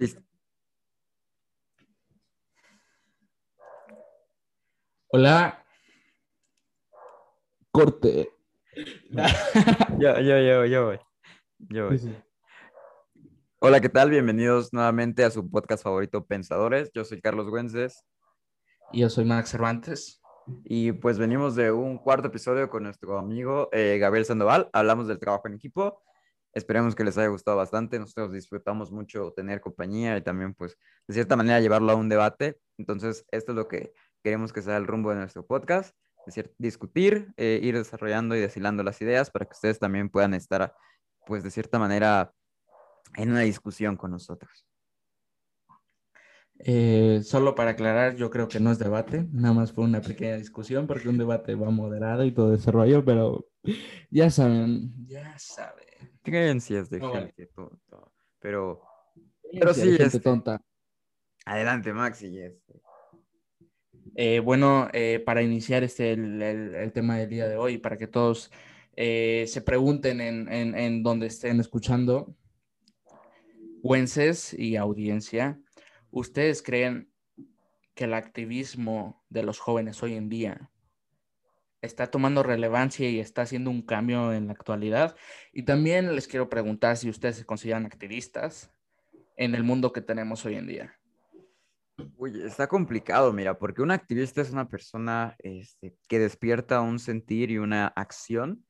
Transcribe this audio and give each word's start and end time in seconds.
Listo. 0.00 0.22
Hola. 5.08 5.62
Corte. 7.70 8.30
Yo, 9.98 10.18
yo, 10.20 10.38
yo, 10.40 10.64
yo 10.64 10.86
voy. 10.86 10.98
Yo 11.68 11.88
voy. 11.88 12.16
Hola, 13.58 13.82
¿qué 13.82 13.90
tal? 13.90 14.08
Bienvenidos 14.08 14.72
nuevamente 14.72 15.22
a 15.22 15.30
su 15.30 15.50
podcast 15.50 15.84
favorito, 15.84 16.24
Pensadores. 16.24 16.90
Yo 16.94 17.04
soy 17.04 17.20
Carlos 17.20 17.50
Güences 17.50 18.02
Y 18.92 19.00
yo 19.00 19.10
soy 19.10 19.26
Max 19.26 19.50
Cervantes. 19.50 20.22
y 20.64 20.92
pues 20.92 21.18
venimos 21.18 21.56
de 21.56 21.72
un 21.72 21.98
cuarto 21.98 22.28
episodio 22.28 22.70
con 22.70 22.84
nuestro 22.84 23.18
amigo 23.18 23.68
eh, 23.72 23.98
Gabriel 23.98 24.24
Sandoval. 24.24 24.70
Hablamos 24.72 25.08
del 25.08 25.18
trabajo 25.18 25.46
en 25.46 25.56
equipo. 25.56 26.02
Esperemos 26.52 26.94
que 26.94 27.04
les 27.04 27.16
haya 27.18 27.28
gustado 27.28 27.56
bastante. 27.56 27.98
Nosotros 27.98 28.32
disfrutamos 28.32 28.90
mucho 28.90 29.32
tener 29.36 29.60
compañía 29.60 30.16
y 30.16 30.22
también, 30.22 30.54
pues, 30.54 30.76
de 31.06 31.14
cierta 31.14 31.36
manera 31.36 31.60
llevarlo 31.60 31.92
a 31.92 31.94
un 31.94 32.08
debate. 32.08 32.58
Entonces, 32.78 33.24
esto 33.30 33.52
es 33.52 33.56
lo 33.56 33.68
que 33.68 33.92
queremos 34.22 34.52
que 34.52 34.62
sea 34.62 34.76
el 34.76 34.86
rumbo 34.86 35.10
de 35.10 35.16
nuestro 35.16 35.46
podcast. 35.46 35.94
Es 36.26 36.34
decir, 36.34 36.54
discutir, 36.58 37.32
eh, 37.36 37.60
ir 37.62 37.76
desarrollando 37.76 38.36
y 38.36 38.40
deshilando 38.40 38.82
las 38.82 39.00
ideas 39.00 39.30
para 39.30 39.46
que 39.46 39.52
ustedes 39.52 39.78
también 39.78 40.10
puedan 40.10 40.34
estar, 40.34 40.74
pues, 41.26 41.42
de 41.42 41.50
cierta 41.50 41.78
manera 41.78 42.32
en 43.16 43.30
una 43.30 43.40
discusión 43.40 43.96
con 43.96 44.10
nosotros. 44.10 44.66
Eh, 46.62 47.22
solo 47.24 47.54
para 47.54 47.70
aclarar, 47.70 48.16
yo 48.16 48.28
creo 48.28 48.46
que 48.46 48.60
no 48.60 48.70
es 48.70 48.78
debate, 48.78 49.26
nada 49.32 49.54
más 49.54 49.72
fue 49.72 49.84
una 49.84 50.02
pequeña 50.02 50.36
discusión 50.36 50.86
porque 50.86 51.08
un 51.08 51.16
debate 51.16 51.54
va 51.54 51.70
moderado 51.70 52.22
y 52.22 52.32
todo 52.32 52.54
ese 52.54 52.70
rollo, 52.70 53.02
pero 53.02 53.46
ya 54.10 54.28
saben, 54.28 54.92
ya 55.06 55.38
saben. 55.38 55.89
Creencias 56.22 56.90
de 56.90 56.98
No, 56.98 57.10
vale. 57.12 57.26
gente 57.26 57.46
tonta. 57.54 57.96
Pero, 58.40 58.82
Pero 59.52 59.74
Sí, 59.74 59.80
gente 59.82 60.04
este- 60.04 60.20
tonta. 60.20 60.62
adelante, 61.44 61.92
Maxi. 61.92 62.38
este. 62.38 62.80
Eh, 64.16 64.40
bueno, 64.40 64.88
eh, 64.92 65.22
para 65.24 65.42
iniciar 65.42 65.82
este, 65.84 66.12
el, 66.12 66.40
el- 66.42 66.74
el 66.74 66.92
tema 66.92 67.16
del 67.18 67.28
día 67.30 67.48
de 67.48 67.56
hoy, 67.56 67.78
para 67.78 67.96
que 67.96 68.06
todos 68.06 68.50
eh, 68.96 69.44
se 69.48 69.62
pregunten 69.62 70.20
en, 70.20 70.52
en, 70.52 70.76
en 70.76 71.02
donde 71.02 71.26
estén 71.26 71.58
escuchando, 71.60 72.34
Güences 73.82 74.52
y 74.52 74.76
audiencia, 74.76 75.58
¿ustedes 76.10 76.60
creen 76.62 77.10
que 77.94 78.04
el 78.04 78.14
activismo 78.14 79.24
de 79.30 79.42
los 79.42 79.58
jóvenes 79.58 80.02
hoy 80.02 80.14
en 80.14 80.28
día 80.28 80.70
está 81.82 82.08
tomando 82.08 82.42
relevancia 82.42 83.08
y 83.08 83.20
está 83.20 83.42
haciendo 83.42 83.70
un 83.70 83.82
cambio 83.82 84.32
en 84.32 84.46
la 84.46 84.52
actualidad? 84.52 85.16
Y 85.52 85.64
también 85.64 86.14
les 86.14 86.28
quiero 86.28 86.48
preguntar 86.48 86.96
si 86.96 87.08
ustedes 87.08 87.36
se 87.36 87.44
consideran 87.44 87.86
activistas 87.86 88.72
en 89.36 89.54
el 89.54 89.64
mundo 89.64 89.92
que 89.92 90.02
tenemos 90.02 90.44
hoy 90.44 90.56
en 90.56 90.66
día. 90.66 90.96
Uy, 92.16 92.42
está 92.42 92.66
complicado, 92.66 93.32
mira, 93.32 93.58
porque 93.58 93.82
un 93.82 93.90
activista 93.90 94.40
es 94.40 94.50
una 94.50 94.68
persona 94.68 95.36
este, 95.38 95.96
que 96.08 96.18
despierta 96.18 96.80
un 96.80 96.98
sentir 96.98 97.50
y 97.50 97.58
una 97.58 97.88
acción 97.88 98.64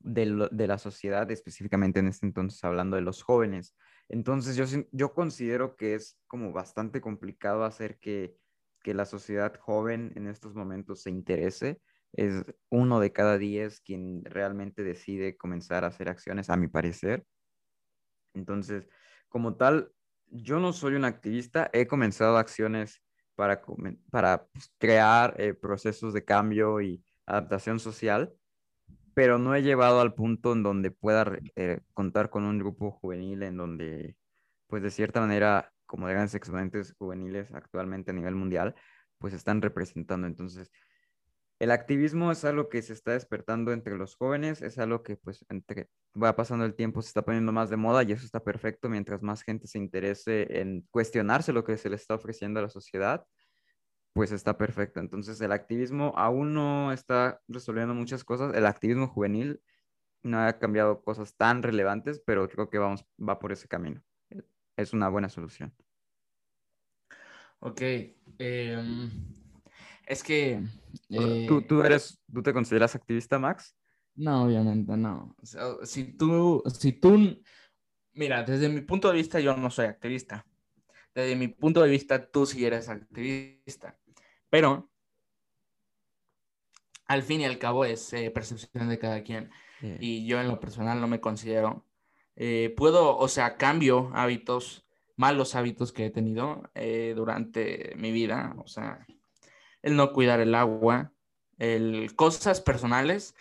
de, 0.00 0.48
de 0.50 0.66
la 0.66 0.78
sociedad, 0.78 1.30
específicamente 1.30 2.00
en 2.00 2.08
este 2.08 2.26
entonces 2.26 2.62
hablando 2.64 2.96
de 2.96 3.02
los 3.02 3.22
jóvenes. 3.22 3.74
Entonces 4.08 4.56
yo, 4.56 4.64
yo 4.92 5.12
considero 5.12 5.76
que 5.76 5.94
es 5.94 6.18
como 6.26 6.52
bastante 6.52 7.00
complicado 7.00 7.64
hacer 7.64 7.98
que, 7.98 8.36
que 8.82 8.94
la 8.94 9.04
sociedad 9.04 9.58
joven 9.58 10.12
en 10.16 10.28
estos 10.28 10.54
momentos 10.54 11.02
se 11.02 11.10
interese. 11.10 11.80
Es 12.12 12.44
uno 12.70 13.00
de 13.00 13.12
cada 13.12 13.38
diez 13.38 13.80
quien 13.80 14.24
realmente 14.24 14.82
decide 14.82 15.36
comenzar 15.36 15.84
a 15.84 15.88
hacer 15.88 16.08
acciones, 16.08 16.50
a 16.50 16.56
mi 16.56 16.68
parecer. 16.68 17.24
Entonces, 18.34 18.88
como 19.28 19.56
tal, 19.56 19.92
yo 20.30 20.60
no 20.60 20.72
soy 20.72 20.94
un 20.94 21.04
activista, 21.04 21.70
he 21.72 21.86
comenzado 21.86 22.36
acciones 22.36 23.02
para, 23.34 23.62
para 24.10 24.46
pues, 24.46 24.72
crear 24.78 25.34
eh, 25.40 25.54
procesos 25.54 26.12
de 26.12 26.24
cambio 26.24 26.80
y 26.80 27.04
adaptación 27.26 27.78
social, 27.78 28.34
pero 29.14 29.38
no 29.38 29.54
he 29.54 29.62
llevado 29.62 30.00
al 30.00 30.14
punto 30.14 30.52
en 30.52 30.62
donde 30.62 30.90
pueda 30.90 31.38
eh, 31.56 31.80
contar 31.92 32.30
con 32.30 32.44
un 32.44 32.58
grupo 32.58 32.90
juvenil 32.90 33.42
en 33.42 33.56
donde, 33.56 34.16
pues 34.66 34.82
de 34.82 34.90
cierta 34.90 35.20
manera, 35.20 35.72
como 35.86 36.06
de 36.06 36.14
grandes 36.14 36.34
exponentes 36.34 36.94
juveniles 36.98 37.52
actualmente 37.52 38.10
a 38.10 38.14
nivel 38.14 38.34
mundial, 38.34 38.74
pues 39.18 39.34
están 39.34 39.62
representando. 39.62 40.26
Entonces, 40.26 40.70
el 41.58 41.70
activismo 41.72 42.30
es 42.30 42.44
algo 42.44 42.68
que 42.68 42.82
se 42.82 42.92
está 42.92 43.12
despertando 43.12 43.72
entre 43.72 43.96
los 43.96 44.14
jóvenes, 44.16 44.62
es 44.62 44.78
algo 44.78 45.02
que 45.02 45.16
pues 45.16 45.44
entre 45.48 45.88
va 46.20 46.36
pasando 46.36 46.64
el 46.64 46.74
tiempo 46.74 47.02
se 47.02 47.08
está 47.08 47.22
poniendo 47.22 47.52
más 47.52 47.70
de 47.70 47.76
moda 47.76 48.02
y 48.02 48.12
eso 48.12 48.24
está 48.24 48.42
perfecto 48.42 48.88
mientras 48.88 49.22
más 49.22 49.42
gente 49.42 49.66
se 49.66 49.78
interese 49.78 50.60
en 50.60 50.86
cuestionarse 50.90 51.52
lo 51.52 51.64
que 51.64 51.76
se 51.76 51.90
le 51.90 51.96
está 51.96 52.14
ofreciendo 52.14 52.60
a 52.60 52.62
la 52.62 52.68
sociedad, 52.68 53.24
pues 54.12 54.32
está 54.32 54.56
perfecto. 54.56 55.00
Entonces 55.00 55.40
el 55.40 55.52
activismo 55.52 56.12
aún 56.16 56.54
no 56.54 56.92
está 56.92 57.40
resolviendo 57.48 57.94
muchas 57.94 58.24
cosas, 58.24 58.54
el 58.54 58.66
activismo 58.66 59.08
juvenil 59.08 59.60
no 60.22 60.40
ha 60.40 60.58
cambiado 60.58 61.02
cosas 61.02 61.36
tan 61.36 61.62
relevantes, 61.62 62.20
pero 62.24 62.48
creo 62.48 62.70
que 62.70 62.78
vamos 62.78 63.04
va 63.18 63.38
por 63.38 63.52
ese 63.52 63.68
camino. 63.68 64.02
Es 64.76 64.92
una 64.92 65.08
buena 65.08 65.28
solución. 65.28 65.74
Ok, 67.60 67.80
em, 68.38 69.10
es 70.08 70.22
que... 70.22 70.60
Sea, 71.10 71.20
eh, 71.22 71.46
¿Tú, 71.46 71.62
tú 71.62 71.82
eres, 71.82 72.20
tú 72.32 72.42
te 72.42 72.52
consideras 72.52 72.94
activista, 72.94 73.38
Max? 73.38 73.76
No, 74.14 74.44
obviamente 74.44 74.96
no. 74.96 75.36
O 75.40 75.46
sea, 75.46 75.62
si 75.84 76.16
tú, 76.16 76.62
si 76.66 76.92
tú, 76.92 77.40
mira, 78.14 78.42
desde 78.42 78.68
mi 78.68 78.80
punto 78.80 79.08
de 79.08 79.14
vista 79.14 79.38
yo 79.40 79.56
no 79.56 79.70
soy 79.70 79.86
activista. 79.86 80.44
Desde 81.14 81.36
mi 81.36 81.48
punto 81.48 81.82
de 81.82 81.90
vista 81.90 82.30
tú 82.30 82.46
sí 82.46 82.64
eres 82.64 82.88
activista. 82.88 83.98
Pero 84.50 84.90
al 87.06 87.22
fin 87.22 87.40
y 87.40 87.44
al 87.44 87.58
cabo 87.58 87.84
es 87.84 88.12
eh, 88.12 88.30
percepción 88.30 88.88
de 88.88 88.98
cada 88.98 89.22
quien. 89.22 89.50
Y 90.00 90.26
yo 90.26 90.40
en 90.40 90.48
lo 90.48 90.58
personal 90.58 91.00
no 91.00 91.06
me 91.06 91.20
considero. 91.20 91.86
eh, 92.34 92.74
puedo, 92.76 93.16
o 93.16 93.28
sea, 93.28 93.56
cambio 93.56 94.10
hábitos, 94.14 94.86
malos 95.16 95.54
hábitos 95.54 95.92
que 95.92 96.06
he 96.06 96.10
tenido 96.10 96.62
eh, 96.74 97.12
durante 97.16 97.94
mi 97.96 98.10
vida. 98.12 98.54
O 98.58 98.66
sea, 98.66 99.06
el 99.82 99.96
no 99.96 100.12
cuidar 100.12 100.40
el 100.40 100.54
agua, 100.54 101.12
el, 101.58 102.14
cosas 102.14 102.60
personales, 102.60 103.34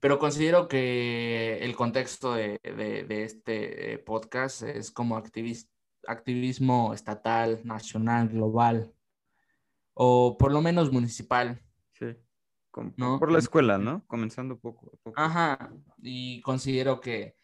pero 0.00 0.18
considero 0.18 0.68
que 0.68 1.58
el 1.62 1.74
contexto 1.74 2.34
de, 2.34 2.60
de- 2.62 3.04
de 3.04 3.24
este 3.24 3.92
eh, 3.94 3.98
podcast 3.98 4.62
es 4.62 4.90
como 4.90 5.16
activis- 5.16 5.68
activismo 6.06 6.94
estatal, 6.94 7.60
nacional, 7.64 8.28
global, 8.28 8.92
o 9.94 10.36
por 10.38 10.52
lo 10.52 10.60
menos 10.60 10.92
municipal. 10.92 11.60
sí. 11.92 12.06
Con- 12.70 12.92
¿no? 12.96 13.20
Por 13.20 13.30
la 13.30 13.38
escuela, 13.38 13.78
¿no? 13.78 14.04
Comenzando 14.08 14.58
poco 14.58 14.90
a 14.92 14.96
poco. 15.02 15.20
Ajá, 15.20 15.70
y 16.02 16.40
considero 16.40 17.00
que 17.00 17.36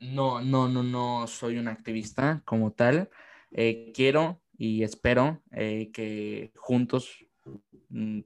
no, 0.00 0.40
no, 0.40 0.66
no, 0.66 0.82
no 0.82 1.26
soy 1.26 1.58
un 1.58 1.68
activista 1.68 2.40
como 2.46 2.72
tal. 2.72 3.10
Eh, 3.50 3.92
quiero 3.94 4.40
y 4.56 4.82
espero 4.82 5.42
eh, 5.52 5.90
que 5.92 6.52
juntos, 6.56 7.25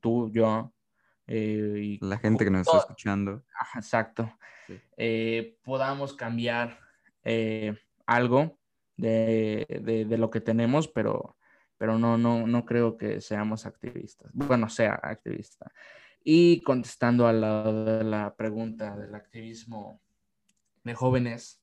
tú, 0.00 0.31
yo, 0.32 0.72
eh, 1.26 1.75
y 1.82 1.98
La 2.04 2.19
gente 2.19 2.44
que 2.44 2.50
nos 2.50 2.66
está 2.66 2.78
escuchando. 2.78 3.44
Exacto, 3.75 4.32
Sí. 4.66 4.78
eh, 4.97 5.56
podamos 5.62 6.14
cambiar 6.14 6.78
eh, 7.25 7.75
algo 8.06 8.59
de, 8.97 9.66
de- 9.82 10.04
de 10.04 10.19
lo 10.19 10.30
que 10.30 10.41
tenemos, 10.41 10.88
pero, 10.88 11.36
pero 11.78 11.98
no, 11.98 12.19
no, 12.19 12.47
no 12.47 12.64
creo 12.64 12.97
que 12.97 13.20
seamos 13.20 13.66
activistas. 13.66 14.30
Bueno, 14.34 14.69
sea 14.69 14.94
activista. 15.03 15.70
Y 16.22 16.60
contestando 16.62 17.26
a 17.26 17.32
la, 17.32 17.72
de 17.72 18.04
la 18.04 18.34
pregunta 18.36 18.97
del 18.97 19.14
activismo 19.14 20.00
de 20.84 20.94
jóvenes 20.94 21.62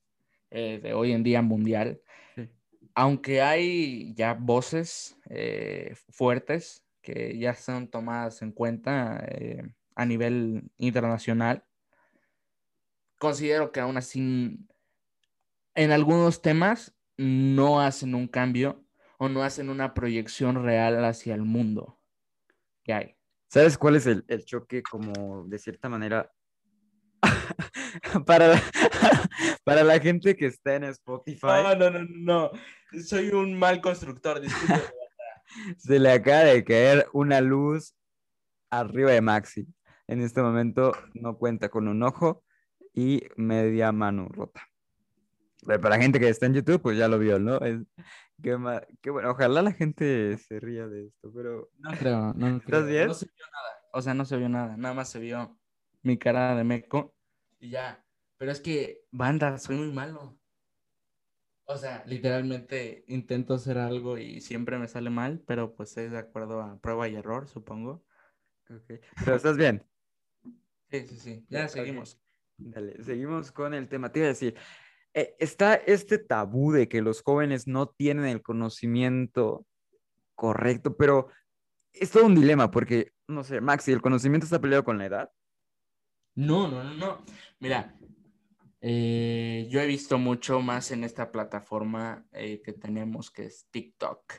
eh, 0.50 0.80
de 0.82 0.94
hoy 0.94 1.12
en 1.12 1.22
día 1.22 1.42
mundial, 1.42 2.00
Sí. 2.34 2.48
aunque 2.94 3.40
hay 3.42 4.12
ya 4.14 4.34
voces 4.34 5.16
eh, 5.30 5.94
fuertes 6.08 6.84
que 7.08 7.38
ya 7.38 7.54
son 7.54 7.88
tomadas 7.88 8.42
en 8.42 8.52
cuenta 8.52 9.24
eh, 9.28 9.62
a 9.94 10.04
nivel 10.04 10.70
internacional, 10.76 11.64
considero 13.18 13.72
que 13.72 13.80
aún 13.80 13.96
así 13.96 14.58
en 15.74 15.90
algunos 15.90 16.42
temas 16.42 16.94
no 17.16 17.80
hacen 17.80 18.14
un 18.14 18.28
cambio 18.28 18.84
o 19.16 19.30
no 19.30 19.42
hacen 19.42 19.70
una 19.70 19.94
proyección 19.94 20.62
real 20.62 21.02
hacia 21.02 21.34
el 21.34 21.42
mundo 21.42 21.98
que 22.84 22.92
hay. 22.92 23.16
¿Sabes 23.48 23.78
cuál 23.78 23.96
es 23.96 24.06
el, 24.06 24.24
el 24.28 24.44
choque 24.44 24.82
como 24.82 25.44
de 25.48 25.58
cierta 25.58 25.88
manera 25.88 26.30
para, 28.26 28.48
la, 28.48 28.62
para 29.64 29.82
la 29.82 29.98
gente 29.98 30.36
que 30.36 30.46
está 30.46 30.74
en 30.74 30.84
Spotify? 30.84 31.46
no, 31.62 31.74
no, 31.74 31.90
no, 31.90 32.00
no. 32.10 32.50
Soy 33.02 33.30
un 33.30 33.58
mal 33.58 33.80
constructor, 33.80 34.40
disculpe. 34.42 34.74
Se 35.78 35.98
le 35.98 36.10
acaba 36.12 36.44
de 36.44 36.64
caer 36.64 37.06
una 37.12 37.40
luz 37.40 37.94
arriba 38.70 39.10
de 39.12 39.20
Maxi. 39.20 39.66
En 40.06 40.20
este 40.20 40.42
momento 40.42 40.92
no 41.14 41.36
cuenta 41.36 41.68
con 41.68 41.88
un 41.88 42.02
ojo 42.02 42.44
y 42.94 43.22
media 43.36 43.92
mano 43.92 44.28
rota. 44.28 44.62
Pero 45.66 45.80
para 45.80 45.96
la 45.96 46.02
gente 46.02 46.20
que 46.20 46.28
está 46.28 46.46
en 46.46 46.54
YouTube, 46.54 46.80
pues 46.80 46.96
ya 46.96 47.08
lo 47.08 47.18
vio, 47.18 47.38
¿no? 47.38 47.58
Es- 47.58 47.80
Qué, 48.40 48.56
qué, 49.02 49.10
bueno, 49.10 49.32
ojalá 49.32 49.62
la 49.62 49.72
gente 49.72 50.38
se 50.38 50.60
ría 50.60 50.86
de 50.86 51.06
esto, 51.06 51.32
pero... 51.34 51.70
No 51.78 51.90
creo, 51.90 52.32
no 52.34 52.56
¿Estás 52.58 52.86
bien? 52.86 53.08
No 53.08 53.14
se 53.14 53.26
vio 53.26 53.44
nada, 53.52 53.80
o 53.92 54.00
sea, 54.00 54.14
no 54.14 54.24
se 54.24 54.36
vio 54.36 54.48
nada, 54.48 54.76
nada 54.76 54.94
más 54.94 55.08
se 55.08 55.18
vio 55.18 55.58
mi 56.02 56.16
cara 56.18 56.54
de 56.54 56.62
meco 56.62 57.16
y 57.58 57.70
ya. 57.70 58.04
Pero 58.36 58.52
es 58.52 58.60
que, 58.60 59.00
banda, 59.10 59.58
soy 59.58 59.74
muy 59.76 59.90
malo. 59.90 60.37
O 61.70 61.76
sea, 61.76 62.02
literalmente 62.06 63.04
intento 63.08 63.52
hacer 63.52 63.76
algo 63.76 64.16
y 64.16 64.40
siempre 64.40 64.78
me 64.78 64.88
sale 64.88 65.10
mal, 65.10 65.42
pero 65.46 65.74
pues 65.74 65.94
es 65.98 66.10
de 66.10 66.18
acuerdo 66.18 66.62
a 66.62 66.80
prueba 66.80 67.06
y 67.08 67.14
error, 67.14 67.46
supongo. 67.46 68.06
Ok, 68.70 69.00
pero 69.22 69.36
estás 69.36 69.58
bien. 69.58 69.86
Sí, 70.90 71.06
sí, 71.06 71.16
sí, 71.18 71.46
ya 71.50 71.68
seguimos. 71.68 72.18
Dale, 72.56 73.02
seguimos 73.04 73.52
con 73.52 73.74
el 73.74 73.86
tema. 73.86 74.10
Te 74.10 74.20
iba 74.20 74.26
a 74.26 74.30
decir, 74.30 74.54
eh, 75.12 75.36
está 75.38 75.74
este 75.74 76.16
tabú 76.16 76.72
de 76.72 76.88
que 76.88 77.02
los 77.02 77.20
jóvenes 77.20 77.66
no 77.66 77.86
tienen 77.86 78.24
el 78.24 78.40
conocimiento 78.40 79.66
correcto, 80.34 80.96
pero 80.96 81.28
es 81.92 82.10
todo 82.10 82.24
un 82.24 82.34
dilema 82.34 82.70
porque, 82.70 83.12
no 83.26 83.44
sé, 83.44 83.60
Maxi, 83.60 83.92
¿el 83.92 84.00
conocimiento 84.00 84.46
está 84.46 84.58
peleado 84.58 84.84
con 84.84 84.96
la 84.96 85.04
edad? 85.04 85.30
No, 86.34 86.66
no, 86.66 86.82
no, 86.82 86.94
no. 86.94 87.24
Mira, 87.60 87.97
eh, 88.80 89.66
yo 89.70 89.80
he 89.80 89.86
visto 89.86 90.18
mucho 90.18 90.60
más 90.60 90.90
en 90.90 91.04
esta 91.04 91.30
plataforma 91.30 92.26
eh, 92.32 92.60
que 92.62 92.72
tenemos, 92.72 93.30
que 93.30 93.46
es 93.46 93.66
TikTok. 93.70 94.34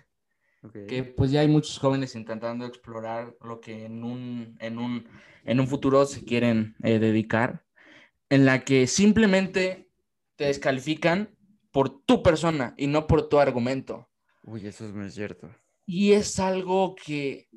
Que 0.90 1.04
pues 1.04 1.32
ya 1.32 1.40
hay 1.40 1.48
muchos 1.48 1.80
jóvenes 1.80 2.16
intentando 2.16 2.66
explorar 2.66 3.34
lo 3.42 3.62
que 3.62 3.86
en 3.86 4.04
un, 4.04 4.58
en 4.60 4.78
un, 4.78 5.08
en 5.46 5.60
un 5.62 5.68
futuro 5.68 6.06
se 6.06 6.26
quieren 6.26 6.76
dedicar, 6.80 7.64
en 8.28 8.46
la 8.46 8.66
que 8.66 8.86
simplemente 8.86 9.90
te 10.36 10.46
descalifican 10.46 11.34
por 11.72 12.02
tu 12.04 12.22
persona 12.22 12.74
y 12.78 12.88
no 12.88 13.08
por 13.08 13.30
tu 13.30 13.40
argumento. 13.40 14.10
Uy, 14.44 14.66
eso 14.66 14.86
es 14.86 14.94
muy 14.94 15.10
cierto. 15.10 15.50
Y 15.86 16.14
es 16.14 16.40
algo 16.40 16.96
que 16.96 17.50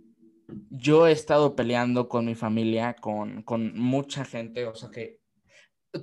yo 0.71 1.07
he 1.07 1.13
estado 1.13 1.57
peleando 1.57 2.09
con 2.09 2.27
mi 2.27 2.35
familia, 2.35 2.95
con, 2.95 3.43
con 3.43 3.79
mucha 3.79 4.25
gente, 4.25 4.67
o 4.67 4.75
sea 4.75 4.91
que 4.91 5.22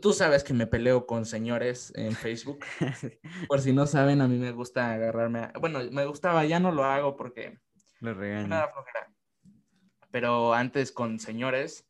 tú 0.01 0.13
sabes 0.13 0.43
que 0.43 0.53
me 0.53 0.67
peleo 0.67 1.05
con 1.05 1.25
señores 1.25 1.91
en 1.95 2.13
Facebook. 2.13 2.65
Por 3.47 3.61
si 3.61 3.73
no 3.73 3.87
saben, 3.87 4.21
a 4.21 4.27
mí 4.27 4.37
me 4.37 4.51
gusta 4.51 4.93
agarrarme. 4.93 5.49
Bueno, 5.59 5.79
me 5.91 6.05
gustaba, 6.05 6.45
ya 6.45 6.59
no 6.59 6.71
lo 6.71 6.83
hago 6.83 7.15
porque. 7.15 7.59
Lo 7.99 8.13
regaño. 8.13 8.55
Pero 10.11 10.53
antes 10.53 10.91
con 10.91 11.19
señores, 11.19 11.87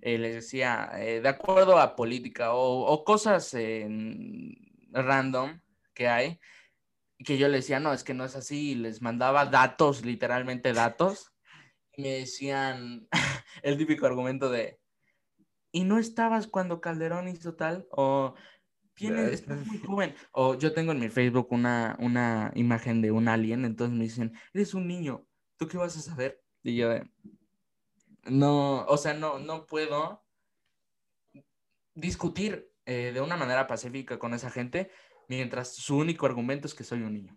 eh, 0.00 0.18
les 0.18 0.34
decía, 0.34 0.90
eh, 0.96 1.20
de 1.20 1.28
acuerdo 1.28 1.78
a 1.78 1.96
política 1.96 2.52
o, 2.52 3.04
cosas 3.04 3.54
random 4.90 5.60
que 5.94 6.08
hay, 6.08 6.40
que 7.24 7.38
yo 7.38 7.48
les 7.48 7.64
decía, 7.64 7.80
no, 7.80 7.92
es 7.92 8.04
que 8.04 8.14
no 8.14 8.24
es 8.24 8.36
así, 8.36 8.72
y 8.72 8.74
les 8.74 9.00
mandaba 9.00 9.46
datos, 9.46 10.04
literalmente 10.04 10.72
datos, 10.72 11.32
y 11.92 12.02
me 12.02 12.08
decían 12.10 13.08
el 13.62 13.78
típico 13.78 14.06
argumento 14.06 14.50
de, 14.50 14.81
¿y 15.72 15.84
no 15.84 15.98
estabas 15.98 16.46
cuando 16.46 16.80
Calderón 16.80 17.28
hizo 17.28 17.54
tal? 17.54 17.86
O 17.90 18.34
tienes, 18.94 19.32
estás 19.32 19.66
muy 19.66 19.78
joven. 19.78 20.14
O 20.32 20.54
yo 20.54 20.72
tengo 20.72 20.92
en 20.92 21.00
mi 21.00 21.08
Facebook 21.08 21.48
una, 21.50 21.96
una 21.98 22.52
imagen 22.54 23.02
de 23.02 23.10
un 23.10 23.28
alien, 23.28 23.64
entonces 23.64 23.96
me 23.96 24.04
dicen, 24.04 24.32
eres 24.52 24.74
un 24.74 24.86
niño, 24.86 25.26
¿tú 25.56 25.66
qué 25.66 25.78
vas 25.78 25.96
a 25.96 26.00
saber? 26.00 26.40
Y 26.62 26.76
yo, 26.76 26.90
no, 28.24 28.84
o 28.84 28.96
sea, 28.96 29.14
no, 29.14 29.38
no 29.38 29.66
puedo 29.66 30.24
discutir 31.94 32.70
eh, 32.86 33.10
de 33.12 33.20
una 33.20 33.36
manera 33.36 33.66
pacífica 33.66 34.18
con 34.18 34.34
esa 34.34 34.50
gente 34.50 34.90
mientras 35.28 35.74
su 35.74 35.96
único 35.96 36.26
argumento 36.26 36.66
es 36.66 36.74
que 36.74 36.84
soy 36.84 37.02
un 37.02 37.14
niño. 37.14 37.36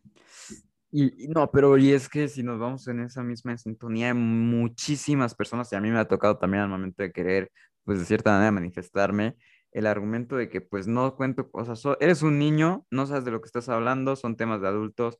Y, 0.92 1.28
no, 1.28 1.50
pero 1.52 1.78
y 1.78 1.92
es 1.92 2.08
que 2.08 2.28
si 2.28 2.42
nos 2.42 2.60
vamos 2.60 2.88
en 2.88 3.02
esa 3.02 3.22
misma 3.22 3.58
sintonía, 3.58 4.08
hay 4.08 4.14
muchísimas 4.14 5.36
personas, 5.36 5.72
y 5.72 5.76
a 5.76 5.82
mí 5.82 5.90
me 5.92 6.00
ha 6.00 6.08
tocado 6.08 6.38
también 6.38 6.64
al 6.64 6.70
momento 6.70 7.04
de 7.04 7.12
querer, 7.12 7.52
pues 7.86 8.00
de 8.00 8.06
cierta 8.06 8.32
manera 8.32 8.52
manifestarme, 8.52 9.38
el 9.72 9.88
argumento 9.88 10.36
de 10.38 10.50
que 10.50 10.62
pues 10.62 10.88
no 10.88 11.16
cuento 11.16 11.52
cosas, 11.52 11.82
eres 12.00 12.22
un 12.22 12.40
niño, 12.40 12.86
no 12.92 13.06
sabes 13.08 13.26
de 13.26 13.32
lo 13.32 13.42
que 13.42 13.48
estás 13.48 13.70
hablando, 13.70 14.16
son 14.16 14.38
temas 14.38 14.62
de 14.62 14.68
adultos, 14.68 15.20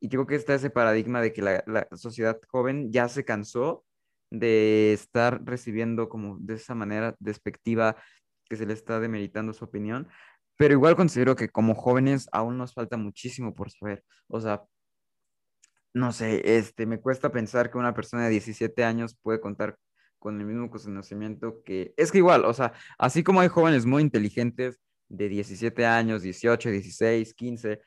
y 0.00 0.08
creo 0.08 0.26
que 0.26 0.34
está 0.34 0.54
ese 0.54 0.70
paradigma 0.70 1.20
de 1.20 1.32
que 1.32 1.42
la, 1.42 1.64
la 1.66 1.88
sociedad 1.96 2.40
joven 2.48 2.92
ya 2.92 3.08
se 3.08 3.24
cansó 3.24 3.84
de 4.30 4.92
estar 4.92 5.44
recibiendo 5.44 6.08
como 6.08 6.38
de 6.38 6.54
esa 6.54 6.74
manera 6.74 7.14
despectiva 7.20 7.96
que 8.48 8.56
se 8.56 8.66
le 8.66 8.72
está 8.74 8.98
demeritando 9.00 9.52
su 9.52 9.64
opinión, 9.64 10.08
pero 10.56 10.74
igual 10.74 10.96
considero 10.96 11.36
que 11.36 11.48
como 11.48 11.74
jóvenes 11.74 12.28
aún 12.32 12.58
nos 12.58 12.74
falta 12.74 12.96
muchísimo 12.96 13.54
por 13.54 13.70
saber. 13.70 14.04
O 14.28 14.40
sea, 14.40 14.64
no 15.94 16.12
sé, 16.12 16.56
este, 16.56 16.86
me 16.86 17.00
cuesta 17.00 17.30
pensar 17.30 17.70
que 17.70 17.78
una 17.78 17.94
persona 17.94 18.24
de 18.24 18.30
17 18.30 18.84
años 18.84 19.16
puede 19.22 19.40
contar 19.40 19.76
con 20.22 20.40
el 20.40 20.46
mismo 20.46 20.70
conocimiento 20.70 21.64
que... 21.64 21.94
Es 21.96 22.12
que 22.12 22.18
igual, 22.18 22.44
o 22.44 22.54
sea, 22.54 22.72
así 22.96 23.24
como 23.24 23.40
hay 23.40 23.48
jóvenes 23.48 23.86
muy 23.86 24.02
inteligentes 24.02 24.78
de 25.08 25.28
17 25.28 25.84
años, 25.84 26.22
18, 26.22 26.70
16, 26.70 27.34
15, 27.34 27.80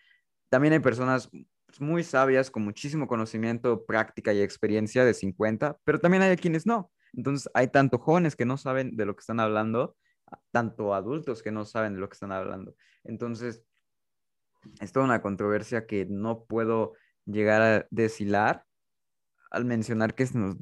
también 0.50 0.74
hay 0.74 0.80
personas 0.80 1.30
muy 1.80 2.04
sabias, 2.04 2.52
con 2.52 2.64
muchísimo 2.64 3.08
conocimiento, 3.08 3.86
práctica 3.86 4.34
y 4.34 4.42
experiencia 4.42 5.06
de 5.06 5.14
50, 5.14 5.78
pero 5.86 6.00
también 6.00 6.24
hay 6.24 6.36
quienes 6.36 6.66
no. 6.66 6.92
Entonces, 7.14 7.50
hay 7.54 7.70
tanto 7.70 8.00
jóvenes 8.00 8.36
que 8.36 8.44
no 8.44 8.58
saben 8.58 8.98
de 8.98 9.06
lo 9.06 9.16
que 9.16 9.22
están 9.22 9.40
hablando, 9.40 9.96
tanto 10.52 10.94
adultos 10.94 11.42
que 11.42 11.54
no 11.54 11.64
saben 11.64 11.94
de 11.94 12.02
lo 12.02 12.10
que 12.10 12.16
están 12.16 12.34
hablando. 12.34 12.76
Entonces, 13.06 13.64
es 14.82 14.92
toda 14.92 15.06
una 15.06 15.22
controversia 15.22 15.88
que 15.88 16.06
no 16.06 16.44
puedo 16.44 16.96
llegar 17.26 17.62
a 17.62 17.88
deshilar 17.92 18.66
al 19.52 19.64
mencionar 19.64 20.16
que 20.16 20.28
nos, 20.34 20.58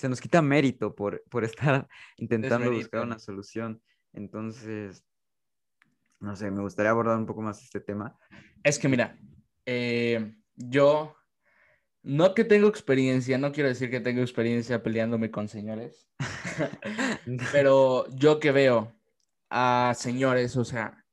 se 0.00 0.08
nos 0.08 0.20
quita 0.20 0.40
mérito 0.40 0.94
por, 0.94 1.22
por 1.28 1.44
estar 1.44 1.86
intentando 2.16 2.72
buscar 2.72 3.02
una 3.04 3.18
solución. 3.18 3.82
Entonces, 4.14 5.04
no 6.20 6.34
sé, 6.34 6.50
me 6.50 6.62
gustaría 6.62 6.90
abordar 6.90 7.18
un 7.18 7.26
poco 7.26 7.42
más 7.42 7.62
este 7.62 7.80
tema. 7.80 8.18
Es 8.64 8.78
que 8.78 8.88
mira, 8.88 9.18
eh, 9.66 10.34
yo 10.56 11.14
no 12.02 12.34
que 12.34 12.44
tengo 12.44 12.66
experiencia, 12.66 13.36
no 13.36 13.52
quiero 13.52 13.68
decir 13.68 13.90
que 13.90 14.00
tengo 14.00 14.22
experiencia 14.22 14.82
peleándome 14.82 15.30
con 15.30 15.48
señores, 15.48 16.08
pero 17.52 18.06
yo 18.14 18.40
que 18.40 18.52
veo 18.52 18.94
a 19.50 19.92
señores, 19.96 20.56
o 20.56 20.64
sea, 20.64 21.04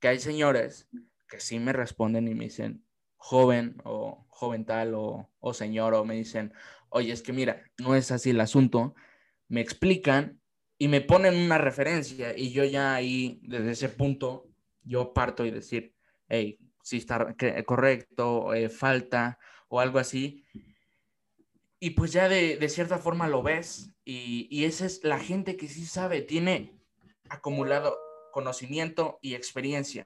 que 0.00 0.08
hay 0.08 0.18
señores 0.18 0.86
que 1.28 1.40
sí 1.40 1.58
me 1.58 1.72
responden 1.72 2.28
y 2.28 2.34
me 2.34 2.44
dicen 2.44 2.83
joven 3.24 3.80
o 3.84 4.26
joven 4.28 4.66
tal 4.66 4.94
o, 4.94 5.30
o 5.40 5.54
señor 5.54 5.94
o 5.94 6.04
me 6.04 6.14
dicen, 6.14 6.52
oye, 6.90 7.10
es 7.10 7.22
que 7.22 7.32
mira, 7.32 7.62
no 7.78 7.94
es 7.94 8.10
así 8.10 8.30
el 8.30 8.40
asunto, 8.40 8.94
me 9.48 9.62
explican 9.62 10.42
y 10.76 10.88
me 10.88 11.00
ponen 11.00 11.34
una 11.34 11.56
referencia 11.56 12.36
y 12.36 12.52
yo 12.52 12.64
ya 12.64 12.94
ahí, 12.94 13.40
desde 13.42 13.70
ese 13.70 13.88
punto, 13.88 14.50
yo 14.82 15.14
parto 15.14 15.46
y 15.46 15.50
decir, 15.50 15.94
hey, 16.28 16.58
si 16.82 16.98
está 16.98 17.34
correcto, 17.64 18.52
eh, 18.52 18.68
falta 18.68 19.38
o 19.68 19.80
algo 19.80 19.98
así. 19.98 20.44
Y 21.80 21.90
pues 21.90 22.12
ya 22.12 22.28
de, 22.28 22.58
de 22.58 22.68
cierta 22.68 22.98
forma 22.98 23.26
lo 23.26 23.42
ves 23.42 23.90
y, 24.04 24.48
y, 24.50 24.64
esa 24.64 24.84
es 24.84 25.02
la 25.02 25.18
gente 25.18 25.56
que 25.56 25.68
sí 25.68 25.86
sabe, 25.86 26.20
tiene 26.20 26.78
acumulado 27.30 27.96
conocimiento 28.32 29.18
y 29.22 29.34
experiencia. 29.34 30.04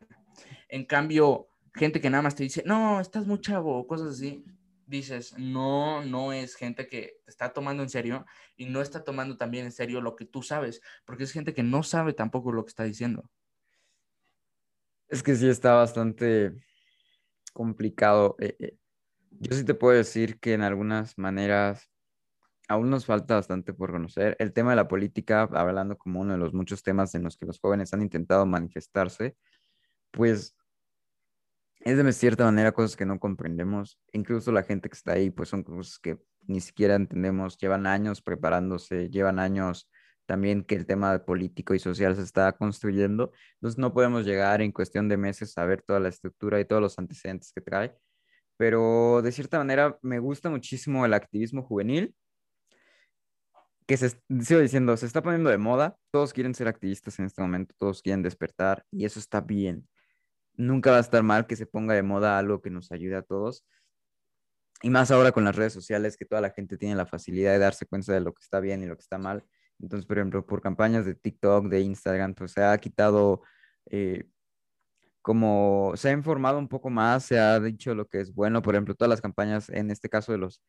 En 0.69 0.85
cambio, 0.85 1.48
gente 1.75 2.01
que 2.01 2.11
nada 2.11 2.23
más 2.23 2.35
te 2.35 2.45
dice, 2.45 2.63
no, 2.67 3.01
estás 3.01 3.27
muy 3.27 3.41
chavo, 3.41 3.87
cosas 3.87 4.15
así, 4.15 4.45
dices, 4.87 5.35
no, 5.39 6.05
no 6.05 6.33
es 6.33 6.55
gente 6.55 6.89
que 6.89 7.21
te 7.25 7.31
está 7.31 7.53
tomando 7.53 7.83
en 7.83 7.91
serio 7.91 8.25
y 8.57 8.67
no 8.67 8.81
está 8.81 9.05
tomando 9.05 9.37
también 9.37 9.67
en 9.67 9.73
serio 9.73 10.01
lo 10.01 10.17
que 10.17 10.25
tú 10.25 10.43
sabes, 10.43 10.81
porque 11.05 11.25
es 11.25 11.33
gente 11.33 11.55
que 11.55 11.63
no 11.63 11.83
sabe 11.83 12.13
tampoco 12.13 12.53
lo 12.53 12.65
que 12.65 12.71
está 12.71 12.85
diciendo. 12.85 13.31
Es 15.09 15.23
que 15.23 15.35
sí 15.37 15.49
está 15.49 15.75
bastante 15.75 16.53
complicado. 17.53 18.37
Eh, 18.41 18.57
eh, 18.59 18.77
yo 19.31 19.57
sí 19.57 19.65
te 19.65 19.75
puedo 19.75 19.97
decir 19.97 20.39
que 20.39 20.53
en 20.53 20.63
algunas 20.63 21.17
maneras 21.17 21.91
aún 22.69 22.91
nos 22.91 23.07
falta 23.07 23.35
bastante 23.35 23.73
por 23.73 23.91
conocer. 23.91 24.37
El 24.39 24.53
tema 24.53 24.71
de 24.71 24.77
la 24.77 24.89
política, 24.89 25.43
hablando 25.43 25.97
como 25.97 26.21
uno 26.21 26.35
de 26.35 26.39
los 26.39 26.53
muchos 26.53 26.83
temas 26.83 27.15
en 27.15 27.25
los 27.25 27.39
que 27.39 27.47
los 27.47 27.59
jóvenes 27.59 27.95
han 27.95 28.03
intentado 28.03 28.45
manifestarse, 28.45 29.37
pues 30.11 30.58
es 31.88 31.97
de 32.04 32.12
cierta 32.12 32.45
manera 32.45 32.73
cosas 32.73 32.97
que 32.97 33.07
no 33.07 33.18
comprendemos. 33.18 33.99
Incluso 34.12 34.52
la 34.52 34.62
gente 34.62 34.88
que 34.88 34.95
está 34.95 35.12
ahí, 35.12 35.30
pues 35.30 35.49
son 35.49 35.62
cosas 35.62 35.99
que 35.99 36.18
ni 36.47 36.61
siquiera 36.61 36.95
entendemos, 36.95 37.57
llevan 37.59 37.87
años 37.87 38.23
preparándose, 38.23 39.09
llevan 39.11 39.38
años 39.38 39.88
también 40.26 40.62
que 40.64 40.75
el 40.75 40.87
tema 40.87 41.25
político 41.25 41.75
y 41.75 41.78
social 41.78 42.14
se 42.14 42.23
está 42.23 42.52
construyendo. 42.52 43.33
Entonces 43.54 43.78
no 43.78 43.95
podemos 43.95 44.26
llegar 44.26 44.61
en 44.61 44.73
cuestión 44.73 45.09
de 45.09 45.16
meses 45.16 45.57
a 45.57 45.64
ver 45.64 45.83
toda 45.83 46.00
la 46.00 46.11
estructura 46.11 46.61
y 46.61 46.64
todos 46.66 46.83
los 46.83 46.99
antecedentes 46.99 47.52
que 47.52 47.62
trae. 47.62 47.95
Pero 48.59 49.23
de 49.23 49.33
cierta 49.33 49.59
manera 49.59 49.99
me 50.02 50.18
gusta 50.18 50.50
muchísimo 50.50 51.07
el 51.07 51.14
activismo 51.14 51.62
juvenil, 51.62 52.14
que 53.87 53.97
se, 53.97 54.11
sigo 54.42 54.61
diciendo, 54.61 54.97
se 54.99 55.07
está 55.07 55.23
poniendo 55.23 55.49
de 55.49 55.59
moda. 55.59 55.97
Todos 56.11 56.35
quieren 56.35 56.54
ser 56.54 56.68
activistas 56.68 57.18
en 57.18 57.25
este 57.25 57.40
momento, 57.40 57.75
todos 57.78 58.02
quieren 58.02 58.23
despertar 58.23 58.85
y 58.90 59.07
eso 59.07 59.18
está 59.18 59.40
bien. 59.40 59.88
Nunca 60.59 60.91
va 60.91 60.99
a 60.99 61.00
estar 61.00 61.23
mal 61.23 61.47
que 61.47 61.57
se 61.57 61.67
ponga 61.67 61.95
de 61.95 62.03
moda 62.03 62.38
algo 62.38 62.61
que 62.61 62.69
nos 62.69 62.93
ayude 62.93 63.17
a 63.17 63.23
todos. 63.23 63.65
Y 64.83 64.91
más 64.91 65.11
ahora 65.11 65.33
con 65.33 65.45
las 65.45 65.57
redes 65.57 65.73
sociales, 65.73 66.17
que 66.17 66.25
toda 66.25 66.41
la 66.41 66.50
gente 66.50 66.77
tiene 66.77 66.95
la 66.95 67.07
facilidad 67.07 67.53
de 67.53 67.59
darse 67.59 67.87
cuenta 67.87 68.12
de 68.12 68.21
lo 68.21 68.33
que 68.35 68.43
está 68.43 68.61
bien 68.61 68.83
y 68.83 68.87
lo 68.87 68.97
que 68.97 69.03
está 69.03 69.19
mal. 69.19 69.45
Entonces, 69.81 70.07
por 70.07 70.19
ejemplo, 70.19 70.45
por 70.47 70.61
campañas 70.61 71.07
de 71.07 71.15
TikTok, 71.15 71.67
de 71.67 71.81
Instagram, 71.81 72.35
pues 72.35 72.53
se 72.53 72.62
ha 72.62 72.77
quitado, 72.79 73.43
eh, 73.87 74.29
como 75.23 75.93
se 75.97 76.11
ha 76.11 76.12
informado 76.12 76.59
un 76.59 76.69
poco 76.69 76.91
más, 76.91 77.25
se 77.25 77.38
ha 77.38 77.59
dicho 77.61 77.95
lo 77.95 78.07
que 78.07 78.21
es 78.21 78.35
bueno. 78.35 78.62
Por 78.62 78.75
ejemplo, 78.75 78.95
todas 78.95 79.11
las 79.11 79.21
campañas, 79.21 79.69
en 79.71 79.91
este 79.91 80.09
caso 80.09 80.33
de 80.33 80.38
los, 80.38 80.62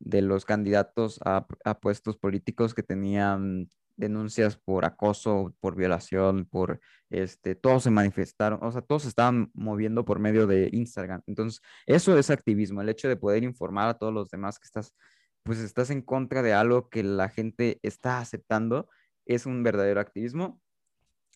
de 0.00 0.22
los 0.22 0.44
candidatos 0.44 1.20
a, 1.24 1.46
a 1.64 1.80
puestos 1.80 2.16
políticos 2.16 2.74
que 2.74 2.82
tenían 2.82 3.68
denuncias 3.98 4.56
por 4.56 4.84
acoso, 4.84 5.54
por 5.60 5.74
violación, 5.76 6.46
por 6.46 6.80
este, 7.10 7.54
todos 7.54 7.82
se 7.82 7.90
manifestaron, 7.90 8.60
o 8.62 8.72
sea, 8.72 8.80
todos 8.80 9.02
se 9.02 9.08
estaban 9.08 9.50
moviendo 9.54 10.04
por 10.04 10.20
medio 10.20 10.46
de 10.46 10.70
Instagram. 10.72 11.22
Entonces, 11.26 11.60
eso 11.86 12.16
es 12.16 12.30
activismo, 12.30 12.80
el 12.80 12.88
hecho 12.88 13.08
de 13.08 13.16
poder 13.16 13.42
informar 13.42 13.88
a 13.88 13.98
todos 13.98 14.14
los 14.14 14.30
demás 14.30 14.58
que 14.58 14.66
estás, 14.66 14.94
pues 15.42 15.58
estás 15.58 15.90
en 15.90 16.00
contra 16.02 16.42
de 16.42 16.52
algo 16.54 16.88
que 16.88 17.02
la 17.02 17.28
gente 17.28 17.80
está 17.82 18.20
aceptando, 18.20 18.88
es 19.26 19.44
un 19.44 19.62
verdadero 19.62 20.00
activismo. 20.00 20.60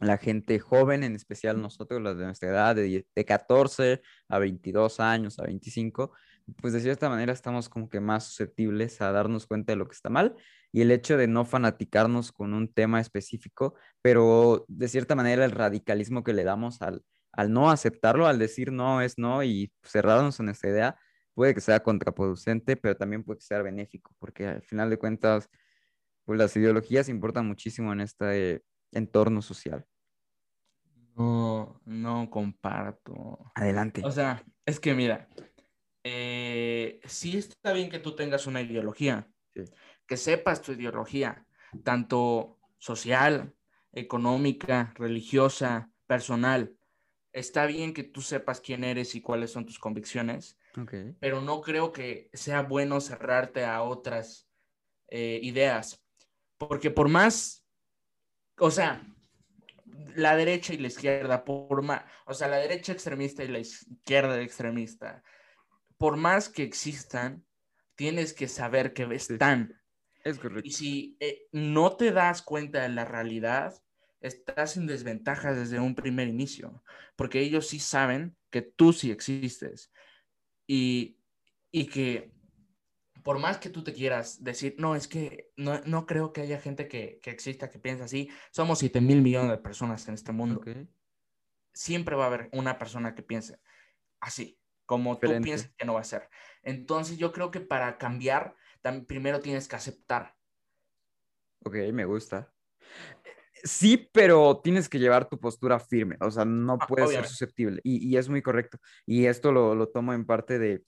La 0.00 0.19
gente 0.19 0.59
joven, 0.59 1.04
en 1.04 1.14
especial 1.14 1.61
nosotros, 1.61 2.00
los 2.00 2.16
de 2.16 2.25
nuestra 2.25 2.49
edad, 2.49 2.76
de, 2.76 3.07
de 3.14 3.25
14 3.25 4.02
a 4.28 4.38
22 4.38 5.00
años, 5.00 5.38
a 5.38 5.45
25, 5.45 6.12
pues 6.61 6.72
de 6.72 6.80
cierta 6.80 7.08
manera 7.08 7.32
estamos 7.32 7.68
como 7.68 7.88
que 7.88 8.00
más 8.00 8.25
susceptibles 8.25 9.00
a 9.00 9.12
darnos 9.12 9.46
cuenta 9.46 9.72
de 9.72 9.76
lo 9.76 9.87
que 9.87 9.94
está 9.94 10.11
mal 10.11 10.37
y 10.72 10.80
el 10.80 10.90
hecho 10.90 11.16
de 11.16 11.26
no 11.28 11.44
fanaticarnos 11.44 12.32
con 12.32 12.54
un 12.54 12.72
tema 12.72 13.00
específico, 13.00 13.75
pero 14.00 14.64
de 14.68 14.88
cierta 14.88 15.14
manera 15.14 15.44
el 15.44 15.50
radicalismo 15.50 16.25
que 16.25 16.32
le 16.32 16.44
damos 16.44 16.80
al, 16.82 17.02
al 17.32 17.52
no 17.52 17.70
aceptarlo, 17.70 18.26
al 18.26 18.38
decir 18.38 18.72
no 18.72 19.00
es 19.02 19.18
no 19.18 19.42
y 19.42 19.72
cerrarnos 19.82 20.40
en 20.40 20.49
esa 20.49 20.68
idea, 20.68 20.99
puede 21.34 21.54
que 21.54 21.61
sea 21.61 21.82
contraproducente, 21.82 22.76
pero 22.76 22.96
también 22.96 23.25
puede 23.25 23.40
ser 23.40 23.62
benéfico, 23.62 24.14
porque 24.18 24.46
al 24.46 24.62
final 24.62 24.90
de 24.90 24.99
cuentas, 24.99 25.49
pues 26.25 26.38
las 26.38 26.56
ideologías 26.56 27.08
importan 27.08 27.46
muchísimo 27.46 27.92
en 27.92 28.00
este 28.00 28.62
entorno 28.92 29.42
social. 29.42 29.84
No, 31.16 31.80
no 31.84 32.30
comparto. 32.30 33.52
Adelante. 33.54 34.02
O 34.04 34.11
sea, 34.11 34.42
es 34.64 34.80
que 34.80 34.94
mira, 34.94 35.28
eh, 36.04 37.00
sí 37.04 37.37
está 37.37 37.73
bien 37.73 37.90
que 37.90 37.99
tú 37.99 38.14
tengas 38.16 38.47
una 38.47 38.61
ideología, 38.61 39.28
sí 39.54 39.62
que 40.12 40.18
sepas 40.18 40.61
tu 40.61 40.73
ideología, 40.73 41.47
tanto 41.85 42.59
social, 42.76 43.54
económica, 43.92 44.92
religiosa, 44.97 45.90
personal. 46.06 46.76
Está 47.32 47.64
bien 47.64 47.94
que 47.94 48.02
tú 48.02 48.21
sepas 48.21 48.61
quién 48.61 48.85
eres 48.85 49.14
y 49.14 49.23
cuáles 49.23 49.52
son 49.52 49.64
tus 49.64 49.78
convicciones, 49.78 50.59
pero 51.18 51.40
no 51.40 51.62
creo 51.62 51.92
que 51.92 52.28
sea 52.35 52.61
bueno 52.61 53.00
cerrarte 53.00 53.64
a 53.64 53.82
otras 53.82 54.49
eh, 55.09 55.40
ideas, 55.42 56.04
porque 56.59 56.90
por 56.90 57.09
más, 57.09 57.64
o 58.59 58.71
sea, 58.71 59.02
la 60.14 60.37
derecha 60.37 60.75
y 60.75 60.76
la 60.76 60.88
izquierda, 60.88 61.42
por 61.42 61.80
más, 61.80 62.02
o 62.26 62.35
sea, 62.35 62.49
la 62.49 62.59
derecha 62.59 62.92
extremista 62.92 63.44
y 63.44 63.49
la 63.49 63.61
izquierda 63.61 64.40
extremista, 64.42 65.23
por 66.02 66.16
más 66.16 66.49
que 66.49 66.64
existan, 66.64 67.47
tienes 67.94 68.32
que 68.32 68.49
saber 68.49 68.92
que 68.92 69.04
están. 69.14 69.80
Es 70.25 70.37
correcto. 70.40 70.66
Y 70.68 70.73
si 70.73 71.16
eh, 71.21 71.47
no 71.52 71.94
te 71.94 72.11
das 72.11 72.42
cuenta 72.42 72.82
de 72.82 72.88
la 72.88 73.04
realidad, 73.04 73.80
estás 74.21 74.76
en 74.76 74.88
desventaja 74.88 75.54
desde 75.54 75.78
un 75.78 75.94
primer 75.94 76.26
inicio, 76.26 76.82
porque 77.14 77.38
ellos 77.38 77.68
sí 77.68 77.78
saben 77.78 78.37
que 78.50 78.62
tú 78.62 78.92
sí 78.92 79.12
existes 79.12 79.92
y, 80.66 81.21
y 81.71 81.87
que 81.87 82.32
por 83.23 83.38
más 83.38 83.59
que 83.59 83.71
tú 83.71 83.85
te 83.85 83.92
quieras 83.92 84.42
decir, 84.42 84.75
no, 84.78 84.97
es 84.97 85.06
que 85.06 85.52
no, 85.56 85.82
no 85.82 86.04
creo 86.04 86.32
que 86.32 86.40
haya 86.40 86.59
gente 86.59 86.88
que, 86.88 87.21
que, 87.23 87.30
exista 87.30 87.71
que 87.71 87.78
piense 87.78 88.02
así, 88.02 88.28
somos 88.50 88.80
7 88.80 89.00
mil 89.00 89.23
millones 89.23 89.52
de 89.52 89.59
personas 89.59 90.09
en 90.09 90.14
este 90.14 90.32
mundo. 90.32 90.62
Siempre 91.73 92.16
va 92.16 92.25
a 92.25 92.26
haber 92.26 92.49
una 92.50 92.76
persona 92.76 93.14
que 93.14 93.23
piense 93.23 93.61
así, 94.18 94.59
como 94.92 95.18
tú 95.18 95.28
piensas 95.40 95.72
que 95.78 95.87
no 95.87 95.94
va 95.94 96.00
a 96.00 96.04
ser. 96.04 96.28
Entonces 96.62 97.16
yo 97.16 97.32
creo 97.32 97.50
que 97.50 97.61
para 97.61 97.96
cambiar 97.96 98.54
primero 99.06 99.40
tienes 99.40 99.66
que 99.66 99.76
aceptar. 99.76 100.34
Ok, 101.64 101.76
me 101.94 102.04
gusta. 102.04 102.52
Sí, 103.64 104.11
pero 104.12 104.61
tienes 104.62 104.90
que 104.90 104.99
llevar 104.99 105.30
tu 105.30 105.40
postura 105.40 105.80
firme, 105.80 106.18
o 106.20 106.30
sea, 106.30 106.44
no 106.44 106.76
ah, 106.78 106.87
puedes 106.87 107.11
ser 107.11 107.26
susceptible 107.26 107.80
y, 107.84 108.16
es 108.18 108.28
muy 108.28 108.42
correcto. 108.42 108.76
Y 109.06 109.25
esto 109.26 109.50
lo, 109.50 109.88
tomo 109.88 110.12
en 110.12 110.26
parte 110.26 110.58
de, 110.58 110.82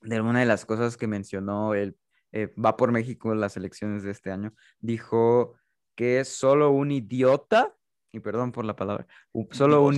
de 0.00 0.20
una 0.22 0.40
de 0.40 0.46
las 0.46 0.64
cosas 0.64 0.96
que 0.96 1.06
mencionó 1.06 1.74
él, 1.74 1.98
eh, 2.32 2.54
va 2.54 2.78
por 2.78 2.92
México 2.92 3.32
en 3.32 3.40
las 3.40 3.58
elecciones 3.58 4.04
de 4.04 4.12
este 4.12 4.30
año, 4.30 4.54
dijo 4.78 5.54
que 5.96 6.20
es 6.20 6.28
solo 6.28 6.70
un 6.70 6.92
idiota, 6.92 7.74
y 8.18 8.20
perdón 8.20 8.52
por 8.52 8.64
la 8.64 8.76
palabra, 8.76 9.06
solo 9.52 9.82
un, 9.82 9.96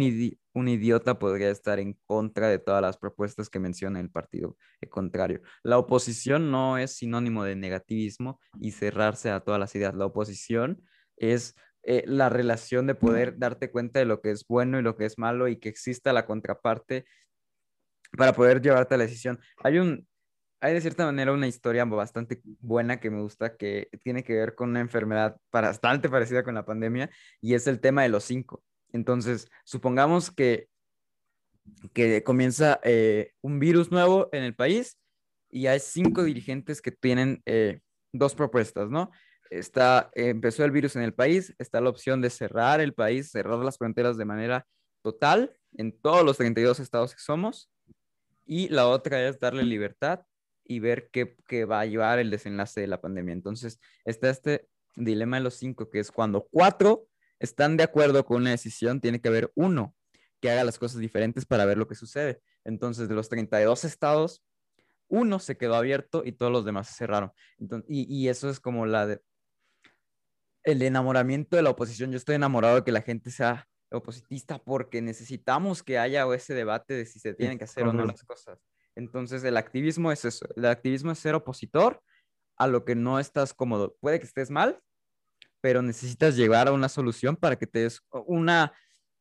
un 0.53 0.69
idiota 0.69 1.19
podría 1.19 1.51
estar 1.51 1.79
en 1.79 1.95
contra 2.07 2.49
de 2.49 2.59
todas 2.59 2.83
las 2.83 2.97
propuestas 2.97 3.49
que 3.49 3.59
menciona 3.59 4.01
el 4.01 4.11
partido 4.11 4.57
contrario. 4.89 5.43
La 5.63 5.79
oposición 5.79 6.51
no 6.51 6.79
es 6.79 6.97
sinónimo 6.97 7.45
de 7.45 7.57
negativismo 7.57 8.41
y 8.61 8.73
cerrarse 8.73 9.31
a 9.31 9.41
todas 9.41 9.59
las 9.59 9.75
ideas. 9.75 9.95
La 9.95 10.07
oposición 10.07 10.83
es 11.17 11.57
eh, 11.83 12.05
la 12.07 12.29
relación 12.29 12.87
de 12.87 12.95
poder 12.95 13.39
darte 13.39 13.71
cuenta 13.71 13.99
de 13.99 14.05
lo 14.05 14.21
que 14.21 14.31
es 14.31 14.47
bueno 14.47 14.79
y 14.79 14.83
lo 14.83 14.97
que 14.97 15.07
es 15.07 15.19
malo 15.19 15.49
y 15.49 15.57
que 15.57 15.69
exista 15.69 16.13
la 16.13 16.27
contraparte 16.27 17.07
para 18.17 18.33
poder 18.33 18.61
llevarte 18.61 18.95
a 18.95 18.99
la 18.99 19.05
decisión. 19.05 19.39
Hay 19.63 19.79
un, 19.79 20.07
hay 20.61 20.75
de 20.75 20.81
cierta 20.81 21.07
manera 21.07 21.33
una 21.33 21.47
historia 21.47 21.85
bastante 21.87 22.43
buena 22.61 23.01
que 23.01 23.11
me 23.11 23.23
gusta 23.23 23.57
que 23.57 23.89
tiene 24.03 24.23
que 24.23 24.35
ver 24.35 24.55
con 24.55 24.71
una 24.71 24.81
enfermedad 24.81 25.37
bastante 25.51 26.09
parecida 26.09 26.43
con 26.43 26.55
la 26.55 26.67
pandemia 26.67 27.11
y 27.41 27.55
es 27.55 27.67
el 27.67 27.81
tema 27.81 28.03
de 28.03 28.11
los 28.11 28.25
cinco. 28.25 28.63
Entonces, 28.93 29.49
supongamos 29.65 30.31
que, 30.31 30.69
que 31.95 32.23
comienza 32.23 32.79
eh, 32.83 33.33
un 33.41 33.59
virus 33.59 33.91
nuevo 33.91 34.29
en 34.33 34.43
el 34.43 34.55
país 34.55 34.99
y 35.49 35.67
hay 35.67 35.81
cinco 35.81 36.25
dirigentes 36.25 36.83
que 36.83 36.93
tienen 36.93 37.43
eh, 37.47 37.81
dos 38.13 38.35
propuestas, 38.35 38.91
¿no? 38.91 39.11
Está, 39.49 40.11
empezó 40.15 40.65
el 40.65 40.71
virus 40.71 40.95
en 40.95 41.03
el 41.03 41.15
país, 41.15 41.55
está 41.59 41.81
la 41.81 41.91
opción 41.91 42.21
de 42.21 42.31
cerrar 42.31 42.81
el 42.81 42.93
país, 42.93 43.31
cerrar 43.31 43.59
las 43.59 43.79
fronteras 43.79 44.17
de 44.17 44.25
manera 44.25 44.67
total 45.03 45.57
en 45.77 45.99
todos 45.99 46.25
los 46.25 46.37
32 46.37 46.81
estados 46.81 47.15
que 47.15 47.21
somos. 47.21 47.71
Y 48.47 48.69
la 48.69 48.87
otra 48.89 49.27
es 49.27 49.41
darle 49.41 49.65
libertad 49.65 50.21
y 50.71 50.79
ver 50.79 51.11
qué, 51.11 51.37
qué, 51.49 51.65
va 51.65 51.81
a 51.81 51.87
llevar 51.87 52.21
el 52.21 52.31
desenlace 52.31 52.81
de 52.81 52.87
la 52.87 53.01
pandemia. 53.01 53.33
Entonces, 53.33 53.81
está 54.05 54.31
este 54.31 54.69
dilema 54.95 55.39
de 55.39 55.43
los 55.43 55.55
cinco, 55.55 55.91
que 55.91 55.99
es 55.99 56.13
cuando 56.13 56.47
cuatro 56.49 57.09
están 57.41 57.77
de 57.77 57.83
acuerdo 57.83 58.25
con 58.25 58.37
una 58.43 58.51
decisión, 58.51 59.01
tiene 59.01 59.21
que 59.21 59.27
haber 59.27 59.51
uno 59.57 59.97
que 60.41 60.49
haga 60.49 60.63
las 60.63 60.79
cosas 60.79 61.01
diferentes 61.01 61.45
para 61.45 61.65
ver 61.65 61.77
lo 61.77 61.89
que 61.89 61.97
sucede. 61.97 62.41
Entonces, 62.65 63.09
de 63.09 63.17
los 63.17 63.29
32 63.29 63.85
estados, 63.85 64.45
uno 65.09 65.41
se 65.41 65.57
quedó 65.57 65.75
abierto 65.75 66.23
y 66.25 66.31
todos 66.31 66.53
los 66.53 66.65
demás 66.65 66.87
se 66.87 66.95
cerraron. 66.95 67.33
y, 67.89 68.29
eso 68.29 68.49
es 68.49 68.61
como 68.61 68.87
la 68.87 69.09
de, 69.09 69.21
el 70.63 70.83
enamoramiento 70.83 71.57
de 71.57 71.63
la 71.63 71.71
oposición. 71.71 72.13
Yo 72.13 72.17
estoy 72.17 72.37
enamorado 72.37 72.77
de 72.77 72.85
que 72.85 72.93
la 72.93 73.03
gente 73.03 73.33
sea 73.33 73.69
opositista 73.91 74.63
porque 74.63 75.03
necesitamos 75.03 75.83
que 75.83 75.99
haya 75.99 76.33
ese 76.33 76.55
debate 76.55 76.95
de 76.95 77.07
si 77.07 77.19
se 77.19 77.35
tienen 77.35 77.59
que 77.59 77.65
hacer 77.65 77.89
o 77.89 77.93
no 77.93 78.05
las 78.05 78.23
cosas. 78.23 78.70
Entonces, 79.01 79.43
el 79.45 79.57
activismo 79.57 80.13
es 80.13 80.27
eso. 80.27 80.47
El 80.57 80.67
activismo 80.67 81.11
es 81.11 81.19
ser 81.19 81.35
opositor 81.35 82.03
a 82.57 82.67
lo 82.67 82.85
que 82.85 82.95
no 82.95 83.19
estás 83.19 83.55
cómodo. 83.55 83.97
Puede 83.99 84.21
que 84.21 84.27
estés 84.27 84.51
mal, 84.51 84.79
pero 85.63 85.81
necesitas 85.81 86.37
llegar 86.37 86.69
a 86.69 86.73
una 86.73 86.91
solución 86.91 87.37
para 87.37 87.57
que 87.57 87.67
te 87.67 87.81
des 87.81 88.03
una, 88.27 88.75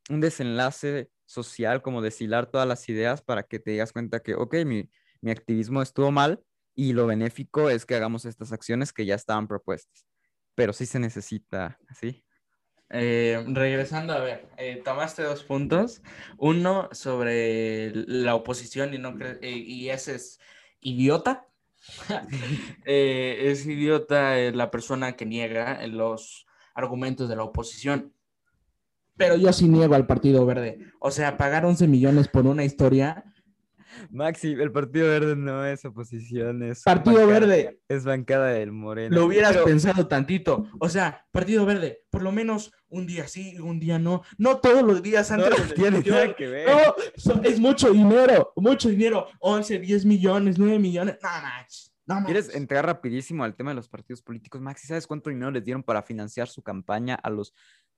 un 0.10 0.20
desenlace 0.20 1.10
social, 1.26 1.82
como 1.82 2.02
deshilar 2.02 2.52
todas 2.52 2.68
las 2.68 2.90
ideas 2.90 3.22
para 3.22 3.44
que 3.44 3.60
te 3.60 3.72
digas 3.72 3.94
cuenta 3.94 4.20
que, 4.20 4.36
ok, 4.36 4.54
mi, 4.66 4.90
mi 5.22 5.32
activismo 5.32 5.82
estuvo 5.82 6.12
mal 6.12 6.44
y 6.76 6.92
lo 6.92 7.08
benéfico 7.08 7.70
es 7.70 7.86
que 7.86 7.96
hagamos 7.96 8.26
estas 8.26 8.52
acciones 8.52 8.92
que 8.92 9.06
ya 9.06 9.16
estaban 9.16 9.48
propuestas. 9.48 10.06
Pero 10.56 10.74
sí 10.74 10.86
se 10.86 11.00
necesita, 11.00 11.80
¿sí? 11.98 12.26
Eh, 12.92 13.44
regresando, 13.50 14.14
a 14.14 14.20
ver, 14.20 14.50
eh, 14.58 14.82
tomaste 14.84 15.24
dos 15.24 15.44
puntos. 15.44 16.02
Uno 16.38 16.90
sobre 16.92 17.92
la 17.94 18.36
oposición 18.36 18.94
y, 18.94 18.98
no 18.98 19.16
eh, 19.20 19.50
y 19.52 19.90
ese 19.90 20.16
es 20.16 20.40
idiota. 20.82 21.46
Es 22.86 23.66
idiota 23.66 24.36
la 24.52 24.70
persona 24.70 25.16
que 25.16 25.26
niega 25.26 25.86
los 25.88 26.46
argumentos 26.74 27.30
de 27.30 27.36
la 27.36 27.44
oposición. 27.44 28.14
Pero 29.16 29.36
yo 29.38 29.52
sí 29.54 29.68
niego 29.68 29.96
al 29.96 30.06
Partido 30.06 30.46
Verde. 30.46 30.80
O 31.00 31.12
sea, 31.12 31.38
pagar 31.38 31.66
11 31.66 31.88
millones 31.88 32.28
por 32.28 32.46
una 32.46 32.64
historia 32.64 33.26
Maxi, 34.12 34.54
el 34.54 34.72
Partido 34.72 35.08
Verde 35.08 35.36
no 35.36 35.66
es 35.66 35.84
oposición, 35.86 36.64
es 36.64 36.84
Partido 36.84 37.18
bancada- 37.28 37.40
Verde. 37.40 37.80
Es 37.88 38.04
bancada 38.06 38.48
del 38.48 38.72
Moreno. 38.72 39.16
Lo 39.16 39.26
hubieras 39.26 39.54
Pero- 39.54 39.66
pensado 39.66 40.08
tantito. 40.08 40.68
O 40.80 40.90
sea, 40.90 41.26
Partido 41.32 41.66
Verde, 41.66 42.04
por 42.10 42.22
lo 42.22 42.32
menos 42.32 42.72
un 42.88 43.06
día 43.08 43.28
sí, 43.28 43.58
un 43.60 43.80
día 43.80 44.00
no. 44.00 44.24
No 44.38 44.60
todos 44.60 44.84
los 44.84 45.02
días 45.02 45.30
No 45.32 45.44
antes 45.46 45.50
de 45.50 45.68
la 45.68 45.74
tiene 45.76 45.88
elección. 45.98 46.16
nada 46.16 46.36
que 46.36 46.48
ver. 46.48 46.68
No, 46.70 46.96
so- 47.16 47.42
es 47.44 47.60
mucho 47.60 47.92
dinero, 47.92 48.54
mucho 48.56 48.90
dinero. 48.90 49.28
11, 49.40 49.80
10 49.80 50.06
millones, 50.06 50.58
9 50.60 50.80
millones. 50.80 51.18
No 51.22 51.30
manches. 51.30 51.94
No. 52.06 52.24
¿Quieres 52.26 52.56
entrar 52.56 52.86
rapidísimo 52.88 53.44
al 53.44 53.56
tema 53.56 53.70
de 53.70 53.76
los 53.76 53.88
partidos 53.88 54.24
políticos? 54.24 54.60
Maxi, 54.62 54.88
¿sabes 54.88 55.06
cuánto 55.06 55.30
dinero 55.30 55.52
les 55.52 55.64
dieron 55.64 55.84
para 55.84 56.02
financiar 56.02 56.48
su 56.48 56.64
campaña 56.64 57.14
a 57.14 57.30
los, 57.30 57.54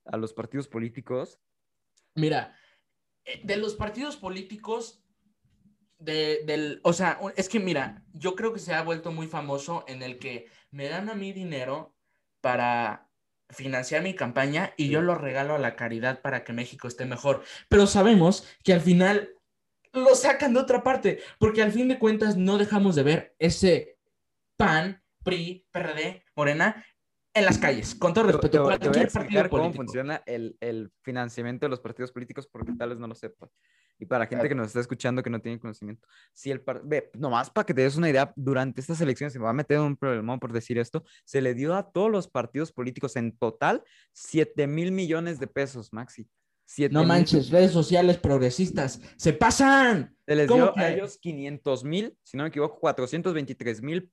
a 0.06 0.18
los 0.18 0.34
partidos 0.34 0.68
políticos? 0.68 1.40
Mira, 2.16 2.54
eh, 3.24 3.40
de 3.46 3.56
los 3.56 3.76
partidos 3.76 4.18
políticos, 4.18 5.02
de, 6.02 6.42
del, 6.46 6.82
o 6.84 6.94
sea, 6.94 7.20
es 7.36 7.48
que 7.48 7.60
mira, 7.60 8.04
yo 8.14 8.36
creo 8.36 8.54
que 8.54 8.60
se 8.60 8.74
ha 8.74 8.82
vuelto 8.82 9.12
muy 9.12 9.28
famoso 9.28 9.86
en 9.88 10.02
el 10.02 10.20
que 10.20 10.48
me 10.72 10.90
dan 10.90 11.10
a 11.10 11.16
mí 11.16 11.32
dinero 11.32 11.96
para 12.42 13.10
financiar 13.50 14.02
mi 14.02 14.16
campaña 14.16 14.74
y 14.78 14.90
yo 14.90 15.02
lo 15.02 15.16
regalo 15.16 15.56
a 15.56 15.60
la 15.60 15.76
caridad 15.76 16.22
para 16.22 16.44
que 16.44 16.54
México 16.54 16.88
esté 16.88 17.06
mejor. 17.06 17.44
Pero 17.70 17.86
sabemos 17.88 18.48
que 18.64 18.74
al 18.74 18.82
final 18.82 19.36
lo 19.94 20.16
sacan 20.16 20.54
de 20.54 20.60
otra 20.60 20.84
parte, 20.84 21.20
porque 21.38 21.62
al 21.62 21.72
fin 21.72 21.88
de 21.88 22.00
cuentas 22.00 22.38
no 22.38 22.58
dejamos 22.58 22.96
de 22.96 23.04
ver 23.04 23.36
ese 23.40 23.98
PAN, 24.58 25.04
PRI, 25.24 25.68
PRD, 25.72 26.24
Morena 26.36 26.86
en 27.34 27.46
las 27.46 27.58
calles, 27.58 27.96
con 27.96 28.14
todo 28.14 28.26
respeto. 28.26 28.68
te, 28.70 28.78
te 28.80 28.90
voy 28.90 29.00
a 29.00 29.04
explicar 29.04 29.50
cómo 29.50 29.72
funciona 29.74 30.22
el, 30.26 30.58
el 30.60 30.92
financiamiento 31.02 31.66
de 31.66 31.70
los 31.70 31.80
partidos 31.80 32.12
políticos 32.12 32.48
porque 32.52 32.74
tal 32.74 32.90
vez 32.90 33.00
no 33.00 33.08
lo 33.08 33.16
sepa. 33.16 33.50
Y 33.98 34.06
para 34.06 34.26
la 34.26 34.28
gente 34.28 34.50
que 34.50 34.56
nos 34.56 34.68
está 34.68 34.80
escuchando 34.80 35.22
que 35.22 35.30
no 35.30 35.40
tiene 35.40 35.60
conocimiento, 35.60 36.08
si 36.34 36.50
el 36.50 36.60
par- 36.62 36.82
ve, 36.84 37.12
nomás 37.14 37.52
para 37.52 37.66
que 37.68 37.74
te 37.74 37.82
des 37.82 37.96
una 37.96 38.10
idea, 38.10 38.34
durante 38.36 38.82
estas 38.82 39.00
elecciones, 39.00 39.32
se 39.34 39.38
me 39.40 39.46
va 39.46 39.52
a 39.52 39.54
meter 39.54 39.80
un 39.80 39.96
problema 39.96 40.40
por 40.40 40.52
decir 40.52 40.80
esto, 40.80 41.04
se 41.24 41.40
le 41.40 41.54
dio 41.54 41.76
a 41.76 41.92
todos 41.92 42.10
los 42.10 42.28
partidos 42.28 42.72
políticos 42.72 43.16
en 43.16 43.38
total 43.38 43.84
7 44.14 44.66
mil 44.66 44.92
millones 44.92 45.40
de 45.40 45.46
pesos, 45.48 45.94
Maxi. 45.94 46.28
7 46.66 46.92
No 46.94 47.02
mil- 47.02 47.08
manches, 47.10 47.50
redes 47.52 47.72
sociales 47.72 48.18
progresistas, 48.18 49.00
se 49.18 49.34
pasan. 49.34 50.18
Se 50.26 50.36
les 50.36 50.48
¿Cómo 50.48 50.64
dio 50.64 50.72
a 50.72 50.74
que? 50.88 50.94
ellos 50.94 51.20
500 51.22 51.84
mil, 51.84 52.18
si 52.24 52.38
no 52.38 52.44
me 52.44 52.50
equivoco, 52.50 52.80
423 52.80 53.82
mil 53.84 54.12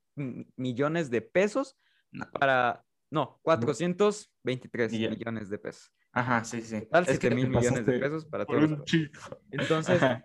millones 0.57 1.09
de 1.11 1.23
pesos 1.23 1.77
No. 2.11 2.29
para, 2.33 2.85
no, 3.11 3.41
423 3.43 4.93
Millón. 4.93 5.13
millones 5.13 5.51
de 5.51 5.59
pesos. 5.59 5.93
Ajá, 6.13 6.45
sí, 6.45 6.63
sí. 6.63 6.81
Total, 6.83 7.03
Es 7.05 7.19
que 7.19 7.29
7 7.29 7.35
mil 7.35 7.49
millones 7.49 7.87
de 7.87 7.99
pesos 7.99 8.25
para 8.27 8.45
todos. 8.47 8.65
un 8.65 8.71
los- 8.79 8.85
chico. 8.85 9.21
Entonces, 9.51 10.03
Ajá. 10.03 10.25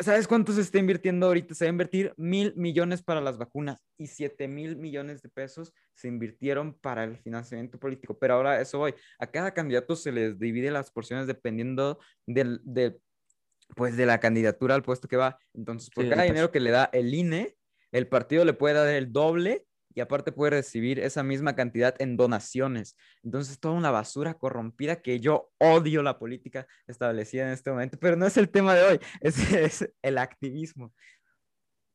¿sabes 0.00 0.26
cuánto 0.28 0.52
se 0.52 0.60
está 0.60 0.78
invirtiendo 0.78 1.26
ahorita? 1.26 1.54
Se 1.54 1.64
va 1.64 1.68
a 1.68 1.72
invertir 1.72 2.12
mil 2.16 2.52
millones 2.56 3.02
para 3.02 3.20
las 3.20 3.38
vacunas 3.38 3.80
y 3.98 4.08
7 4.08 4.48
mil 4.48 4.76
millones 4.76 5.22
de 5.22 5.28
pesos 5.28 5.72
se 5.94 6.08
invirtieron 6.08 6.74
para 6.74 7.04
el 7.04 7.16
financiamiento 7.18 7.78
político. 7.78 8.18
Pero 8.18 8.34
ahora 8.34 8.60
eso 8.60 8.78
voy. 8.78 8.94
A 9.18 9.26
cada 9.30 9.54
candidato 9.54 9.96
se 9.96 10.12
les 10.12 10.38
divide 10.38 10.70
las 10.70 10.90
porciones 10.90 11.26
dependiendo 11.26 11.98
del, 12.26 12.60
de, 12.64 12.98
pues, 13.74 13.96
de 13.96 14.06
la 14.06 14.20
candidatura 14.20 14.74
al 14.74 14.82
puesto 14.82 15.08
que 15.08 15.16
va. 15.16 15.38
Entonces, 15.54 15.88
por 15.90 16.04
Sí, 16.04 16.10
cada 16.10 16.24
dinero 16.24 16.50
que 16.50 16.60
le 16.60 16.70
da 16.70 16.90
el 16.92 17.14
INE, 17.14 17.56
el 17.92 18.08
partido 18.08 18.44
le 18.44 18.52
puede 18.52 18.74
dar 18.74 18.88
el 18.88 19.12
doble 19.12 19.64
y 19.96 20.00
aparte 20.02 20.30
puede 20.30 20.50
recibir 20.50 21.00
esa 21.00 21.22
misma 21.22 21.56
cantidad 21.56 21.94
en 22.00 22.18
donaciones. 22.18 22.96
Entonces, 23.24 23.58
toda 23.58 23.74
una 23.74 23.90
basura 23.90 24.34
corrompida 24.34 25.00
que 25.00 25.18
yo 25.20 25.50
odio 25.58 26.02
la 26.02 26.18
política 26.18 26.66
establecida 26.86 27.46
en 27.46 27.52
este 27.54 27.70
momento, 27.70 27.98
pero 27.98 28.14
no 28.14 28.26
es 28.26 28.36
el 28.36 28.50
tema 28.50 28.74
de 28.74 28.84
hoy, 28.84 29.00
es, 29.22 29.52
es 29.52 29.92
el 30.02 30.18
activismo. 30.18 30.94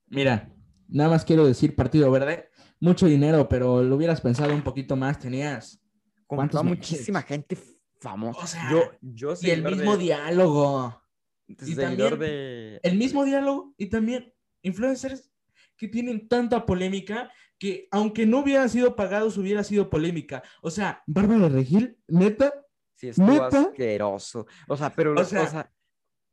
Mira, 0.08 0.52
nada 0.88 1.12
más 1.12 1.24
quiero 1.24 1.46
decir, 1.46 1.76
Partido 1.76 2.10
Verde, 2.10 2.50
mucho 2.80 3.06
dinero, 3.06 3.48
pero 3.48 3.84
lo 3.84 3.96
hubieras 3.96 4.20
pensado 4.20 4.54
un 4.54 4.64
poquito 4.64 4.96
más, 4.96 5.20
tenías. 5.20 5.80
Compró 6.26 6.64
muchísima 6.64 7.22
gente 7.22 7.56
famosa. 8.00 8.40
O 8.42 8.48
sea, 8.48 8.68
yo, 8.72 8.82
yo 9.02 9.34
Y 9.42 9.52
el 9.52 9.64
mismo 9.64 9.96
de- 9.96 10.04
diálogo. 10.06 11.04
y 11.48 11.76
también 11.76 12.18
de... 12.18 12.80
El 12.82 12.98
mismo 12.98 13.24
diálogo 13.26 13.76
y 13.78 13.88
también 13.88 14.34
influencers 14.64 15.32
que 15.78 15.88
tienen 15.88 16.28
tanta 16.28 16.66
polémica 16.66 17.32
que 17.62 17.88
aunque 17.92 18.26
no 18.26 18.40
hubieran 18.40 18.68
sido 18.72 18.96
pagados, 18.96 19.38
hubiera 19.38 19.64
sido 19.64 19.88
polémica. 19.88 20.42
O 20.64 20.72
sea, 20.72 21.04
Bárbara 21.06 21.48
Regil, 21.48 21.96
neta, 22.08 22.52
Sí, 22.96 23.10
estuvo 23.10 23.28
¿Neta? 23.28 23.62
asqueroso. 23.62 24.48
O 24.68 24.76
sea, 24.78 24.92
pero... 24.92 25.12
O 25.12 25.14
lo- 25.14 25.22
O 25.22 25.26
sea- 25.26 25.48
sea, 25.48 25.72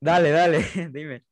dale, 0.00 0.30
dale, 0.30 0.58
dime. 0.92 1.26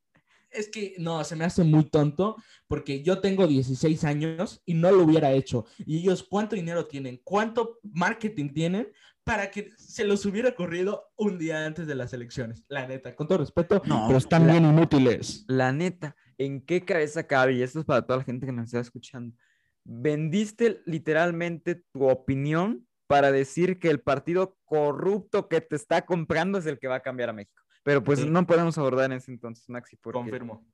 Es 0.50 0.68
que 0.68 0.94
no, 0.98 1.24
se 1.24 1.35
me 1.35 1.44
hace 1.46 1.64
muy 1.64 1.85
tonto 1.85 2.37
porque 2.68 3.02
yo 3.02 3.20
tengo 3.20 3.46
16 3.46 4.04
años 4.04 4.61
y 4.66 4.74
no 4.74 4.90
lo 4.92 5.02
hubiera 5.04 5.32
hecho. 5.32 5.64
Y 5.78 5.98
ellos, 6.00 6.22
¿cuánto 6.28 6.56
dinero 6.56 6.87
tienen? 6.87 7.18
¿Cuánto 7.24 7.78
marketing 7.82 8.50
tienen 8.52 8.88
para 9.24 9.50
que 9.50 9.70
se 9.78 10.04
los 10.04 10.24
hubiera 10.26 10.54
corrido 10.54 11.06
un 11.16 11.38
día 11.38 11.64
antes 11.64 11.87
de 11.87 11.94
las 11.94 12.12
elecciones? 12.12 12.64
La 12.68 12.87
neta, 12.87 13.14
con 13.16 13.26
todo 13.28 13.38
respeto, 13.38 13.80
No, 13.87 14.04
pero 14.09 14.18
están 14.18 14.46
la- 14.46 14.52
bien 14.52 14.66
inútiles. 14.66 15.44
La 15.48 15.72
neta, 15.72 16.14
¿en 16.37 16.61
qué 16.61 16.85
cabeza 16.85 17.26
cabe? 17.26 17.54
Y 17.54 17.62
esto 17.62 17.80
es 17.80 17.85
para 17.87 18.02
toda 18.02 18.18
la 18.18 18.24
gente 18.24 18.44
que 18.46 18.52
nos 18.52 18.66
está 18.66 18.80
escuchando. 18.80 19.35
Vendiste 19.88 20.83
literalmente 20.85 21.77
tu 21.92 22.09
opinión 22.09 22.87
para 23.07 23.31
decir 23.31 23.79
que 23.79 23.88
el 23.88 24.01
partido 24.01 24.57
corrupto 24.64 25.49
que 25.49 25.61
te 25.61 25.77
está 25.77 26.05
comprando 26.05 26.59
es 26.59 26.66
el 26.66 26.81
que 26.81 26.88
va 26.88 26.96
a 26.96 27.03
cambiar 27.03 27.29
a 27.31 27.33
México. 27.33 27.62
Pero 27.85 28.03
pues 28.03 28.18
Sí. 28.18 28.29
no 28.29 28.44
podemos 28.49 28.77
abordar 28.79 29.07
en 29.12 29.18
ese 29.18 29.31
entonces, 29.31 29.68
Maxi, 29.68 29.96
porque 29.96 30.18
Confirmo. 30.18 30.66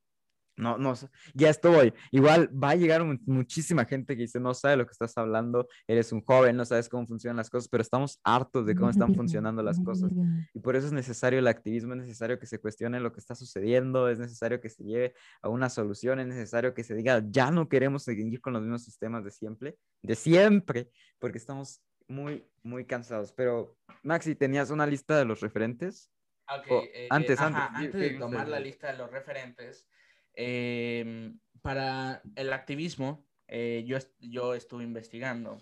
No, 0.56 0.76
no, 0.78 0.94
ya 1.34 1.50
estoy. 1.50 1.92
Igual 2.10 2.50
va 2.62 2.70
a 2.70 2.74
llegar 2.76 3.02
mu- 3.04 3.18
muchísima 3.26 3.84
gente 3.84 4.14
que 4.16 4.22
dice, 4.22 4.38
no 4.38 4.52
sabe 4.54 4.76
lo 4.76 4.86
que 4.86 4.92
estás 4.92 5.16
hablando, 5.16 5.66
eres 5.86 6.12
un 6.12 6.20
joven, 6.22 6.56
no 6.56 6.64
sabes 6.64 6.88
cómo 6.88 7.06
funcionan 7.06 7.36
las 7.38 7.48
cosas, 7.50 7.68
pero 7.68 7.82
estamos 7.82 8.20
hartos 8.22 8.66
de 8.66 8.74
cómo 8.74 8.90
están 8.90 9.14
funcionando 9.14 9.62
las 9.62 9.80
cosas. 9.80 10.12
Y 10.54 10.60
por 10.60 10.76
eso 10.76 10.86
es 10.86 10.92
necesario 10.92 11.38
el 11.38 11.46
activismo, 11.46 11.94
es 11.94 12.00
necesario 12.00 12.38
que 12.38 12.46
se 12.46 12.58
cuestione 12.58 13.00
lo 13.00 13.12
que 13.12 13.20
está 13.20 13.34
sucediendo, 13.34 14.08
es 14.08 14.18
necesario 14.18 14.60
que 14.60 14.68
se 14.68 14.84
lleve 14.84 15.14
a 15.40 15.48
una 15.48 15.70
solución, 15.70 16.20
es 16.20 16.26
necesario 16.26 16.74
que 16.74 16.84
se 16.84 16.94
diga, 16.94 17.22
ya 17.28 17.50
no 17.50 17.68
queremos 17.68 18.04
seguir 18.04 18.40
con 18.40 18.52
los 18.52 18.62
mismos 18.62 18.84
sistemas 18.84 19.24
de 19.24 19.30
siempre, 19.30 19.76
de 20.02 20.14
siempre, 20.14 20.90
porque 21.18 21.38
estamos 21.38 21.82
muy, 22.08 22.46
muy 22.62 22.84
cansados. 22.84 23.32
Pero, 23.32 23.76
Maxi, 24.02 24.34
¿tenías 24.34 24.70
una 24.70 24.86
lista 24.86 25.16
de 25.16 25.24
los 25.24 25.40
referentes? 25.40 26.10
Ok, 26.48 26.66
O 26.70 26.82
eh, 26.92 27.06
antes, 27.08 27.40
ajá, 27.40 27.66
antes, 27.66 27.78
di- 27.80 27.86
antes 27.86 28.00
¿qué 28.00 28.12
de 28.14 28.18
tomar 28.18 28.48
la 28.48 28.60
lista 28.60 28.88
de 28.92 28.98
los 28.98 29.10
referentes, 29.10 29.86
eh, 30.34 31.32
para 31.62 32.22
el 32.36 32.52
activismo, 32.52 33.26
eh, 33.48 33.84
yo, 33.86 33.98
yo 34.20 34.54
estuve 34.54 34.84
investigando 34.84 35.60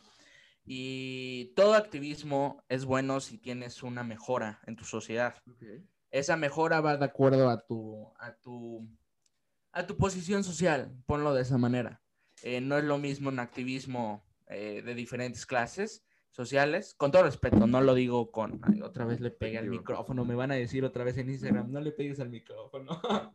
y 0.65 1.53
todo 1.57 1.75
activismo 1.75 2.63
es 2.69 2.85
bueno 2.85 3.21
si 3.21 3.39
tienes 3.39 3.83
una 3.83 4.05
mejora 4.05 4.61
en 4.67 4.77
tu 4.77 4.85
sociedad. 4.85 5.35
Esa 6.11 6.37
mejora 6.37 6.81
va 6.81 6.97
de 6.97 7.05
acuerdo 7.05 7.49
a 7.49 7.59
tu, 7.67 8.13
a 8.19 8.37
tu, 8.37 8.89
a 9.73 9.87
tu 9.87 9.97
posición 9.97 10.45
social, 10.45 10.93
ponlo 11.07 11.35
de 11.35 11.43
esa 11.43 11.59
manera. 11.59 12.03
Eh, 12.43 12.61
no 12.61 12.79
es 12.79 12.85
lo 12.85 12.99
mismo 12.99 13.31
un 13.31 13.39
activismo 13.39 14.25
eh, 14.47 14.83
de 14.85 14.95
diferentes 14.95 15.45
clases 15.45 16.05
sociales, 16.31 16.95
con 16.95 17.11
todo 17.11 17.25
respeto, 17.25 17.67
no 17.67 17.81
lo 17.81 17.95
digo 17.95 18.31
con, 18.31 18.61
ay, 18.63 18.83
otra 18.83 19.05
vez 19.05 19.21
le 19.21 19.31
pegué 19.31 19.59
al 19.59 19.69
micrófono, 19.69 20.25
me 20.25 20.35
van 20.35 20.53
a 20.53 20.55
decir 20.55 20.85
otra 20.85 21.05
vez 21.05 21.19
en 21.19 21.31
Instagram, 21.31 21.71
no 21.71 21.81
le 21.81 21.93
pegues 21.93 22.21
al 22.21 22.31
micrófono. 22.31 23.01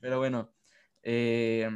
Pero 0.00 0.18
bueno, 0.18 0.52
eh, 1.02 1.68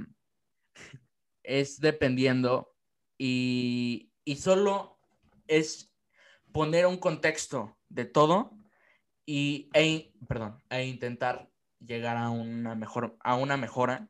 es 1.43 1.81
dependiendo 1.81 2.75
y, 3.17 4.11
y 4.25 4.37
solo 4.37 4.99
es 5.47 5.93
poner 6.53 6.87
un 6.87 6.99
contexto 6.99 7.79
de 7.89 8.05
todo 8.05 8.53
y 9.27 9.69
e, 9.75 10.13
perdón, 10.27 10.63
e 10.71 10.87
intentar 10.87 11.51
llegar 11.81 12.17
a 12.17 12.31
una 12.31 12.75
mejor 12.75 13.17
a 13.21 13.37
una 13.37 13.57
mejora 13.57 14.09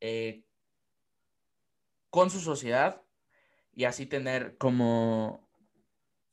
eh, 0.00 0.44
con 2.10 2.30
su 2.30 2.40
sociedad 2.40 3.02
y 3.72 3.84
así 3.84 4.06
tener 4.06 4.58
como 4.58 5.48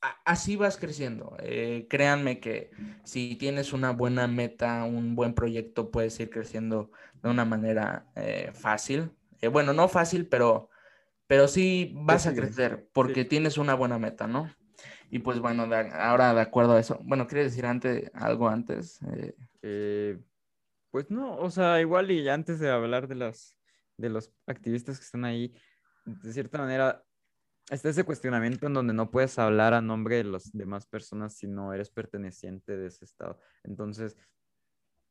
así 0.01 0.55
vas 0.55 0.77
creciendo. 0.77 1.35
Eh, 1.39 1.87
créanme 1.89 2.39
que 2.39 2.71
si 3.03 3.35
tienes 3.35 3.73
una 3.73 3.91
buena 3.91 4.27
meta, 4.27 4.83
un 4.83 5.15
buen 5.15 5.33
proyecto, 5.33 5.91
puedes 5.91 6.19
ir 6.19 6.29
creciendo 6.29 6.91
de 7.21 7.29
una 7.29 7.45
manera 7.45 8.07
eh, 8.15 8.51
fácil. 8.53 9.11
Eh, 9.41 9.47
bueno, 9.47 9.73
no 9.73 9.87
fácil, 9.87 10.27
pero, 10.27 10.69
pero 11.27 11.47
sí 11.47 11.93
vas 11.95 12.27
a 12.27 12.33
crecer 12.35 12.89
porque 12.93 13.23
sí. 13.23 13.29
tienes 13.29 13.57
una 13.57 13.73
buena 13.75 13.99
meta, 13.99 14.27
¿no? 14.27 14.49
Y 15.11 15.19
pues 15.19 15.39
bueno, 15.39 15.67
de- 15.67 15.91
ahora 15.93 16.33
de 16.33 16.41
acuerdo 16.41 16.73
a 16.73 16.79
eso, 16.79 16.99
bueno, 17.03 17.27
¿quieres 17.27 17.51
decir 17.51 17.65
antes, 17.65 18.11
algo 18.13 18.47
antes? 18.49 18.99
Eh, 19.61 20.19
pues 20.91 21.09
no, 21.11 21.37
o 21.37 21.49
sea, 21.51 21.79
igual 21.81 22.11
y 22.11 22.27
antes 22.29 22.59
de 22.59 22.69
hablar 22.69 23.07
de 23.07 23.15
los, 23.15 23.57
de 23.97 24.09
los 24.09 24.31
activistas 24.47 24.97
que 24.99 25.05
están 25.05 25.25
ahí, 25.25 25.53
de 26.05 26.33
cierta 26.33 26.57
manera, 26.59 27.03
está 27.69 27.89
ese 27.89 28.03
cuestionamiento 28.03 28.67
en 28.67 28.73
donde 28.73 28.93
no 28.93 29.11
puedes 29.11 29.37
hablar 29.39 29.73
a 29.73 29.81
nombre 29.81 30.17
de 30.17 30.23
las 30.25 30.51
demás 30.51 30.85
personas 30.85 31.35
si 31.35 31.47
no 31.47 31.73
eres 31.73 31.89
perteneciente 31.89 32.77
de 32.77 32.87
ese 32.87 33.05
estado. 33.05 33.39
Entonces, 33.63 34.17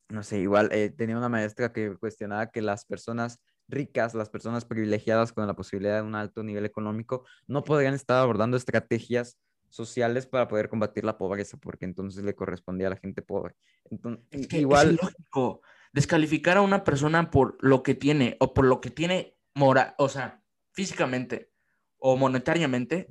no 0.08 0.22
sé, 0.22 0.38
igual 0.38 0.70
eh, 0.72 0.90
tenía 0.90 1.16
una 1.16 1.28
maestra 1.28 1.72
que 1.72 1.96
cuestionaba 1.96 2.50
que 2.50 2.62
las 2.62 2.84
personas 2.84 3.40
ricas, 3.68 4.14
las 4.14 4.30
personas 4.30 4.64
privilegiadas 4.64 5.32
con 5.32 5.46
la 5.46 5.54
posibilidad 5.54 5.96
de 5.96 6.06
un 6.06 6.14
alto 6.14 6.42
nivel 6.42 6.64
económico, 6.64 7.26
no 7.46 7.64
podrían 7.64 7.94
estar 7.94 8.18
abordando 8.18 8.56
estrategias 8.56 9.38
sociales 9.68 10.26
para 10.26 10.48
poder 10.48 10.70
combatir 10.70 11.04
la 11.04 11.18
pobreza, 11.18 11.58
porque 11.58 11.84
entonces 11.84 12.24
le 12.24 12.34
correspondía 12.34 12.86
a 12.86 12.90
la 12.90 12.96
gente 12.96 13.20
pobre. 13.20 13.54
Entonces, 13.90 14.24
es 14.30 14.48
que 14.48 14.60
igual... 14.60 14.94
Es 14.94 15.02
lógico. 15.02 15.60
Descalificar 15.92 16.58
a 16.58 16.62
una 16.62 16.84
persona 16.84 17.30
por 17.30 17.56
lo 17.60 17.82
que 17.82 17.94
tiene 17.94 18.36
o 18.40 18.52
por 18.54 18.66
lo 18.66 18.80
que 18.80 18.90
tiene 18.90 19.38
moral, 19.54 19.94
o 19.98 20.08
sea, 20.08 20.42
físicamente 20.72 21.50
o 21.98 22.16
monetariamente, 22.16 23.08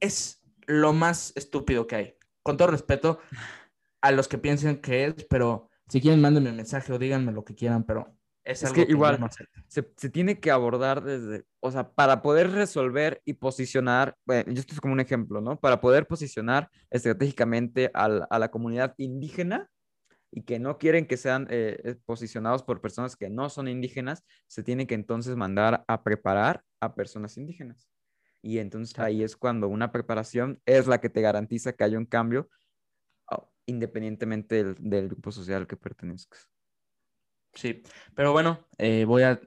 es 0.00 0.42
lo 0.66 0.92
más 0.92 1.32
estúpido 1.36 1.86
que 1.86 1.96
hay. 1.96 2.14
Con 2.42 2.56
todo 2.56 2.68
respeto 2.68 3.18
a 4.00 4.12
los 4.12 4.28
que 4.28 4.38
piensen 4.38 4.80
que 4.80 5.06
es, 5.06 5.26
pero 5.28 5.68
si 5.88 6.00
quieren, 6.00 6.20
mándenme 6.20 6.50
un 6.50 6.56
mensaje 6.56 6.92
o 6.92 6.98
díganme 6.98 7.32
lo 7.32 7.44
que 7.44 7.54
quieran, 7.54 7.84
pero 7.84 8.16
es, 8.44 8.72
que, 8.72 8.86
igual 8.88 9.20
se, 9.68 9.82
tiene 10.10 10.40
que 10.40 10.50
abordar 10.50 11.02
desde, 11.02 11.44
o 11.60 11.70
sea, 11.70 11.92
para 11.92 12.22
poder 12.22 12.50
resolver 12.50 13.20
y 13.24 13.34
posicionar, 13.34 14.16
bueno, 14.24 14.52
esto 14.52 14.72
es 14.72 14.80
como 14.80 14.94
un 14.94 15.00
ejemplo, 15.00 15.40
¿no? 15.40 15.60
Para 15.60 15.80
poder 15.80 16.06
posicionar 16.06 16.70
estratégicamente 16.90 17.90
a 17.92 18.08
la 18.08 18.50
comunidad 18.50 18.94
indígena 18.96 19.68
y 20.32 20.42
que 20.42 20.58
no 20.58 20.78
quieren 20.78 21.06
que 21.06 21.16
sean 21.16 21.46
eh, 21.50 21.80
eh, 21.84 21.96
posicionados 22.06 22.62
por 22.62 22.80
personas 22.80 23.16
que 23.16 23.28
no 23.28 23.48
son 23.48 23.68
indígenas, 23.68 24.24
se 24.46 24.62
tiene 24.62 24.86
que 24.86 24.94
entonces 24.94 25.36
mandar 25.36 25.84
a 25.88 26.02
preparar 26.02 26.62
a 26.80 26.94
personas 26.94 27.36
indígenas. 27.36 27.88
Y 28.42 28.58
entonces 28.58 28.98
ahí 28.98 29.22
es 29.22 29.36
cuando 29.36 29.68
una 29.68 29.92
preparación 29.92 30.60
es 30.64 30.86
la 30.86 31.00
que 31.00 31.10
te 31.10 31.20
garantiza 31.20 31.74
que 31.74 31.84
haya 31.84 31.98
un 31.98 32.06
cambio 32.06 32.48
oh, 33.30 33.52
independientemente 33.66 34.74
del, 34.74 35.08
grupo 35.08 35.30
social 35.30 35.62
al 35.62 35.66
que 35.66 35.76
pertenezcas. 35.76 36.48
Sí, 37.52 37.82
pero 38.14 38.32
bueno, 38.32 38.66
eh, 38.78 39.04
voy 39.04 39.22
a, 39.22 39.40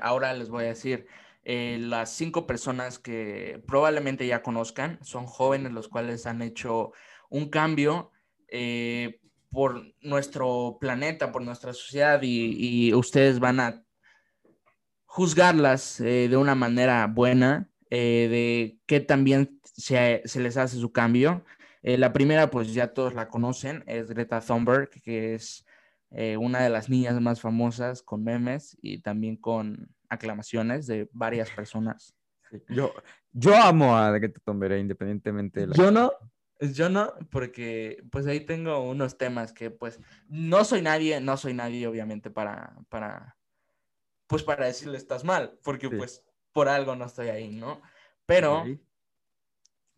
ahora 0.00 0.32
les 0.32 0.48
voy 0.48 0.64
a 0.64 0.68
decir, 0.68 1.06
las 1.44 2.12
cinco 2.12 2.46
personas 2.46 2.98
que 2.98 3.62
probablemente 3.66 4.26
ya 4.26 4.42
conozcan 4.42 4.98
son 5.02 5.26
jóvenes 5.26 5.72
los 5.72 5.88
cuales 5.88 6.26
han 6.26 6.42
hecho 6.42 6.92
un 7.30 7.48
cambio 7.48 8.12
por 9.50 9.94
nuestro 10.00 10.78
planeta, 10.80 11.32
por 11.32 11.42
nuestra 11.42 11.72
sociedad 11.72 12.20
y, 12.22 12.92
ustedes 12.94 13.40
van 13.40 13.60
a 13.60 13.84
juzgarlas 15.08 16.00
eh, 16.00 16.28
de 16.28 16.36
una 16.36 16.54
manera 16.54 17.06
buena, 17.06 17.68
eh, 17.90 18.28
de 18.30 18.78
qué 18.86 19.00
también 19.00 19.58
se, 19.64 20.22
se, 20.26 20.40
les 20.40 20.56
hace 20.56 20.76
su 20.76 20.92
cambio. 20.92 21.44
Eh, 21.82 21.96
la 21.96 22.12
primera, 22.12 22.50
pues 22.50 22.74
ya 22.74 22.92
todos 22.92 23.14
la 23.14 23.28
conocen, 23.28 23.82
es 23.86 24.10
Greta 24.10 24.40
Thunberg, 24.40 24.90
que 25.02 25.34
es 25.34 25.64
una 26.38 26.62
de 26.62 26.70
las 26.70 26.88
niñas 26.88 27.20
más 27.20 27.38
famosas 27.42 28.02
con 28.02 28.24
memes 28.24 28.78
y 28.80 29.02
también 29.02 29.36
con 29.36 29.94
aclamaciones 30.08 30.86
de 30.86 31.06
varias 31.12 31.50
personas. 31.50 32.14
Yo, 32.68 32.94
yo 33.30 33.54
amo 33.54 33.94
a 33.94 34.10
Greta 34.12 34.40
Thunberg, 34.42 34.78
independientemente 34.78 35.60
de 35.60 35.66
la... 35.66 35.74
Yo 35.74 35.90
no, 35.90 36.12
yo 36.60 36.88
no, 36.88 37.12
porque 37.30 38.02
pues 38.10 38.26
ahí 38.26 38.40
tengo 38.40 38.88
unos 38.88 39.18
temas 39.18 39.52
que 39.52 39.70
pues 39.70 40.00
no 40.28 40.64
soy 40.64 40.80
nadie, 40.80 41.20
no 41.20 41.36
soy 41.36 41.54
nadie 41.54 41.86
obviamente 41.86 42.30
para, 42.30 42.74
para, 42.88 43.37
pues 44.28 44.44
para 44.44 44.66
decirle 44.66 44.96
estás 44.96 45.24
mal, 45.24 45.58
porque 45.64 45.90
pues 45.90 46.24
por 46.52 46.68
algo 46.68 46.94
no 46.94 47.06
estoy 47.06 47.28
ahí, 47.28 47.50
¿no? 47.50 47.82
Pero, 48.26 48.64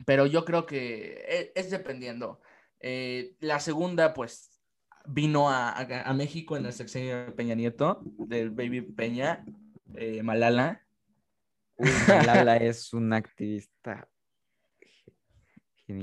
pero 0.07 0.25
yo 0.27 0.45
creo 0.47 0.65
que 0.65 1.25
e, 1.29 1.53
es, 1.55 1.71
dependiendo. 1.71 2.41
Eh, 2.81 3.37
la 3.41 3.61
segunda 3.61 4.15
pues 4.15 4.63
vino 5.05 5.51
a, 5.51 5.73
a, 5.73 6.15
México 6.15 6.57
en 6.57 6.65
el 6.65 6.73
sexenio 6.73 7.27
de 7.27 7.33
Peña 7.33 7.55
Nieto, 7.55 8.01
del 8.05 8.51
Baby 8.51 8.81
Peña, 8.81 9.45
eh, 9.95 10.23
Malala. 10.23 10.87
Malala 12.09 12.57
es 12.57 12.95
una 12.95 13.17
activista 13.17 14.09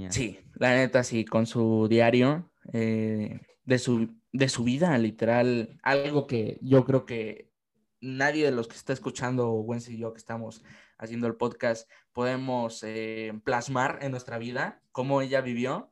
Sí, 0.09 0.39
la 0.55 0.75
neta, 0.75 1.03
sí, 1.03 1.25
con 1.25 1.45
su 1.45 1.87
diario 1.89 2.51
eh, 2.73 3.39
de, 3.63 3.79
su, 3.79 4.15
de 4.31 4.49
su 4.49 4.63
vida, 4.63 4.97
literal, 4.97 5.79
algo 5.81 6.27
que 6.27 6.57
yo 6.61 6.85
creo 6.85 7.05
que 7.05 7.51
nadie 8.01 8.45
de 8.45 8.51
los 8.51 8.67
que 8.67 8.75
está 8.75 8.93
escuchando, 8.93 9.51
Wency 9.51 9.95
y 9.95 9.97
yo 9.99 10.13
que 10.13 10.19
estamos 10.19 10.63
haciendo 10.97 11.27
el 11.27 11.35
podcast, 11.35 11.89
podemos 12.13 12.83
eh, 12.83 13.39
plasmar 13.43 13.99
en 14.01 14.11
nuestra 14.11 14.37
vida 14.37 14.81
cómo 14.91 15.21
ella 15.21 15.41
vivió 15.41 15.91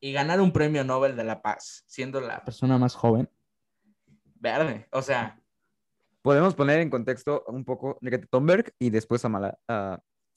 y 0.00 0.12
ganar 0.12 0.40
un 0.40 0.52
premio 0.52 0.84
Nobel 0.84 1.16
de 1.16 1.24
la 1.24 1.42
Paz, 1.42 1.84
siendo 1.86 2.20
la 2.20 2.44
persona 2.44 2.78
más 2.78 2.94
joven. 2.94 3.28
Verde, 4.36 4.86
o 4.92 5.02
sea. 5.02 5.40
Podemos 6.22 6.54
poner 6.54 6.80
en 6.80 6.90
contexto 6.90 7.44
un 7.48 7.64
poco 7.64 7.98
Greta 8.00 8.26
Thunberg 8.30 8.72
y 8.78 8.90
después 8.90 9.24
a, 9.24 9.28
Malala. 9.28 9.58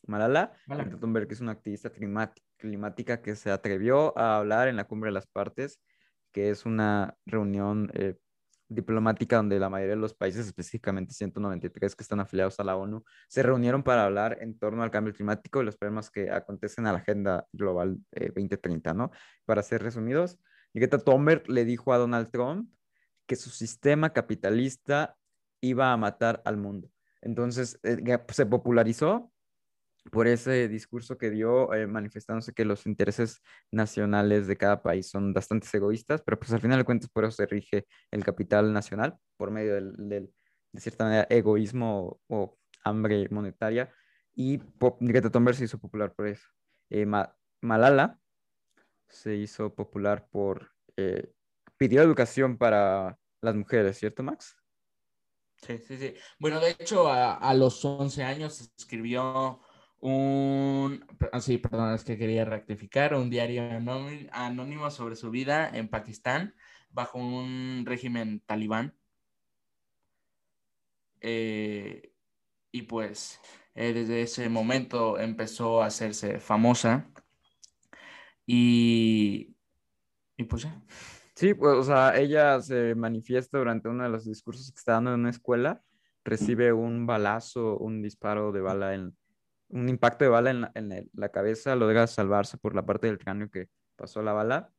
Malala. 0.06 0.53
Greta 0.67 0.99
Thunberg 0.99 1.32
es 1.32 1.41
una 1.41 1.53
activista 1.53 1.89
climática 1.89 2.47
climática 2.58 3.21
que 3.21 3.36
se 3.36 3.51
atrevió 3.51 4.17
a 4.17 4.38
hablar 4.38 4.67
en 4.67 4.75
la 4.75 4.86
Cumbre 4.86 5.10
de 5.10 5.13
las 5.13 5.27
Partes, 5.27 5.80
que 6.32 6.49
es 6.49 6.65
una 6.65 7.15
reunión 7.25 7.89
eh, 7.93 8.17
diplomática 8.69 9.38
donde 9.38 9.60
la 9.60 9.69
mayoría 9.69 9.95
de 9.95 10.01
los 10.01 10.13
países, 10.13 10.47
específicamente 10.47 11.13
193 11.13 11.95
que 11.95 12.03
están 12.03 12.19
afiliados 12.19 12.60
a 12.60 12.63
la 12.63 12.75
ONU, 12.75 13.03
se 13.27 13.43
reunieron 13.43 13.84
para 13.84 14.06
hablar 14.06 14.38
en 14.41 14.58
torno 14.58 14.84
al 14.84 14.91
cambio 14.91 15.13
climático 15.13 15.62
y 15.62 15.65
los 15.65 15.77
problemas 15.77 16.10
que 16.10 16.32
acontecen 16.32 16.86
a 16.86 16.91
la 16.91 16.99
Agenda 16.99 17.45
Global 17.51 17.97
2030, 18.12 18.89
eh, 18.89 18.93
¿no? 18.93 19.12
Para 19.45 19.63
ser 19.63 19.84
resumidos, 19.84 20.38
Greta 20.73 20.99
Thunberg 20.99 21.49
le 21.49 21.65
dijo 21.65 21.93
a 21.93 21.97
Donald 21.97 22.30
Trump 22.30 22.69
que 23.25 23.36
su 23.36 23.49
sistema 23.49 24.12
capitalista 24.12 25.15
iba 25.62 25.91
a 25.91 25.97
matar 25.97 26.41
al 26.45 26.58
mundo. 26.58 26.89
Entonces, 27.21 27.80
eh, 27.84 28.19
se 28.30 28.45
popularizó 28.45 29.32
por 30.12 30.28
ese 30.28 30.67
discurso 30.67 31.17
que 31.17 31.30
dio 31.30 31.74
eh, 31.74 31.88
manifestándose 31.88 32.54
que 32.54 32.65
los 32.65 32.86
intereses 32.86 33.41
nacionales 33.72 34.48
de 34.48 34.58
cada 34.58 34.82
país 34.82 35.10
son 35.10 35.34
bastante 35.34 35.67
egoístas, 35.74 36.22
pero 36.22 36.39
pues 36.39 36.52
al 36.54 36.62
final 36.62 36.80
de 36.80 36.86
cuentas 36.86 37.10
por 37.10 37.26
eso 37.26 37.34
se 37.34 37.46
rige 37.46 37.88
el 38.12 38.24
capital 38.24 38.74
nacional, 38.74 39.17
por 39.38 39.52
medio 39.52 39.76
del, 39.76 40.32
de 40.72 40.82
cierta 40.82 41.06
manera, 41.06 41.28
egoísmo 41.30 42.20
o, 42.28 42.58
hambre 42.84 43.28
monetaria, 43.30 43.93
y 44.34 44.62
Greta 45.00 45.30
Thunberg 45.30 45.58
se 45.58 45.65
hizo 45.65 45.80
popular 45.80 46.13
por 46.13 46.28
eso. 46.28 46.48
Eh, 46.89 47.06
Malala 47.62 48.20
se 49.10 49.36
hizo 49.36 49.74
popular 49.74 50.28
por... 50.30 50.72
Eh, 50.96 51.34
pidió 51.76 52.02
educación 52.02 52.58
para 52.58 53.17
las 53.41 53.56
mujeres, 53.56 53.98
¿cierto, 53.98 54.24
Max? 54.24 54.56
Sí, 55.58 55.80
sí, 55.80 55.98
sí. 55.98 56.13
Bueno, 56.39 56.60
de 56.60 56.72
hecho, 56.72 57.10
a, 57.10 57.34
a 57.34 57.54
los 57.56 57.84
11 57.84 58.24
años 58.24 58.72
escribió 58.78 59.60
un, 60.00 61.06
ah, 61.32 61.42
sí, 61.42 61.58
perdón, 61.58 61.94
es 61.94 62.04
que 62.04 62.18
quería 62.18 62.46
rectificar, 62.46 63.16
un 63.16 63.30
diario 63.30 63.64
anónimo 64.32 64.92
sobre 64.92 65.16
su 65.16 65.32
vida 65.32 65.70
en 65.70 65.90
Pakistán 65.90 66.54
bajo 66.90 67.20
un 67.20 67.84
régimen 67.86 68.42
talibán. 68.46 68.96
Eh, 71.22 72.14
y 72.72 72.84
pues 72.84 73.42
eh, 73.74 73.92
desde 73.94 74.22
ese 74.22 74.50
momento 74.50 75.18
empezó 75.18 75.82
a 75.82 75.88
hacerse 75.88 76.40
famosa 76.40 77.10
y, 78.46 79.56
y 80.38 80.44
pues 80.44 80.64
ya. 80.64 80.82
Sí, 81.36 81.54
pues, 81.54 81.76
o 81.76 81.84
sea, 81.84 82.18
ella 82.18 82.60
se 82.62 82.96
manifiesta 82.96 83.58
durante 83.58 83.90
uno 83.90 84.04
de 84.04 84.10
los 84.10 84.26
discursos 84.26 84.72
que 84.72 84.78
está 84.78 84.94
dando 84.94 85.14
en 85.14 85.20
una 85.20 85.30
escuela, 85.30 85.82
recibe 86.24 86.74
un 86.74 87.06
balazo, 87.06 87.78
un 87.78 88.02
disparo 88.02 88.52
de 88.52 88.62
bala 88.62 88.96
en, 88.96 89.16
un 89.69 89.89
impacto 89.89 90.25
de 90.25 90.30
bala 90.30 90.51
en 90.51 90.62
la, 90.62 90.71
en 90.75 91.10
la 91.13 91.30
cabeza, 91.30 91.75
logra 91.75 92.08
salvarse 92.08 92.58
por 92.58 92.75
la 92.75 92.86
parte 92.86 93.08
del 93.08 93.17
cráneo 93.17 93.49
que 93.49 93.69
pasó 93.95 94.21
la 94.21 94.34
bala 94.34 94.71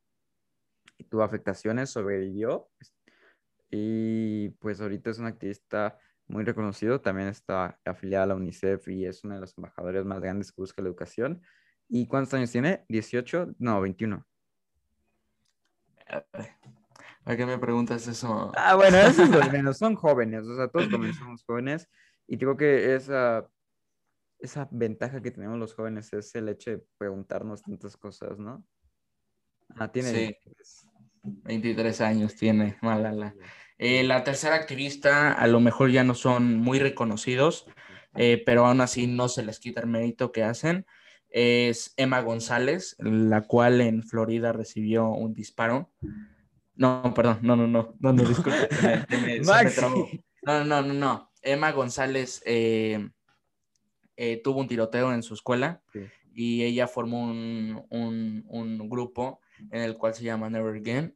y 0.97 1.03
tuvo 1.03 1.23
afectaciones, 1.23 1.89
sobrevivió 1.89 2.69
y 3.69 4.49
pues 4.59 4.81
ahorita 4.81 5.11
es 5.11 5.19
un 5.19 5.27
activista 5.27 5.97
muy 6.27 6.43
reconocido, 6.43 7.01
también 7.01 7.27
está 7.27 7.79
afiliada 7.85 8.23
a 8.23 8.27
la 8.27 8.35
UNICEF 8.35 8.87
y 8.87 9.05
es 9.05 9.23
uno 9.23 9.35
de 9.35 9.41
los 9.41 9.57
embajadores 9.57 10.05
más 10.05 10.19
grandes 10.19 10.51
que 10.51 10.61
busca 10.61 10.81
la 10.81 10.89
educación. 10.89 11.41
¿Y 11.87 12.07
cuántos 12.07 12.33
años 12.35 12.51
tiene? 12.51 12.85
¿18? 12.87 13.55
No, 13.57 13.81
21. 13.81 14.25
¿Para 17.23 17.37
qué 17.37 17.45
me 17.45 17.57
preguntas 17.57 18.07
eso? 18.07 18.51
Ah, 18.55 18.75
bueno, 18.75 18.97
eso 18.97 19.23
es 19.23 19.51
menos, 19.51 19.77
son 19.77 19.95
jóvenes, 19.95 20.45
o 20.45 20.55
sea, 20.55 20.67
todos 20.67 20.87
comenzamos 20.87 21.43
jóvenes 21.43 21.87
y 22.27 22.37
creo 22.37 22.57
que 22.57 22.95
esa 22.95 23.47
esa 24.39 24.67
ventaja 24.71 25.21
que 25.21 25.31
tenemos 25.31 25.57
los 25.57 25.73
jóvenes 25.73 26.11
es 26.13 26.33
el 26.35 26.49
hecho 26.49 26.71
de 26.71 26.83
preguntarnos 26.97 27.61
tantas 27.61 27.97
cosas, 27.97 28.39
¿no? 28.39 28.65
Ah, 29.75 29.91
tiene 29.91 30.09
sí. 30.09 30.35
23. 31.23 32.01
años 32.01 32.35
tiene 32.35 32.77
Malala. 32.81 33.35
Eh, 33.77 34.03
la 34.03 34.23
tercera 34.23 34.55
activista 34.55 35.33
a 35.33 35.47
lo 35.47 35.59
mejor 35.59 35.91
ya 35.91 36.03
no 36.03 36.15
son 36.15 36.57
muy 36.57 36.79
reconocidos, 36.79 37.65
eh, 38.15 38.41
pero 38.45 38.65
aún 38.65 38.81
así 38.81 39.07
no 39.07 39.29
se 39.29 39.43
les 39.43 39.59
quita 39.59 39.81
el 39.81 39.87
mérito 39.87 40.31
que 40.31 40.43
hacen. 40.43 40.85
Es 41.29 41.93
Emma 41.95 42.21
González, 42.21 42.95
la 42.99 43.41
cual 43.41 43.81
en 43.81 44.03
Florida 44.03 44.51
recibió 44.51 45.09
un 45.09 45.33
disparo. 45.33 45.91
No, 46.75 47.13
perdón, 47.13 47.39
no, 47.41 47.55
no, 47.55 47.67
no, 47.67 47.95
no, 47.99 48.13
no, 48.13 48.23
disculpe. 48.23 48.67
Max. 49.45 49.81
No, 50.41 50.63
no, 50.63 50.81
no, 50.81 50.93
no. 50.93 51.31
Emma 51.41 51.71
González 51.71 52.41
eh, 52.45 53.09
eh, 54.21 54.41
tuvo 54.43 54.59
un 54.59 54.67
tiroteo 54.67 55.13
en 55.13 55.23
su 55.23 55.33
escuela 55.33 55.81
y 56.33 56.63
ella 56.63 56.87
formó 56.87 57.23
un, 57.23 57.85
un, 57.89 58.43
un, 58.49 58.89
grupo 58.89 59.39
en 59.71 59.81
el 59.81 59.95
cual 59.95 60.13
se 60.13 60.25
llama 60.25 60.49
Never 60.49 60.75
Again, 60.75 61.15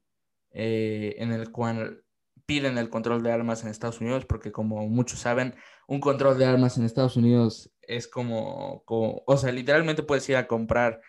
eh, 0.52 1.14
en 1.18 1.34
el 1.34 1.52
cual 1.52 2.06
piden 2.46 2.78
el 2.78 2.90
control 2.90 3.22
de 3.22 3.34
armas 3.34 3.62
en 3.62 3.72
Estados 3.72 4.00
Unidos, 4.00 4.26
porque 4.26 4.54
como 4.54 4.88
muchos 4.88 5.20
saben, 5.20 5.54
un 5.86 6.00
control 6.00 6.38
de 6.38 6.46
armas 6.46 6.78
en 6.78 6.86
Estados 6.86 7.18
Unidos 7.18 7.74
es 7.82 8.08
como, 8.08 8.84
como 8.86 9.22
o 9.28 9.36
sea, 9.36 9.52
literalmente 9.52 10.04
puedes 10.04 10.30
ir 10.30 10.38
a 10.38 10.48
comprar 10.48 11.02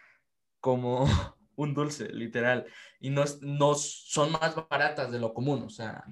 como 0.58 1.06
un 1.54 1.74
dulce, 1.74 2.08
literal, 2.08 2.66
y 2.98 3.10
no, 3.10 3.22
no 3.40 3.76
son 3.76 4.32
más 4.32 4.56
baratas 4.68 5.12
de 5.12 5.20
lo 5.20 5.32
común, 5.32 5.62
o 5.62 5.70
sea, 5.70 6.02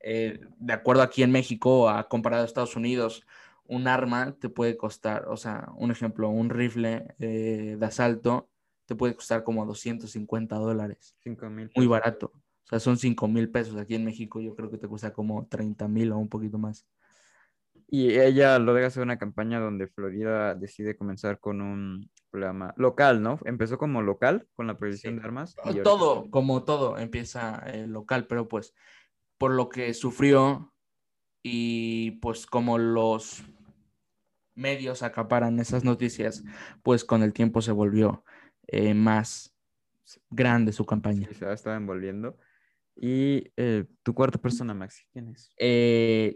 eh, 0.00 0.40
de 0.56 0.72
acuerdo 0.72 1.02
aquí 1.02 1.22
en 1.22 1.30
México, 1.30 1.90
a 1.90 2.08
comparado 2.08 2.44
a 2.44 2.46
Estados 2.46 2.74
Unidos, 2.74 3.26
un 3.68 3.88
arma 3.88 4.36
te 4.38 4.48
puede 4.48 4.76
costar, 4.76 5.26
o 5.28 5.36
sea, 5.36 5.68
un 5.76 5.90
ejemplo, 5.90 6.28
un 6.28 6.50
rifle 6.50 7.14
eh, 7.18 7.76
de 7.78 7.86
asalto 7.86 8.48
te 8.86 8.94
puede 8.94 9.14
costar 9.14 9.42
como 9.44 9.66
250 9.66 10.56
dólares. 10.56 11.16
Muy 11.74 11.86
barato. 11.86 12.32
O 12.34 12.68
sea, 12.68 12.80
son 12.80 12.96
5 12.96 13.28
mil 13.28 13.50
pesos. 13.50 13.76
Aquí 13.76 13.94
en 13.94 14.04
México 14.04 14.40
yo 14.40 14.54
creo 14.54 14.70
que 14.70 14.78
te 14.78 14.88
cuesta 14.88 15.12
como 15.12 15.46
30 15.46 15.88
mil 15.88 16.12
o 16.12 16.18
un 16.18 16.28
poquito 16.28 16.58
más. 16.58 16.86
Y 17.88 18.18
ella 18.18 18.58
lo 18.58 18.74
deja 18.74 18.88
hacer 18.88 19.02
una 19.02 19.18
campaña 19.18 19.60
donde 19.60 19.86
Florida 19.86 20.54
decide 20.54 20.96
comenzar 20.96 21.38
con 21.38 21.60
un 21.60 22.10
programa 22.30 22.74
local, 22.76 23.22
¿no? 23.22 23.38
Empezó 23.44 23.78
como 23.78 24.02
local 24.02 24.48
con 24.54 24.66
la 24.66 24.76
prohibición 24.76 25.16
de 25.16 25.22
armas. 25.22 25.54
todo, 25.84 26.28
como 26.30 26.64
todo, 26.64 26.98
empieza 26.98 27.62
eh, 27.66 27.86
local, 27.86 28.26
pero 28.26 28.48
pues 28.48 28.74
por 29.38 29.52
lo 29.52 29.68
que 29.68 29.94
sufrió 29.94 30.72
y 31.44 32.12
pues 32.22 32.46
como 32.46 32.78
los 32.78 33.44
medios 34.56 35.02
acaparan 35.02 35.60
esas 35.60 35.84
noticias, 35.84 36.42
pues 36.82 37.04
con 37.04 37.22
el 37.22 37.32
tiempo 37.32 37.62
se 37.62 37.72
volvió 37.72 38.24
eh, 38.66 38.94
más 38.94 39.54
grande 40.30 40.72
su 40.72 40.84
campaña. 40.84 41.28
se 41.32 41.52
estaba 41.52 41.76
envolviendo. 41.76 42.38
Y 42.96 43.52
eh, 43.56 43.84
tu 44.02 44.14
cuarta 44.14 44.38
persona, 44.38 44.72
Maxi, 44.72 45.04
¿quién 45.12 45.28
es? 45.28 45.52
Eh, 45.58 46.34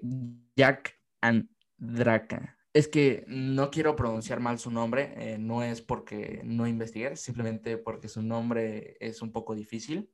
Jack 0.54 1.00
Andraka. 1.22 2.58
Es 2.72 2.86
que 2.86 3.24
no 3.26 3.70
quiero 3.70 3.96
pronunciar 3.96 4.38
mal 4.38 4.58
su 4.58 4.70
nombre, 4.70 5.38
no 5.38 5.64
es 5.64 5.80
porque 5.82 6.42
no 6.44 6.68
investigué, 6.68 7.16
simplemente 7.16 7.78
porque 7.78 8.06
su 8.06 8.22
nombre 8.22 8.96
es 9.00 9.22
un 9.22 9.32
poco 9.32 9.56
difícil 9.56 10.08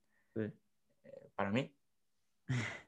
para 1.35 1.51
mí. 1.51 1.77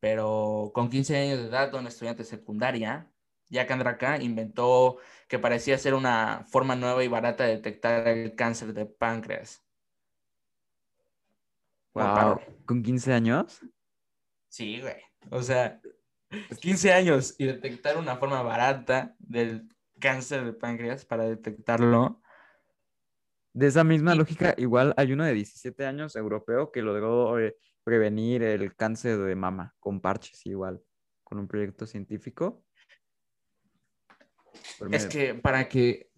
Pero 0.00 0.70
con 0.72 0.88
15 0.88 1.16
años 1.16 1.38
de 1.40 1.48
edad, 1.48 1.74
un 1.74 1.86
estudiante 1.86 2.24
secundaria, 2.24 3.10
Jack 3.50 3.70
Andraka 3.70 4.22
inventó 4.22 4.98
que 5.28 5.38
parecía 5.38 5.76
ser 5.76 5.94
una 5.94 6.46
forma 6.48 6.76
nueva 6.76 7.04
y 7.04 7.08
barata 7.08 7.44
de 7.44 7.56
detectar 7.56 8.06
el 8.08 8.34
cáncer 8.34 8.72
de 8.72 8.86
páncreas. 8.86 9.62
Wow, 11.92 12.40
¿con 12.64 12.82
15 12.82 13.12
años? 13.12 13.60
Sí, 14.48 14.80
güey. 14.80 14.96
O 15.30 15.42
sea, 15.42 15.80
15 16.60 16.92
años 16.92 17.34
y 17.38 17.46
detectar 17.46 17.96
una 17.98 18.16
forma 18.16 18.42
barata 18.42 19.16
del 19.18 19.68
cáncer 19.98 20.44
de 20.44 20.52
páncreas 20.52 21.04
para 21.04 21.24
detectarlo. 21.24 22.22
De 23.52 23.66
esa 23.66 23.82
misma 23.82 24.14
lógica, 24.14 24.54
igual 24.58 24.94
hay 24.96 25.12
uno 25.12 25.24
de 25.24 25.34
17 25.34 25.84
años 25.84 26.14
europeo 26.14 26.70
que 26.70 26.82
logró 26.82 27.40
eh, 27.40 27.56
prevenir 27.82 28.44
el 28.44 28.76
cáncer 28.76 29.18
de 29.18 29.34
mama 29.34 29.74
con 29.80 30.00
parches 30.00 30.46
igual, 30.46 30.80
con 31.24 31.40
un 31.40 31.48
proyecto 31.48 31.84
científico. 31.84 32.64
Es 34.90 35.06
que 35.06 35.34
para 35.34 35.68
que... 35.68 36.10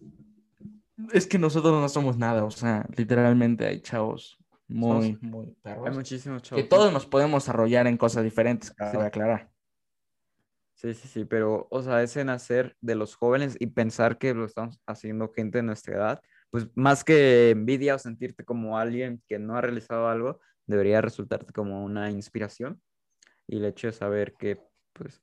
Es 1.11 1.27
que 1.27 1.39
nosotros 1.39 1.73
no 1.73 1.89
somos 1.89 2.17
nada, 2.17 2.45
o 2.45 2.51
sea, 2.51 2.87
literalmente 2.95 3.65
hay 3.65 3.81
chavos 3.81 4.37
muy, 4.67 5.17
muy 5.21 5.47
perros. 5.61 5.87
Hay 5.87 5.93
muchísimos 5.93 6.41
chavos. 6.41 6.63
Que 6.63 6.69
todos 6.69 6.93
nos 6.93 7.05
podemos 7.05 7.49
arrollar 7.49 7.87
en 7.87 7.97
cosas 7.97 8.23
diferentes, 8.23 8.71
cabe 8.71 9.05
aclarar. 9.05 9.51
Sí, 10.75 10.93
sí, 10.93 11.07
sí, 11.07 11.25
pero, 11.25 11.67
o 11.71 11.81
sea, 11.81 12.03
ese 12.03 12.23
nacer 12.25 12.75
de 12.81 12.95
los 12.95 13.15
jóvenes 13.15 13.55
y 13.59 13.67
pensar 13.67 14.17
que 14.17 14.33
lo 14.33 14.45
estamos 14.45 14.81
haciendo 14.85 15.31
gente 15.31 15.59
de 15.59 15.63
nuestra 15.63 15.95
edad, 15.95 16.21
pues 16.49 16.67
más 16.75 17.03
que 17.03 17.51
envidia 17.51 17.95
o 17.95 17.99
sentirte 17.99 18.43
como 18.43 18.77
alguien 18.77 19.21
que 19.27 19.39
no 19.39 19.55
ha 19.55 19.61
realizado 19.61 20.07
algo, 20.07 20.39
debería 20.65 21.01
resultarte 21.01 21.53
como 21.53 21.83
una 21.83 22.11
inspiración. 22.11 22.81
Y 23.47 23.57
el 23.57 23.65
hecho 23.65 23.87
de 23.87 23.93
saber 23.93 24.33
que, 24.33 24.59
pues, 24.93 25.21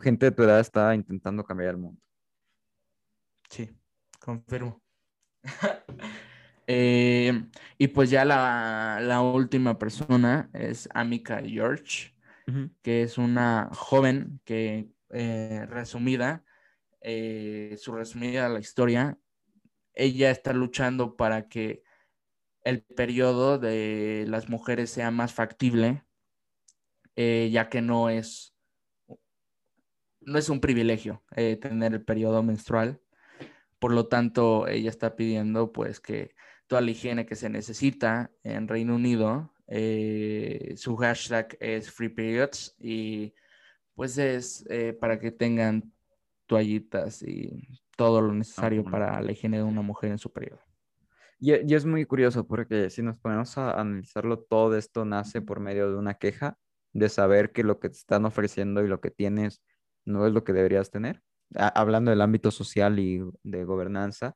gente 0.00 0.26
de 0.26 0.32
tu 0.32 0.42
edad 0.42 0.60
está 0.60 0.94
intentando 0.94 1.44
cambiar 1.44 1.70
el 1.70 1.78
mundo. 1.78 2.00
Sí, 3.48 3.70
confirmo. 4.18 4.82
Eh, 6.68 7.44
y 7.76 7.88
pues 7.88 8.08
ya 8.08 8.24
la, 8.24 9.20
última 9.20 9.78
persona 9.78 10.48
es 10.54 10.88
Amika 10.94 11.42
George, 11.42 12.14
que 12.82 13.02
es 13.02 13.18
una 13.18 13.68
joven 13.72 14.40
que, 14.44 14.88
eh, 15.10 15.66
resumida, 15.68 16.44
eh, 17.00 17.76
su 17.78 17.92
resumida 17.92 18.48
la 18.48 18.60
historia, 18.60 19.18
ella 19.92 20.30
está 20.30 20.52
luchando 20.52 21.16
para 21.16 21.48
que 21.48 21.82
el 22.64 22.82
periodo 22.82 23.58
de 23.58 24.24
las 24.28 24.48
mujeres 24.48 24.90
sea 24.90 25.10
más 25.10 25.34
factible, 25.34 26.04
ya 27.16 27.68
que 27.68 27.82
no 27.82 28.08
es, 28.08 28.51
no 30.26 30.38
es 30.38 30.48
un 30.48 30.60
privilegio 30.60 31.22
tener 31.34 31.94
el 31.94 32.04
periodo 32.04 32.42
menstrual. 32.42 33.00
Por 33.78 33.92
lo 33.92 34.06
tanto, 34.06 34.68
ella 34.68 34.90
está 34.90 35.16
pidiendo 35.16 35.72
pues 35.72 36.00
que 36.00 36.34
toda 36.66 36.80
la 36.80 36.90
higiene 36.90 37.26
que 37.26 37.34
se 37.34 37.50
necesita 37.50 38.30
en 38.44 38.66
Reino 38.68 38.94
Unido, 38.94 39.52
eh, 39.66 40.74
su 40.76 40.96
hashtag 40.96 41.56
es 41.60 41.90
Free 41.90 42.08
Periods 42.08 42.74
y 42.78 43.34
pues 43.94 44.18
es 44.18 44.64
eh, 44.68 44.92
para 44.92 45.18
que 45.18 45.32
tengan 45.32 45.92
toallitas 46.46 47.22
y 47.22 47.68
todo 47.96 48.20
lo 48.20 48.32
necesario 48.32 48.84
para 48.84 49.20
la 49.20 49.32
higiene 49.32 49.58
de 49.58 49.62
una 49.62 49.82
mujer 49.82 50.10
en 50.10 50.18
su 50.18 50.32
periodo. 50.32 50.60
Y, 51.38 51.52
y, 51.54 51.74
es 51.74 51.84
muy 51.84 52.04
curioso 52.04 52.46
porque 52.46 52.88
si 52.90 53.02
nos 53.02 53.18
ponemos 53.18 53.58
a 53.58 53.80
analizarlo, 53.80 54.38
todo 54.40 54.76
esto 54.76 55.04
nace 55.04 55.42
por 55.42 55.60
medio 55.60 55.90
de 55.90 55.96
una 55.96 56.14
queja, 56.14 56.56
de 56.92 57.08
saber 57.08 57.52
que 57.52 57.64
lo 57.64 57.80
que 57.80 57.88
te 57.88 57.96
están 57.96 58.24
ofreciendo 58.24 58.84
y 58.84 58.88
lo 58.88 59.00
que 59.00 59.10
tienes 59.10 59.62
no 60.04 60.26
es 60.26 60.32
lo 60.32 60.44
que 60.44 60.52
deberías 60.52 60.90
tener 60.90 61.22
hablando 61.54 62.10
del 62.10 62.20
ámbito 62.20 62.50
social 62.50 62.98
y 62.98 63.22
de 63.42 63.64
gobernanza, 63.64 64.34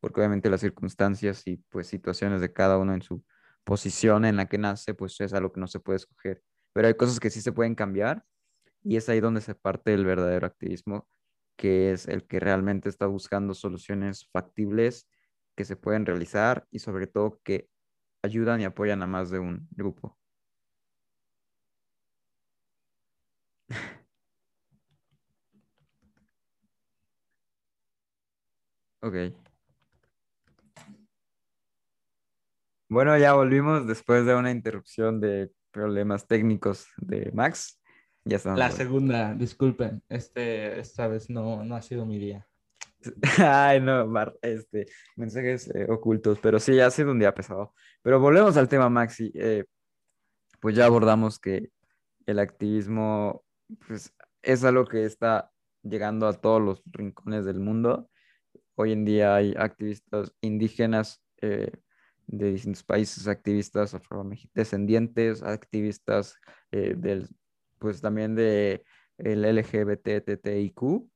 porque 0.00 0.20
obviamente 0.20 0.50
las 0.50 0.60
circunstancias 0.60 1.46
y 1.46 1.58
pues 1.68 1.86
situaciones 1.86 2.40
de 2.40 2.52
cada 2.52 2.78
uno 2.78 2.94
en 2.94 3.02
su 3.02 3.24
posición 3.64 4.24
en 4.24 4.36
la 4.36 4.46
que 4.46 4.58
nace, 4.58 4.94
pues 4.94 5.20
es 5.20 5.32
algo 5.32 5.52
que 5.52 5.60
no 5.60 5.66
se 5.66 5.80
puede 5.80 5.96
escoger. 5.96 6.42
Pero 6.72 6.88
hay 6.88 6.94
cosas 6.94 7.20
que 7.20 7.30
sí 7.30 7.40
se 7.40 7.52
pueden 7.52 7.74
cambiar 7.74 8.24
y 8.82 8.96
es 8.96 9.08
ahí 9.08 9.20
donde 9.20 9.40
se 9.40 9.54
parte 9.54 9.94
el 9.94 10.04
verdadero 10.04 10.46
activismo, 10.46 11.08
que 11.56 11.92
es 11.92 12.08
el 12.08 12.26
que 12.26 12.40
realmente 12.40 12.88
está 12.88 13.06
buscando 13.06 13.54
soluciones 13.54 14.28
factibles 14.32 15.08
que 15.56 15.64
se 15.64 15.76
pueden 15.76 16.04
realizar 16.06 16.66
y 16.70 16.80
sobre 16.80 17.06
todo 17.06 17.40
que 17.44 17.68
ayudan 18.22 18.60
y 18.60 18.64
apoyan 18.64 19.02
a 19.02 19.06
más 19.06 19.30
de 19.30 19.38
un 19.38 19.68
grupo. 19.70 20.18
Ok. 29.04 29.16
Bueno, 32.88 33.18
ya 33.18 33.34
volvimos 33.34 33.86
después 33.86 34.24
de 34.24 34.34
una 34.34 34.50
interrupción 34.50 35.20
de 35.20 35.52
problemas 35.70 36.26
técnicos 36.26 36.86
de 36.96 37.30
Max. 37.34 37.82
Ya 38.24 38.38
estamos. 38.38 38.58
La 38.58 38.70
segunda, 38.70 39.34
disculpen, 39.34 40.02
este, 40.08 40.80
esta 40.80 41.06
vez 41.06 41.28
no, 41.28 41.62
no 41.64 41.76
ha 41.76 41.82
sido 41.82 42.06
mi 42.06 42.18
día. 42.18 42.48
Ay, 43.38 43.82
no, 43.82 44.10
este, 44.40 44.86
mensajes 45.16 45.68
eh, 45.74 45.86
ocultos, 45.90 46.38
pero 46.40 46.58
sí, 46.58 46.80
ha 46.80 46.90
sido 46.90 47.10
un 47.10 47.18
día 47.18 47.34
pesado. 47.34 47.74
Pero 48.00 48.20
volvemos 48.20 48.56
al 48.56 48.70
tema, 48.70 48.88
Maxi. 48.88 49.30
Eh, 49.34 49.64
pues 50.60 50.76
ya 50.76 50.86
abordamos 50.86 51.38
que 51.38 51.68
el 52.24 52.38
activismo 52.38 53.44
pues, 53.86 54.14
es 54.40 54.64
algo 54.64 54.86
que 54.86 55.04
está 55.04 55.50
llegando 55.82 56.26
a 56.26 56.32
todos 56.32 56.62
los 56.62 56.82
rincones 56.86 57.44
del 57.44 57.60
mundo 57.60 58.08
Hoy 58.76 58.92
en 58.92 59.04
día 59.04 59.34
hay 59.34 59.54
activistas 59.56 60.34
indígenas 60.40 61.22
eh, 61.40 61.70
de 62.26 62.52
distintos 62.52 62.82
países, 62.82 63.28
activistas 63.28 63.96
descendientes, 64.54 65.42
activistas 65.42 66.36
eh, 66.72 66.94
del, 66.96 67.28
pues 67.78 68.00
también 68.00 68.34
de 68.34 68.84
el 69.18 69.44
LGBTTIQ. 69.44 71.08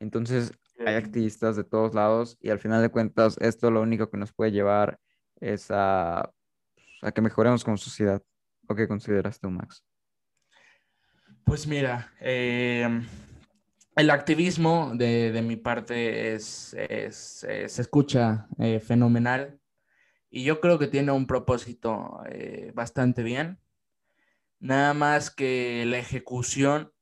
Entonces, 0.00 0.52
hay 0.84 0.94
activistas 0.94 1.56
de 1.56 1.64
todos 1.64 1.94
lados 1.94 2.38
y 2.40 2.50
al 2.50 2.58
final 2.58 2.82
de 2.82 2.88
cuentas, 2.88 3.36
esto 3.40 3.70
lo 3.70 3.82
único 3.82 4.10
que 4.10 4.16
nos 4.16 4.32
puede 4.32 4.52
llevar 4.52 4.98
es 5.40 5.70
a, 5.70 6.30
a 7.02 7.12
que 7.12 7.20
mejoremos 7.20 7.64
como 7.64 7.76
sociedad. 7.76 8.22
¿O 8.68 8.74
qué 8.74 8.86
consideras 8.86 9.40
tú, 9.40 9.50
Max? 9.50 9.82
Pues 11.44 11.66
mira, 11.66 12.12
em, 12.20 13.06
el 13.98 14.10
activismo 14.10 14.92
de, 14.94 15.42
mi 15.42 15.56
parte 15.56 16.34
es, 16.34 16.76
se 16.92 17.82
escucha 17.82 18.46
eh, 18.58 18.78
fenomenal 18.78 19.60
y 20.30 20.44
yo 20.44 20.60
creo 20.60 20.78
que 20.78 20.86
tiene 20.86 21.10
un 21.10 21.26
propósito 21.26 22.20
eh, 22.30 22.70
bastante 22.74 23.24
bien. 23.24 23.58
Nada 24.60 24.94
más 24.94 25.30
que 25.30 25.84
la 25.84 25.98
ejecución, 25.98 26.92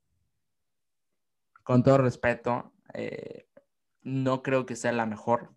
con 1.65 1.83
todo 1.83 1.99
respeto, 1.99 2.73
eh, 2.95 3.47
no 4.01 4.43
creo 4.43 4.65
que 4.65 4.77
sea 4.77 4.93
la 4.93 5.05
mejor. 5.05 5.55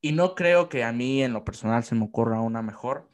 Y 0.00 0.12
no 0.12 0.36
creo 0.36 0.68
que 0.68 0.84
a 0.84 0.92
mí 0.92 1.22
en 1.22 1.32
lo 1.32 1.44
personal 1.44 1.82
se 1.82 1.96
me 1.96 2.04
ocurra 2.04 2.40
una 2.40 2.62
mejor. 2.62 3.10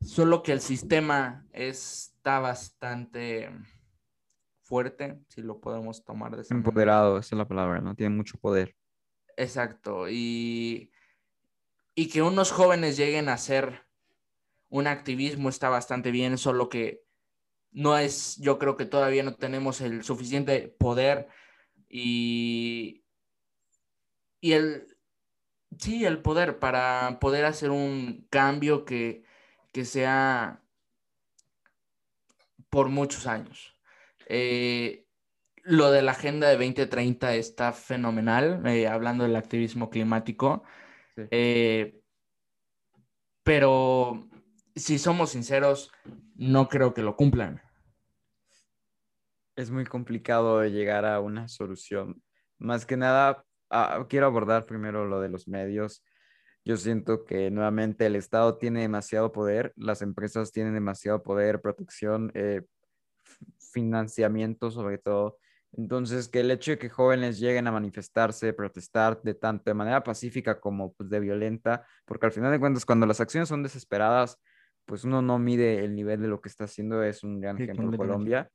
Solo 0.00 0.42
que 0.44 0.52
el 0.52 0.60
sistema 0.60 1.46
está 1.52 2.38
bastante 2.38 3.50
fuerte, 4.72 5.18
si 5.28 5.42
lo 5.42 5.60
podemos 5.60 6.02
tomar 6.02 6.34
de 6.34 6.40
esa 6.40 6.54
Empoderado, 6.54 7.18
esa 7.18 7.34
es 7.34 7.38
la 7.38 7.46
palabra, 7.46 7.82
¿no? 7.82 7.94
Tiene 7.94 8.16
mucho 8.16 8.38
poder. 8.38 8.74
Exacto, 9.36 10.08
y, 10.08 10.90
y 11.94 12.08
que 12.08 12.22
unos 12.22 12.52
jóvenes 12.52 12.96
lleguen 12.96 13.28
a 13.28 13.34
hacer 13.34 13.82
un 14.70 14.86
activismo 14.86 15.50
está 15.50 15.68
bastante 15.68 16.10
bien, 16.10 16.38
solo 16.38 16.70
que 16.70 17.04
no 17.70 17.98
es, 17.98 18.38
yo 18.38 18.58
creo 18.58 18.78
que 18.78 18.86
todavía 18.86 19.22
no 19.22 19.34
tenemos 19.34 19.82
el 19.82 20.04
suficiente 20.04 20.68
poder 20.68 21.28
y, 21.86 23.04
y 24.40 24.52
el, 24.52 24.86
sí, 25.78 26.06
el 26.06 26.22
poder 26.22 26.58
para 26.58 27.18
poder 27.20 27.44
hacer 27.44 27.70
un 27.70 28.26
cambio 28.30 28.86
que, 28.86 29.22
que 29.70 29.84
sea 29.84 30.62
por 32.70 32.88
muchos 32.88 33.26
años. 33.26 33.71
Eh, 34.34 35.04
lo 35.62 35.90
de 35.90 36.00
la 36.00 36.12
Agenda 36.12 36.48
de 36.48 36.54
2030 36.54 37.34
está 37.34 37.70
fenomenal, 37.74 38.66
eh, 38.66 38.88
hablando 38.88 39.24
del 39.24 39.36
activismo 39.36 39.90
climático. 39.90 40.62
Eh, 41.30 42.00
pero 43.42 44.30
si 44.74 44.98
somos 44.98 45.32
sinceros, 45.32 45.92
no 46.34 46.70
creo 46.70 46.94
que 46.94 47.02
lo 47.02 47.14
cumplan. 47.14 47.60
Es 49.54 49.70
muy 49.70 49.84
complicado 49.84 50.64
llegar 50.64 51.04
a 51.04 51.20
una 51.20 51.46
solución. 51.48 52.22
Más 52.56 52.86
que 52.86 52.96
nada, 52.96 53.44
ah, 53.68 54.06
quiero 54.08 54.24
abordar 54.24 54.64
primero 54.64 55.04
lo 55.04 55.20
de 55.20 55.28
los 55.28 55.46
medios. 55.46 56.02
Yo 56.64 56.78
siento 56.78 57.26
que 57.26 57.50
nuevamente 57.50 58.06
el 58.06 58.16
Estado 58.16 58.56
tiene 58.56 58.80
demasiado 58.80 59.30
poder, 59.30 59.74
las 59.76 60.00
empresas 60.00 60.52
tienen 60.52 60.72
demasiado 60.72 61.22
poder, 61.22 61.60
protección, 61.60 62.32
financiamiento 63.72 64.70
sobre 64.70 64.98
todo. 64.98 65.38
Entonces, 65.74 66.28
que 66.28 66.40
el 66.40 66.50
hecho 66.50 66.72
de 66.72 66.78
que 66.78 66.90
jóvenes 66.90 67.38
lleguen 67.38 67.66
a 67.66 67.72
manifestarse, 67.72 68.52
protestar 68.52 69.22
de 69.22 69.34
tanto 69.34 69.64
de 69.70 69.74
manera 69.74 70.02
pacífica 70.02 70.60
como 70.60 70.92
pues, 70.92 71.08
de 71.08 71.18
violenta, 71.18 71.86
porque 72.04 72.26
al 72.26 72.32
final 72.32 72.52
de 72.52 72.60
cuentas, 72.60 72.84
cuando 72.84 73.06
las 73.06 73.20
acciones 73.20 73.48
son 73.48 73.62
desesperadas, 73.62 74.38
pues 74.84 75.04
uno 75.04 75.22
no 75.22 75.38
mide 75.38 75.84
el 75.84 75.94
nivel 75.94 76.20
de 76.20 76.28
lo 76.28 76.40
que 76.40 76.48
está 76.48 76.64
haciendo, 76.64 77.02
es 77.02 77.22
un 77.22 77.40
gran 77.40 77.56
ejemplo 77.56 77.84
ejemplo 77.84 77.98
Colombia. 77.98 78.50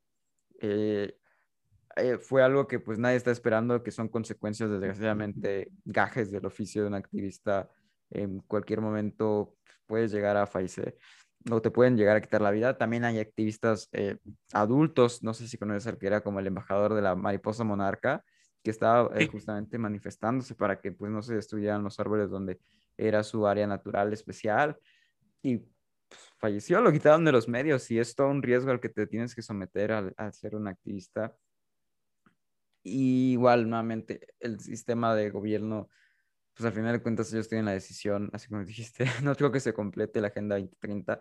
Eh, 0.59 1.17
eh, 1.95 2.17
fue 2.19 2.43
algo 2.43 2.67
que 2.67 2.79
pues 2.79 2.99
nadie 2.99 3.17
está 3.17 3.31
esperando, 3.31 3.81
que 3.81 3.91
son 3.91 4.09
consecuencias 4.09 4.69
desgraciadamente 4.69 5.71
gajes 5.85 6.29
del 6.29 6.45
oficio 6.45 6.83
de 6.83 6.89
un 6.89 6.93
activista. 6.93 7.69
En 8.11 8.39
cualquier 8.41 8.81
momento 8.81 9.55
puedes 9.87 10.11
llegar 10.11 10.37
a 10.37 10.45
fallecer 10.45 10.97
o 11.49 11.61
te 11.61 11.71
pueden 11.71 11.97
llegar 11.97 12.17
a 12.17 12.21
quitar 12.21 12.41
la 12.41 12.51
vida. 12.51 12.77
También 12.77 13.05
hay 13.05 13.19
activistas 13.19 13.89
eh, 13.91 14.17
adultos, 14.53 15.23
no 15.23 15.33
sé 15.33 15.47
si 15.47 15.57
conoces 15.57 15.87
al 15.87 15.97
que 15.97 16.07
era 16.07 16.21
como 16.21 16.39
el 16.39 16.47
embajador 16.47 16.93
de 16.93 17.01
la 17.01 17.15
mariposa 17.15 17.63
monarca, 17.63 18.23
que 18.63 18.71
estaba 18.71 19.09
eh, 19.17 19.27
justamente 19.27 19.77
manifestándose 19.77 20.55
para 20.55 20.79
que 20.79 20.91
pues 20.91 21.11
no 21.11 21.21
se 21.21 21.35
destruyeran 21.35 21.83
los 21.83 21.99
árboles 21.99 22.29
donde 22.29 22.59
era 22.97 23.23
su 23.23 23.47
área 23.47 23.67
natural 23.67 24.11
especial 24.11 24.77
y 25.41 25.57
pues, 25.57 26.21
falleció, 26.37 26.81
lo 26.81 26.91
quitaron 26.91 27.25
de 27.25 27.31
los 27.31 27.47
medios 27.47 27.89
y 27.91 27.99
es 27.99 28.15
todo 28.15 28.29
un 28.29 28.41
riesgo 28.41 28.71
al 28.71 28.79
que 28.79 28.89
te 28.89 29.07
tienes 29.07 29.35
que 29.35 29.41
someter 29.41 29.91
al, 29.91 30.13
ser 30.33 30.55
un 30.55 30.67
activista. 30.67 31.35
Y 32.83 33.33
igual, 33.33 33.69
nuevamente, 33.69 34.27
el 34.39 34.59
sistema 34.59 35.13
de 35.13 35.29
gobierno 35.29 35.89
pues 36.57 36.65
al 36.65 36.73
final 36.73 36.93
de 36.93 37.03
cuentas 37.03 37.31
ellos 37.31 37.47
tienen 37.47 37.65
la 37.65 37.73
decisión, 37.73 38.31
así 38.33 38.47
como 38.47 38.65
dijiste, 38.65 39.05
no 39.23 39.35
creo 39.35 39.51
que 39.51 39.59
se 39.59 39.73
complete 39.73 40.21
la 40.21 40.29
Agenda 40.29 40.55
2030. 40.55 41.19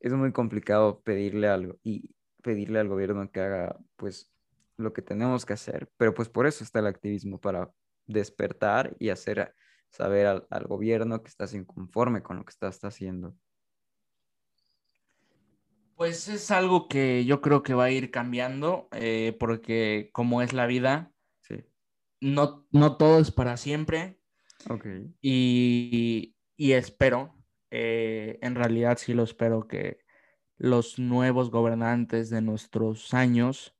Es 0.00 0.12
muy 0.12 0.32
complicado 0.32 1.00
pedirle 1.00 1.48
algo 1.48 1.78
y 1.82 2.10
pedirle 2.42 2.78
al 2.78 2.88
gobierno 2.88 3.30
que 3.30 3.40
haga 3.40 3.78
pues 3.96 4.30
lo 4.76 4.92
que 4.92 5.02
tenemos 5.02 5.46
que 5.46 5.54
hacer, 5.54 5.90
pero 5.96 6.12
pues 6.12 6.28
por 6.28 6.46
eso 6.46 6.62
está 6.62 6.78
el 6.78 6.86
activismo, 6.86 7.40
para 7.40 7.70
despertar 8.06 8.96
y 8.98 9.08
hacer 9.08 9.54
saber 9.88 10.26
al, 10.26 10.66
gobierno 10.66 11.22
que 11.22 11.28
estás 11.28 11.54
inconforme 11.54 12.22
con 12.22 12.36
lo 12.36 12.44
que 12.44 12.50
estás 12.50 12.82
haciendo. 12.84 13.34
Pues 15.96 16.28
es 16.28 16.50
algo 16.50 16.88
que 16.88 17.24
yo 17.24 17.40
creo 17.40 17.62
que 17.62 17.74
va 17.74 17.84
a 17.84 17.90
ir 17.90 18.10
cambiando, 18.10 18.88
eh, 18.92 19.36
porque 19.38 20.10
como 20.12 20.40
es 20.40 20.52
la 20.54 20.66
vida, 20.66 21.12
sí. 21.40 21.64
no, 22.20 22.66
no 22.70 22.96
todo 22.96 23.20
es 23.20 23.30
para 23.30 23.58
siempre 23.58 24.19
Okay. 24.68 25.14
Y, 25.20 26.34
espero, 26.58 27.34
eh, 27.70 28.38
en 28.42 28.54
realidad 28.54 28.98
sí 28.98 29.14
lo 29.14 29.22
espero, 29.22 29.66
que 29.66 29.98
los 30.58 30.98
nuevos 30.98 31.50
gobernantes 31.50 32.30
de 32.30 32.42
nuestros 32.42 33.14
años 33.14 33.74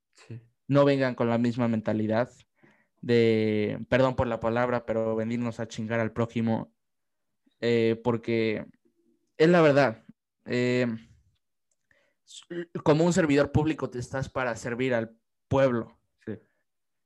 no 0.67 0.85
vengan 0.85 1.15
con 1.15 1.29
la 1.29 1.37
misma 1.37 1.69
mentalidad 1.69 2.31
de, 3.03 3.85
perdón 3.89 4.15
por 4.15 4.27
la 4.27 4.41
palabra, 4.41 4.87
pero 4.87 5.17
venirnos 5.17 5.61
a 5.61 5.69
chingar 5.69 6.01
al 6.01 6.13
prójimo, 6.13 6.73
eh, 7.61 8.01
porque 8.03 8.67
es 9.37 9.49
la 9.49 9.61
verdad. 9.63 10.05
Eh, 10.47 10.87
como 12.83 13.05
un 13.05 13.13
servidor 13.13 13.53
público 13.53 13.91
te 13.91 13.99
estás 13.99 14.29
para 14.29 14.55
servir 14.57 14.95
al 14.95 15.17
pueblo, 15.49 15.99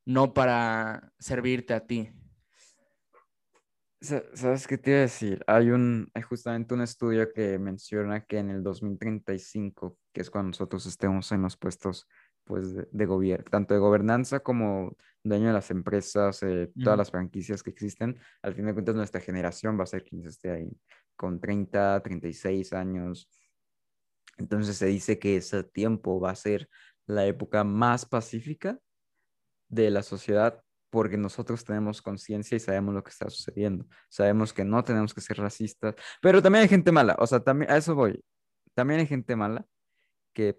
no 0.05 0.35
para 0.35 1.13
servirte 1.19 1.75
a 1.75 1.87
ti. 1.87 2.13
¿Sabes 4.05 4.67
qué 4.67 4.77
te 4.77 4.91
iba 4.91 4.99
a 4.99 5.03
decir? 5.03 5.43
Hay 5.47 5.71
un, 5.71 6.11
hay 6.13 6.21
justamente 6.21 6.75
un 6.75 6.83
estudio 6.83 7.33
que 7.33 7.59
menciona 7.59 8.23
que 8.27 8.37
en 8.39 8.51
el 8.51 8.63
2035, 8.63 9.97
que 10.13 10.21
es 10.21 10.31
cuando 10.31 10.49
nosotros 10.49 10.85
estemos 10.85 11.33
en 11.33 11.41
los 11.41 11.57
puestos 11.57 12.07
pues, 12.45 12.75
de, 12.75 13.07
gobierno, 13.07 13.47
tanto 13.51 13.73
de 13.73 13.81
gobernanza 13.81 14.41
como 14.41 14.95
dueño 15.23 15.47
de 15.47 15.53
las 15.55 15.71
empresas, 15.71 16.43
eh, 16.43 16.71
todas 16.83 16.99
las 16.99 17.11
franquicias 17.11 17.63
que 17.63 17.71
existen, 17.71 18.19
al 18.43 18.55
fin 18.55 18.67
de 18.67 18.75
cuentas 18.75 18.95
nuestra 18.95 19.23
generación 19.23 19.79
va 19.79 19.85
a 19.85 19.87
ser 19.87 20.05
quien 20.05 20.27
esté 20.27 20.51
ahí 20.51 20.71
con 21.17 21.41
30, 21.41 22.03
36 22.03 22.75
años. 22.75 23.31
Entonces 24.37 24.77
se 24.77 24.87
dice 24.87 25.19
que 25.19 25.37
ese 25.37 25.65
tiempo 25.65 26.21
va 26.21 26.33
a 26.33 26.37
ser 26.37 26.69
la 27.07 27.25
época 27.25 27.65
más 27.65 28.05
pacífica 28.05 28.79
de 29.69 29.91
la 29.91 30.03
sociedad 30.03 30.64
porque 30.95 31.17
nosotros 31.17 31.65
tenemos 31.65 32.01
conciencia 32.01 32.55
y 32.55 32.61
sabemos 32.61 32.95
lo 32.95 33.03
que 33.03 33.11
está 33.11 33.29
sucediendo. 33.29 33.85
Sabemos 34.09 34.53
que 34.53 34.65
no 34.65 34.85
tenemos 34.85 35.13
que 35.13 35.21
ser 35.21 35.39
racistas, 35.39 35.97
pero 36.23 36.41
también 36.41 36.63
hay 36.63 36.69
gente 36.69 36.93
mala, 36.93 37.17
o 37.19 37.27
sea, 37.27 37.41
también 37.41 37.69
a 37.73 37.77
eso 37.77 37.97
voy. 37.97 38.25
También 38.75 39.01
hay 39.01 39.09
gente 39.09 39.35
mala 39.35 39.67
que 40.33 40.57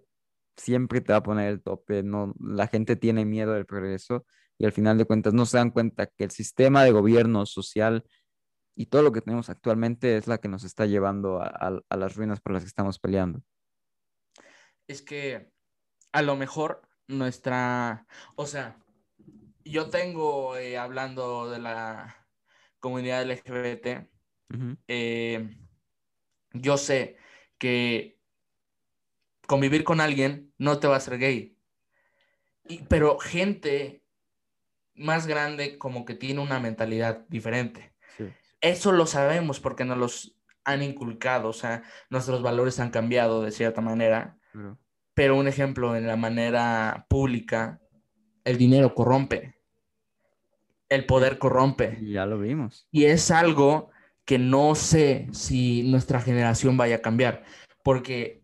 siempre 0.57 0.99
te 0.99 1.13
va 1.13 1.19
a 1.19 1.23
poner 1.23 1.49
el 1.49 1.63
tope, 1.63 2.03
no, 2.03 2.33
la 2.37 2.67
gente 2.67 2.97
tiene 2.97 3.23
miedo 3.23 3.53
del 3.53 3.65
progreso 3.65 4.25
y 4.57 4.65
al 4.65 4.73
final 4.73 4.97
de 4.97 5.05
cuentas 5.05 5.33
no 5.33 5.45
se 5.45 5.57
dan 5.57 5.71
cuenta 5.71 6.07
que 6.07 6.25
el 6.25 6.31
sistema 6.31 6.83
de 6.83 6.91
gobierno 6.91 7.45
social 7.45 8.03
y 8.75 8.87
todo 8.87 9.03
lo 9.03 9.13
que 9.13 9.21
tenemos 9.21 9.49
actualmente 9.49 10.17
es 10.17 10.27
la 10.27 10.39
que 10.39 10.49
nos 10.49 10.65
está 10.65 10.85
llevando 10.85 11.41
a, 11.41 11.81
a 11.87 11.97
las 11.97 12.15
ruinas 12.17 12.41
por 12.41 12.51
las 12.51 12.63
que 12.63 12.67
estamos 12.67 12.99
peleando. 12.99 13.41
Es 14.85 15.01
que 15.01 15.49
a 16.11 16.21
lo 16.21 16.35
mejor 16.35 16.81
nuestra, 17.07 18.05
o 18.35 18.45
sea, 18.45 18.77
yo 19.65 19.89
tengo, 19.89 20.55
eh, 20.57 20.77
hablando 20.77 21.49
de 21.49 21.59
la 21.59 22.27
comunidad 22.79 23.23
LGBT, 23.23 24.07
eh, 24.87 25.49
yo 26.53 26.77
sé 26.77 27.17
que 27.57 28.19
convivir 29.47 29.83
con 29.83 29.99
alguien 29.99 30.53
no 30.57 30.79
te 30.79 30.87
va 30.87 30.95
a 30.95 30.97
hacer 30.97 31.17
gay. 31.17 31.57
pero 32.87 33.19
gente 33.19 34.03
más 34.95 35.27
grande 35.27 35.77
como 35.77 36.05
que 36.05 36.15
tiene 36.15 36.41
una 36.41 36.59
mentalidad 36.59 37.25
diferente. 37.27 37.93
Eso 38.61 38.91
lo 38.91 39.05
sabemos 39.05 39.59
porque 39.59 39.85
nos 39.85 39.97
los 39.97 40.35
han 40.63 40.81
inculcado, 40.81 41.49
o 41.49 41.53
sea, 41.53 41.83
nuestros 42.09 42.41
valores 42.41 42.79
han 42.79 42.89
cambiado 42.89 43.43
de 43.43 43.51
cierta 43.51 43.81
manera. 43.81 44.37
Pero 45.13 45.37
un 45.37 45.47
ejemplo 45.47 45.95
en 45.95 46.07
la 46.07 46.15
manera 46.15 47.05
pública, 47.09 47.79
el 48.45 48.57
dinero 48.57 48.95
corrompe 48.95 49.55
el 50.89 51.05
poder 51.05 51.37
corrompe. 51.37 51.99
Ya 52.01 52.25
lo 52.25 52.39
vimos. 52.39 52.87
Y 52.91 53.05
es 53.05 53.31
algo 53.31 53.89
que 54.23 54.39
no 54.39 54.75
sé 54.75 55.27
si 55.31 55.83
nuestra 55.83 56.19
generación 56.19 56.77
vaya 56.77 56.97
a 56.97 57.01
cambiar, 57.01 57.43
porque 57.83 58.43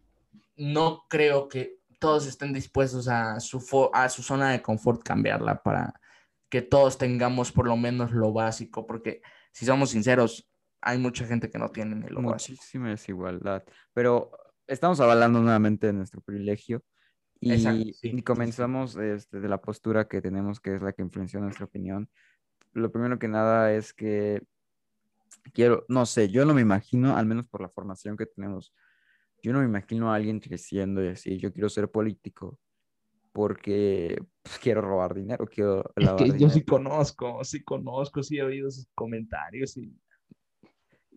no 0.56 1.06
creo 1.10 1.48
que 1.48 1.80
todos 2.00 2.28
estén 2.28 2.54
dispuestos 2.54 3.08
a 3.08 3.40
su, 3.40 3.90
a 3.94 4.10
su 4.10 4.22
zona 4.22 4.52
de 4.52 4.62
confort 4.62 5.04
cambiarla 5.04 5.62
para 5.64 5.94
que 6.50 6.62
todos 6.62 6.98
tengamos 6.98 7.52
por 7.52 7.68
lo 7.68 7.78
menos 7.78 8.12
lo 8.12 8.34
básico, 8.34 8.86
porque 8.86 9.22
si 9.52 9.66
somos 9.66 9.92
sinceros, 9.92 10.50
hay 10.82 10.98
mucha 10.98 11.26
gente 11.26 11.50
que 11.50 11.58
no 11.58 11.70
tiene 11.70 11.96
ni 11.96 12.08
lo 12.10 12.22
Muchísima 12.22 12.90
desigualdad, 12.90 13.64
pero 13.94 14.32
estamos 14.68 15.00
hablando 15.00 15.40
nuevamente 15.40 15.88
de 15.88 15.94
nuestro 15.94 16.22
privilegio 16.22 16.84
y, 17.42 18.22
comenzamos 18.22 18.96
Este, 18.96 19.40
de 19.40 19.50
la 19.50 19.60
postura 19.60 20.08
que 20.08 20.22
tenemos, 20.22 20.60
que 20.60 20.76
es 20.76 20.82
la 20.82 20.94
que 20.94 21.02
influenció 21.02 21.40
nuestra 21.40 21.66
opinión. 21.66 22.10
Lo 22.74 22.92
primero 22.92 23.20
que 23.20 23.28
nada 23.28 23.74
es 23.74 23.94
que 23.94 24.44
quiero, 25.54 25.86
no 25.90 26.06
sé, 26.06 26.30
yo 26.30 26.46
no 26.46 26.54
me 26.54 26.62
imagino, 26.62 27.18
al 27.18 27.26
menos 27.26 27.48
por 27.48 27.62
la 27.62 27.70
formación 27.70 28.16
que 28.16 28.26
tenemos, 28.26 28.74
yo 29.42 29.52
no 29.52 29.60
me 29.60 29.66
imagino 29.66 30.12
a 30.12 30.16
alguien 30.16 30.40
creciendo 30.40 31.02
y 31.04 31.08
decir, 31.08 31.40
yo 31.40 31.52
quiero 31.52 31.70
ser 31.70 31.90
político 31.90 32.60
porque 33.32 34.22
pues, 34.44 34.60
quiero 34.60 34.82
robar 34.82 35.16
dinero, 35.16 35.48
quiero 35.48 35.92
es 35.96 36.12
que 36.14 36.38
Yo 36.38 36.50
sí 36.50 36.64
conozco, 36.64 37.44
sí 37.44 37.64
conozco, 37.64 38.22
sí 38.24 38.38
he 38.38 38.44
oído 38.44 38.70
sus 38.70 38.88
comentarios 38.94 39.78
y... 39.78 39.94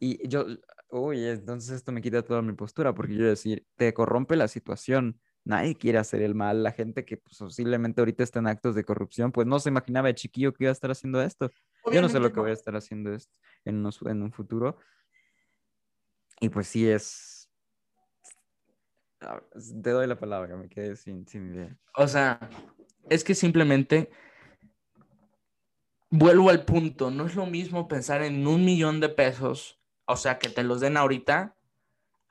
Y 0.01 0.27
yo, 0.29 0.45
uy, 0.91 1.25
entonces 1.25 1.77
esto 1.77 1.93
me 1.93 2.03
quita 2.03 2.22
toda 2.22 2.43
mi 2.43 2.53
postura, 2.53 2.95
porque 2.95 3.14
yo 3.14 3.27
decir, 3.27 3.64
te 3.77 3.95
corrompe 3.95 4.37
la 4.37 4.49
situación, 4.49 5.20
nadie 5.45 5.74
quiere 5.74 5.99
hacer 5.99 6.22
el 6.22 6.34
mal, 6.34 6.62
la 6.62 6.72
gente 6.72 7.05
que 7.05 7.16
pues, 7.16 7.38
posiblemente 7.38 8.01
ahorita 8.01 8.22
está 8.22 8.38
en 8.38 8.47
actos 8.47 8.74
de 8.74 8.84
corrupción, 8.84 9.32
pues 9.32 9.47
no 9.47 9.59
se 9.61 9.68
imaginaba 9.68 10.09
de 10.09 10.14
chiquillo 10.14 10.53
que 10.53 10.64
iba 10.64 10.70
a 10.70 10.72
estar 10.72 10.90
haciendo 10.90 11.22
esto. 11.22 11.51
yo 11.92 12.01
no 12.01 12.09
sé 12.09 12.18
lo 12.18 12.32
que 12.32 12.40
voy 12.40 12.51
a 12.51 12.55
estar 12.55 12.74
haciendo 12.76 13.12
esto 13.12 13.32
en, 13.64 13.84
en 14.07 14.22
un 14.22 14.32
futuro. 14.32 14.78
Y 16.40 16.49
pues 16.49 16.66
sí 16.66 16.88
es, 16.88 17.45
te 19.82 19.90
doy 19.90 20.07
la 20.07 20.18
palabra, 20.18 20.57
me 20.57 20.68
quedé 20.68 20.97
sin, 20.97 21.26
sin 21.26 21.55
idea. 21.55 21.76
O 21.97 22.09
sea, 22.09 22.40
es 23.09 23.24
que 23.24 23.34
simplemente 23.34 24.11
vuelvo 26.11 26.51
al 26.51 26.64
punto, 26.64 27.11
no 27.11 27.26
es 27.26 27.34
lo 27.34 27.47
mismo 27.47 27.88
pensar 27.88 28.22
en 28.22 28.47
un 28.47 28.64
millón 28.64 29.01
de 29.01 29.09
pesos, 29.09 29.80
o 30.07 30.16
sea, 30.16 30.38
que 30.38 30.49
te 30.49 30.62
los 30.62 30.80
den 30.80 30.97
ahorita, 30.97 31.54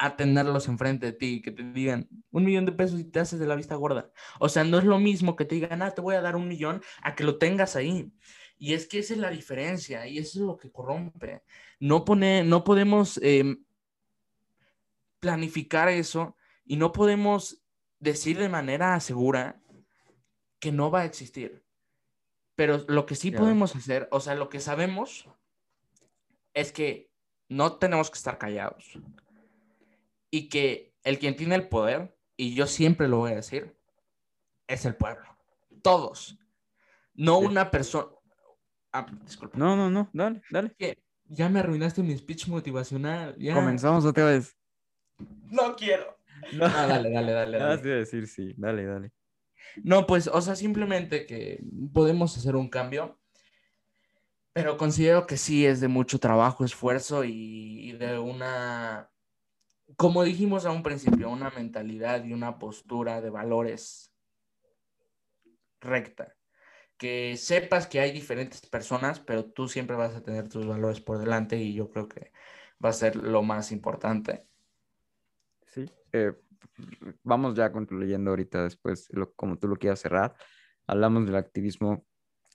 a 0.03 0.17
tenerlos 0.17 0.67
enfrente 0.67 1.05
de 1.05 1.13
ti, 1.13 1.41
que 1.41 1.51
te 1.51 1.63
digan 1.63 2.09
un 2.29 2.43
millón 2.43 2.65
de 2.65 2.73
pesos 2.73 2.99
y 2.99 3.05
te 3.05 3.21
haces 3.21 3.39
de 3.39 3.47
la 3.47 3.55
vista 3.55 3.75
gorda. 3.75 4.11
O 4.37 4.49
sea, 4.49 4.65
no 4.65 4.77
es 4.77 4.83
lo 4.83 4.99
mismo 4.99 5.37
que 5.37 5.45
te 5.45 5.55
digan, 5.55 5.81
ah, 5.81 5.91
te 5.91 6.01
voy 6.01 6.15
a 6.15 6.21
dar 6.21 6.35
un 6.35 6.49
millón, 6.49 6.81
a 7.01 7.15
que 7.15 7.23
lo 7.23 7.37
tengas 7.37 7.77
ahí. 7.77 8.11
Y 8.57 8.73
es 8.73 8.85
que 8.85 8.99
esa 8.99 9.13
es 9.13 9.19
la 9.21 9.29
diferencia 9.29 10.05
y 10.05 10.17
eso 10.17 10.39
es 10.39 10.45
lo 10.45 10.57
que 10.57 10.69
corrompe. 10.69 11.43
No, 11.79 12.03
pone, 12.03 12.43
no 12.43 12.65
podemos 12.65 13.17
em, 13.23 13.63
planificar 15.21 15.87
eso 15.87 16.35
y 16.65 16.75
no 16.75 16.91
podemos 16.91 17.63
decir 17.99 18.37
de 18.37 18.49
manera 18.49 18.99
segura 18.99 19.61
que 20.59 20.73
no 20.73 20.91
va 20.91 21.03
a 21.03 21.05
existir. 21.05 21.63
Pero 22.55 22.83
lo 22.89 23.05
que 23.05 23.15
sí 23.15 23.31
podemos 23.31 23.73
hacer, 23.73 24.09
o 24.11 24.19
sea, 24.19 24.35
lo 24.35 24.49
que 24.49 24.59
sabemos 24.59 25.29
es 26.53 26.73
que 26.73 27.09
no 27.47 27.77
tenemos 27.77 28.11
que 28.11 28.17
estar 28.17 28.37
callados. 28.37 28.99
Y 30.33 30.49
que 30.49 30.95
el 31.03 31.19
quien 31.19 31.35
tiene 31.35 31.53
el 31.53 31.69
poder, 31.69 32.17
y 32.35 32.55
yo 32.55 32.65
siempre 32.65 33.07
lo 33.07 33.17
voy 33.17 33.33
a 33.33 33.35
decir, 33.35 33.77
es 34.67 34.83
el 34.83 34.95
pueblo. 34.95 35.27
Todos. 35.83 36.39
No 37.13 37.37
una 37.37 37.69
persona. 37.69 38.07
Ah, 38.91 39.05
disculpa. 39.23 39.55
No, 39.59 39.75
no, 39.75 39.91
no, 39.91 40.09
dale, 40.11 40.41
dale. 40.49 40.75
ya 41.25 41.49
me 41.49 41.59
arruinaste 41.59 42.01
mi 42.01 42.17
speech 42.17 42.47
motivacional. 42.47 43.37
Comenzamos 43.53 44.05
otra 44.05 44.25
vez. 44.25 44.57
No 45.51 45.75
quiero. 45.75 46.17
No, 46.53 46.67
dale, 46.67 47.11
dale, 47.11 47.31
dale. 47.31 47.77
De 47.77 47.89
decir 47.97 48.27
sí, 48.27 48.55
dale, 48.57 48.85
dale. 48.85 49.11
No, 49.83 50.07
pues, 50.07 50.25
o 50.25 50.41
sea, 50.41 50.55
simplemente 50.55 51.27
que 51.27 51.63
podemos 51.93 52.35
hacer 52.35 52.55
un 52.55 52.69
cambio, 52.69 53.19
pero 54.51 54.77
considero 54.77 55.27
que 55.27 55.37
sí 55.37 55.63
es 55.63 55.79
de 55.79 55.89
mucho 55.89 56.19
trabajo, 56.19 56.65
esfuerzo 56.65 57.23
y, 57.23 57.91
de 57.93 58.17
una, 58.17 59.11
como 59.97 60.23
dijimos 60.23 60.65
a 60.65 60.71
un 60.71 60.83
principio, 60.83 61.29
una 61.29 61.49
mentalidad 61.51 62.23
y 62.23 62.33
una 62.33 62.57
postura 62.59 63.21
de 63.21 63.29
valores 63.29 64.13
recta. 65.79 66.35
Que 66.97 67.35
sepas 67.37 67.87
que 67.87 67.99
hay 67.99 68.11
diferentes 68.11 68.61
personas, 68.67 69.19
pero 69.19 69.45
tú 69.45 69.67
siempre 69.67 69.95
vas 69.95 70.15
a 70.15 70.23
tener 70.23 70.47
tus 70.47 70.65
valores 70.65 71.01
por 71.01 71.17
delante 71.17 71.57
y 71.57 71.73
yo 71.73 71.89
creo 71.89 72.07
que 72.07 72.31
va 72.83 72.89
a 72.89 72.93
ser 72.93 73.15
lo 73.15 73.43
más 73.43 73.71
importante. 73.71 74.47
Sí, 75.65 75.89
eh, 76.11 76.33
vamos 77.23 77.55
ya 77.55 77.71
concluyendo 77.71 78.29
ahorita 78.31 78.63
después, 78.63 79.09
como 79.35 79.57
tú 79.57 79.67
lo 79.67 79.75
quieras 79.75 79.99
cerrar. 79.99 80.35
Hablamos 80.87 81.25
del 81.25 81.35
activismo 81.35 82.05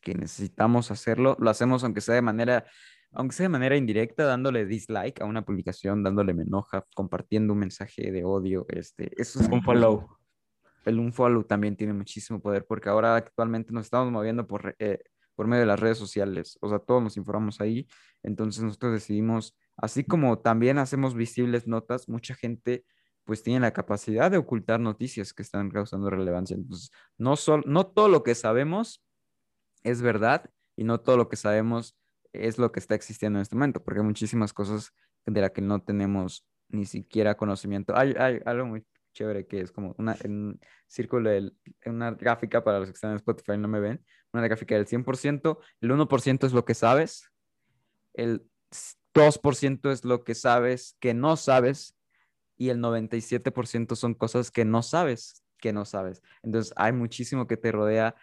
que 0.01 0.15
necesitamos 0.15 0.91
hacerlo, 0.91 1.37
lo 1.41 1.51
hacemos 1.51 1.83
aunque 1.85 2.01
sea 2.01 2.15
de 2.15 2.23
manera, 2.23 2.65
aunque 3.13 3.35
sea 3.35 3.45
de 3.45 3.51
manera 3.51 3.77
indirecta, 3.77 4.25
dándole 4.25 4.67
dislike 4.67 5.21
a 5.21 5.25
una 5.25 5.45
publicación, 5.45 6.03
dándole 6.03 6.35
me 6.35 6.43
enoja, 6.43 6.85
compartiendo 6.95 7.53
un 7.53 7.61
mensaje 7.61 8.11
de 8.13 8.25
odio, 8.25 8.67
este, 8.69 9.11
eso 9.21 9.41
es 9.41 9.49
un 9.49 9.63
follow. 9.63 10.09
El 10.85 10.99
un 10.99 11.13
follow 11.13 11.45
también 11.45 11.77
tiene 11.77 11.93
muchísimo 11.93 12.41
poder 12.41 12.65
porque 12.67 12.89
ahora 12.89 13.17
actualmente 13.17 13.73
nos 13.73 13.87
estamos 13.87 14.11
moviendo 14.11 14.47
por, 14.47 14.75
eh, 14.79 15.01
por 15.35 15.47
medio 15.47 15.61
de 15.61 15.67
las 15.67 15.81
redes 15.81 15.99
sociales, 15.99 16.59
o 16.61 16.69
sea, 16.69 16.79
todos 16.79 17.03
nos 17.03 17.17
informamos 17.17 17.61
ahí, 17.61 17.87
entonces 18.23 18.63
nosotros 18.63 18.93
decidimos, 18.93 19.57
así 19.77 20.05
como 20.05 20.39
también 20.39 20.79
hacemos 20.79 21.15
visibles 21.15 21.67
notas, 21.67 22.09
mucha 22.09 22.35
gente 22.35 22.85
pues 23.25 23.43
tienen 23.43 23.61
la 23.61 23.75
capacidad 23.75 24.31
de 24.31 24.39
ocultar 24.39 24.81
noticias 24.81 25.35
que 25.35 25.43
están 25.43 25.69
causando 25.69 26.09
relevancia. 26.09 26.57
Entonces, 26.57 26.91
no, 27.19 27.35
no 27.67 27.87
todo 27.87 28.09
lo 28.09 28.23
que 28.23 28.35
sabemos 28.35 29.05
es 29.83 30.01
verdad 30.01 30.49
y 30.77 30.85
no 30.85 31.01
todo 31.01 31.19
lo 31.19 31.29
que 31.29 31.37
sabemos 31.37 31.98
es 32.33 32.59
lo 32.59 32.73
que 32.73 32.81
está 32.81 32.95
existiendo 32.95 33.39
en 33.39 33.43
este 33.43 33.57
momento, 33.57 33.83
porque 33.83 34.01
hay 34.01 34.07
muchísimas 34.07 34.53
cosas 34.53 34.93
de 35.27 35.41
las 35.41 35.51
que 35.51 35.63
no 35.63 35.83
tenemos 35.83 36.47
ni 36.69 36.87
siquiera 36.87 37.37
conocimiento. 37.37 37.97
Hay, 37.97 38.15
hay 38.19 38.41
algo 38.45 38.67
muy 38.67 38.85
chévere 39.13 39.47
que 39.47 39.61
es 39.61 39.73
como 39.73 39.95
una, 39.99 40.17
en 40.23 40.61
círculo, 40.87 41.31
de, 41.31 41.53
una 41.87 42.13
gráfica 42.13 42.63
para 42.63 42.79
los 42.79 42.89
que 42.89 42.95
están 42.95 43.11
en 43.11 43.17
Spotify 43.17 43.59
no 43.59 43.69
me 43.69 43.81
ven, 43.81 44.05
una 44.33 44.47
gráfica 44.47 44.75
del 44.75 44.87
100%, 44.87 45.59
el 45.81 45.91
1% 45.91 46.47
es 46.47 46.53
lo 46.53 46.65
que 46.65 46.75
sabes, 46.75 47.31
el 48.15 48.47
2% 49.15 49.91
es 49.91 50.05
lo 50.05 50.25
que 50.25 50.35
sabes 50.35 50.97
que 51.01 51.15
no 51.15 51.37
sabes 51.37 51.97
y 52.57 52.69
el 52.69 52.79
97% 52.79 53.97
son 53.97 54.15
cosas 54.15 54.51
que 54.51 54.65
no 54.65 54.83
sabes, 54.83 55.43
que 55.59 55.73
no 55.73 55.85
sabes. 55.85 56.23
Entonces 56.43 56.73
hay 56.77 56.93
muchísimo 56.93 57.47
que 57.47 57.57
te 57.57 57.73
rodea 57.73 58.15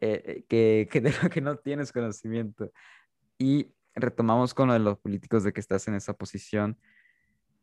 eh, 0.00 0.22
eh, 0.26 0.44
que, 0.48 0.88
que, 0.90 1.00
de 1.00 1.14
lo 1.22 1.30
que 1.30 1.40
no 1.40 1.56
tienes 1.56 1.92
conocimiento. 1.92 2.72
Y 3.38 3.72
retomamos 3.94 4.54
con 4.54 4.68
lo 4.68 4.74
de 4.74 4.80
los 4.80 4.98
políticos 4.98 5.44
de 5.44 5.52
que 5.52 5.60
estás 5.60 5.86
en 5.88 5.94
esa 5.94 6.14
posición. 6.14 6.78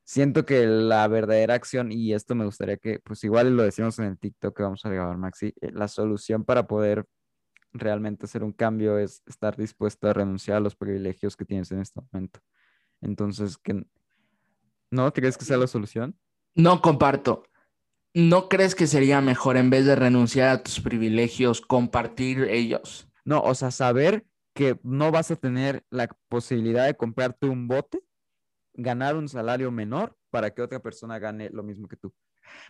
Siento 0.04 0.46
que 0.46 0.66
la 0.66 1.08
verdadera 1.08 1.54
acción, 1.54 1.92
y 1.92 2.14
esto 2.14 2.36
me 2.36 2.46
gustaría 2.46 2.78
que, 2.78 3.00
pues 3.00 3.24
igual 3.24 3.56
lo 3.56 3.64
decimos 3.64 4.00
en 4.00 4.06
el 4.06 4.18
TikTok 4.18 4.56
que 4.56 4.64
vamos 4.64 4.86
a 4.86 4.90
grabar, 4.90 5.18
Maxi, 5.18 5.54
eh, 5.62 5.72
la 5.72 5.88
solución 5.88 6.44
para 6.44 6.68
poder 6.68 7.06
realmente 7.74 8.26
hacer 8.26 8.44
un 8.44 8.52
cambio 8.52 8.98
es 8.98 9.24
estar 9.26 9.56
dispuesto 9.56 10.08
a 10.08 10.14
renunciar 10.14 10.58
a 10.58 10.60
los 10.60 10.76
privilegios 10.76 11.38
que 11.38 11.46
tienes 11.46 11.72
en 11.72 11.80
este 11.80 12.02
momento. 12.02 12.42
Entonces, 13.02 13.58
que, 13.58 13.86
¿No 14.92 15.14
crees 15.14 15.38
que 15.38 15.46
sea 15.46 15.58
la 15.58 15.68
solución? 15.68 16.20
No 16.54 16.82
comparto. 16.82 17.44
¿No 18.14 18.50
crees 18.50 18.76
que 18.76 18.88
sería 18.88 19.22
mejor 19.22 19.56
en 19.56 19.70
vez 19.70 19.86
de 19.86 19.96
renunciar 19.96 20.50
a 20.50 20.64
tus 20.64 20.82
privilegios, 20.82 21.62
compartir 21.62 22.44
ellos? 22.50 23.08
No, 23.24 23.42
o 23.42 23.56
sea, 23.56 23.72
saber 23.72 24.26
que 24.54 24.80
no 24.84 25.12
vas 25.12 25.32
a 25.32 25.36
tener 25.36 25.84
la 25.90 26.08
posibilidad 26.28 26.86
de 26.86 26.96
comprarte 26.96 27.48
un 27.48 27.68
bote, 27.68 28.04
ganar 28.74 29.16
un 29.16 29.30
salario 29.30 29.72
menor 29.72 30.18
para 30.30 30.54
que 30.54 30.62
otra 30.62 30.82
persona 30.82 31.20
gane 31.20 31.50
lo 31.50 31.64
mismo 31.64 31.88
que 31.88 31.98
tú. 31.98 32.14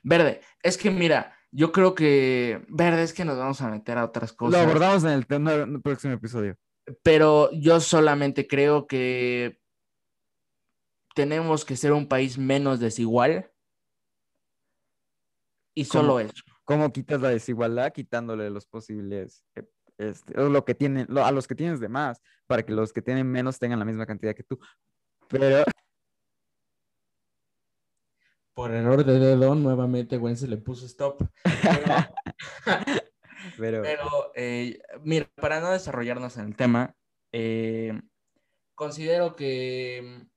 Verde, 0.04 0.42
es 0.62 0.78
que 0.78 0.92
mira, 0.92 1.36
yo 1.52 1.72
creo 1.72 1.96
que, 1.96 2.64
Verde, 2.70 3.04
es 3.04 3.14
que 3.14 3.26
nos 3.26 3.38
vamos 3.38 3.62
a 3.62 3.70
meter 3.70 3.98
a 3.98 4.06
otras 4.06 4.34
cosas. 4.34 4.62
Lo 4.62 4.68
abordamos 4.68 5.04
en 5.04 5.12
el, 5.12 5.82
próximo 5.82 6.14
episodio. 6.14 6.58
Pero 7.04 7.52
yo 7.52 7.80
solamente 7.80 8.48
creo 8.48 8.88
que 8.88 9.60
tenemos 11.16 11.66
que 11.66 11.76
ser 11.76 11.94
un 11.94 12.08
país 12.08 12.38
menos 12.38 12.80
desigual. 12.80 13.52
Y 15.74 15.86
solo 15.86 16.20
eso. 16.20 16.44
¿Cómo 16.64 16.92
quitas 16.92 17.22
la 17.22 17.30
desigualdad? 17.30 17.92
Quitándole 17.94 18.50
los 18.50 18.66
posibles, 18.66 19.44
este, 20.02 20.34
lo 20.34 20.66
que 20.66 20.76
tienen, 20.76 21.08
a 21.18 21.32
los 21.32 21.48
que 21.48 21.56
tienes 21.56 21.80
de 21.80 21.90
más, 21.90 22.22
para 22.48 22.64
que 22.64 22.74
los 22.74 22.92
que 22.92 23.02
tienen 23.02 23.28
menos 23.28 23.60
tengan 23.60 23.80
la 23.80 23.86
misma 23.86 24.06
cantidad 24.06 24.34
que 24.34 24.44
tú. 24.44 24.60
Pero... 25.28 25.64
Por 28.54 28.72
error 28.72 29.06
de 29.06 29.18
dedo, 29.18 29.56
nuevamente 29.56 30.18
Gwen 30.18 30.36
se 30.36 30.48
le 30.48 30.58
puso 30.58 30.86
stop. 30.86 31.24
Pero, 33.58 33.82
Pero, 33.82 34.32
eh, 34.36 34.80
mira, 35.02 35.28
para 35.36 35.60
no 35.62 35.72
desarrollarnos 35.72 36.38
en 36.38 36.46
el 36.46 36.56
tema, 36.56 36.94
eh, 37.32 38.00
considero 38.76 39.36
que 39.36 40.28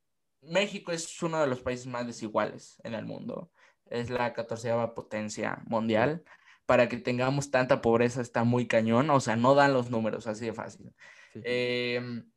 México 0.40 0.92
es 0.92 1.22
uno 1.22 1.40
de 1.40 1.46
los 1.46 1.60
países 1.60 1.86
más 1.86 2.06
desiguales 2.06 2.80
en 2.82 2.94
el 2.94 3.04
mundo. 3.04 3.50
es 3.90 4.08
la 4.08 4.32
catorceava 4.32 4.94
potencia 4.94 5.62
mundial. 5.66 6.24
Para 6.66 6.88
que 6.88 6.96
tengamos 6.96 7.50
tanta 7.50 7.82
pobreza 7.82 8.20
está 8.22 8.44
muy 8.44 8.66
cañón, 8.66 9.10
o 9.10 9.20
sea, 9.20 9.36
no 9.36 9.54
dan 9.54 9.72
los 9.72 9.90
números 9.90 10.26
así 10.26 10.46
de 10.46 10.52
fácil. 10.52 10.92
Em, 11.34 12.30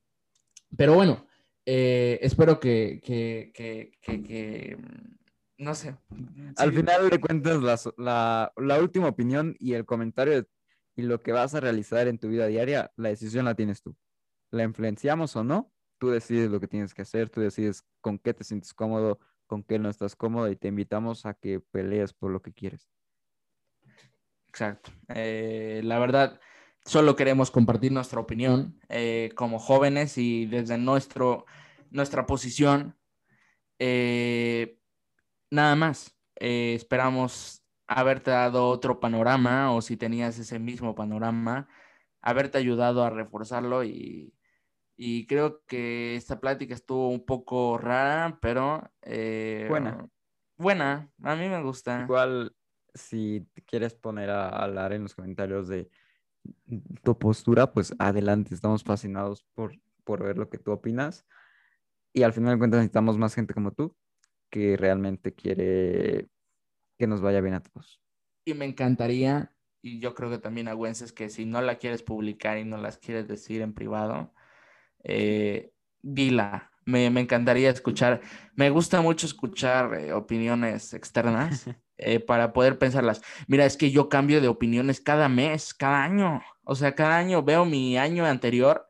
pero 0.76 0.96
bueno, 0.96 1.26
eh, 1.66 2.20
espero 2.22 2.60
que, 2.60 3.02
que, 3.04 3.52
que, 3.54 3.92
que, 4.02 4.78
no 5.58 5.76
sé. 5.76 5.96
Al 6.58 6.74
final 6.74 7.10
de 7.10 7.20
cuentas, 7.20 7.62
la, 7.62 7.80
la, 7.98 8.54
la, 8.58 8.80
última 8.80 9.08
opinión 9.08 9.56
y 9.60 9.74
el 9.74 9.86
comentario 9.86 10.46
y 10.96 11.04
lo 11.04 11.22
que 11.22 11.32
vas 11.32 11.54
a 11.56 11.60
realizar 11.60 12.08
en 12.08 12.18
tu 12.18 12.28
vida 12.28 12.48
diaria, 12.48 12.92
la 12.96 13.10
decisión 13.10 13.46
la 13.46 13.56
tienes 13.56 13.82
tú. 13.82 13.96
¿La 14.50 14.64
influenciamos 14.64 15.36
o 15.36 15.44
no? 15.44 15.72
Tú 16.00 16.10
decides 16.10 16.50
lo 16.50 16.60
que 16.60 16.68
tienes 16.68 16.94
que 16.94 17.04
hacer, 17.04 17.30
tú 17.30 17.42
decides 17.42 17.84
con 18.02 18.18
qué 18.18 18.34
te 18.34 18.44
sientes 18.44 18.74
cómodo, 18.74 19.20
con 19.46 19.64
qué 19.64 19.80
no 19.80 19.90
estás 19.90 20.16
cómodo 20.16 20.50
y 20.50 20.56
te 20.56 20.68
invitamos 20.68 21.26
a 21.26 21.34
que 21.34 21.60
pelees 21.60 22.14
por 22.14 22.32
lo 22.32 22.42
que 22.42 22.54
quieres. 22.54 22.88
Exacto. 24.58 24.92
Eh, 25.10 25.82
la 25.84 26.00
verdad, 26.00 26.40
solo 26.84 27.16
queremos 27.16 27.52
compartir 27.52 27.92
nuestra 27.92 28.20
opinión 28.20 28.80
eh, 28.90 29.30
como 29.36 29.60
jóvenes 29.60 30.18
y 30.18 30.48
desde 30.48 30.80
nuestro, 30.80 31.46
nuestra 31.92 32.26
posición. 32.26 32.98
Eh, 33.78 34.80
nada 35.52 35.76
más. 35.76 36.18
esperamos 36.40 37.64
haberte 37.88 38.32
dado 38.32 38.68
otro 38.70 39.00
panorama 39.00 39.74
o 39.74 39.82
si 39.82 39.96
tenías 39.96 40.40
ese 40.40 40.58
mismo 40.58 40.96
panorama, 40.96 41.68
haberte 42.22 42.58
ayudado 42.58 43.04
a 43.04 43.12
reforzarlo 43.12 43.84
y, 43.84 44.34
y 44.96 45.28
creo 45.28 45.64
que 45.68 46.16
esta 46.16 46.40
plática 46.40 46.74
estuvo 46.74 47.10
un 47.10 47.24
poco 47.24 47.78
rara, 47.78 48.40
pero... 48.42 48.90
Eh, 49.04 49.68
buena. 49.70 50.10
Buena, 50.58 51.12
a 51.22 51.36
mí 51.36 51.48
me 51.48 51.62
gusta. 51.62 52.02
Igual, 52.02 52.57
si 52.98 53.48
quieres 53.66 53.94
poner 53.94 54.30
a 54.30 54.50
hablar 54.50 54.94
en 54.94 55.04
los 55.04 55.16
comentarios 55.16 55.68
de 55.68 55.90
tu 57.04 57.18
postura, 57.18 57.72
pues 57.72 57.94
adelante, 58.00 58.54
estamos 58.54 58.84
fascinados 58.84 59.46
por, 59.54 59.74
por 60.04 60.24
ver 60.24 60.38
lo 60.38 60.50
que 60.50 60.58
tú 60.58 60.72
opinas. 60.72 61.26
Y 62.14 62.24
al 62.24 62.34
final 62.34 62.54
de 62.54 62.60
cuentas 62.60 62.80
necesitamos 62.80 63.18
más 63.18 63.36
gente 63.36 63.54
como 63.54 63.72
tú 63.72 63.96
que 64.50 64.78
realmente 64.78 65.34
quiere 65.34 66.30
que 66.98 67.08
nos 67.08 67.22
vaya 67.22 67.42
bien 67.42 67.56
a 67.56 67.62
todos. 67.62 68.02
Y 68.46 68.54
me 68.54 68.66
encantaría, 68.66 69.54
y 69.82 70.00
yo 70.00 70.16
creo 70.16 70.30
que 70.30 70.38
también 70.38 70.68
a 70.68 70.76
Wences, 70.76 71.12
que 71.12 71.30
si 71.30 71.46
no 71.46 71.62
la 71.62 71.78
quieres 71.78 72.02
publicar 72.02 72.58
y 72.58 72.66
no 72.66 72.78
las 72.78 72.98
quieres 72.98 73.28
decir 73.28 73.62
en 73.62 73.74
privado, 73.74 74.34
eh, 75.04 75.74
dila. 76.02 76.72
Me, 76.86 77.06
encantaría 77.08 77.70
escuchar. 77.70 78.22
Me 78.56 78.70
gusta 78.70 79.02
mucho 79.02 79.28
escuchar 79.28 79.94
eh, 79.96 80.14
opiniones 80.14 80.94
externas 80.94 81.66
eh, 81.98 82.20
para 82.20 82.54
poder 82.54 82.78
pensarlas. 82.78 83.22
Mira, 83.48 83.66
es 83.66 83.78
que 83.78 83.92
yo 83.92 84.10
cambio 84.10 84.42
de 84.42 84.48
opiniones 84.48 85.02
cada 85.02 85.30
mes, 85.30 85.74
cada 85.74 86.04
año. 86.04 86.42
O 86.64 86.76
sea, 86.76 86.96
cada 86.96 87.18
año 87.18 87.44
veo 87.44 87.66
mi 87.66 87.98
año 87.98 88.26
anterior 88.26 88.88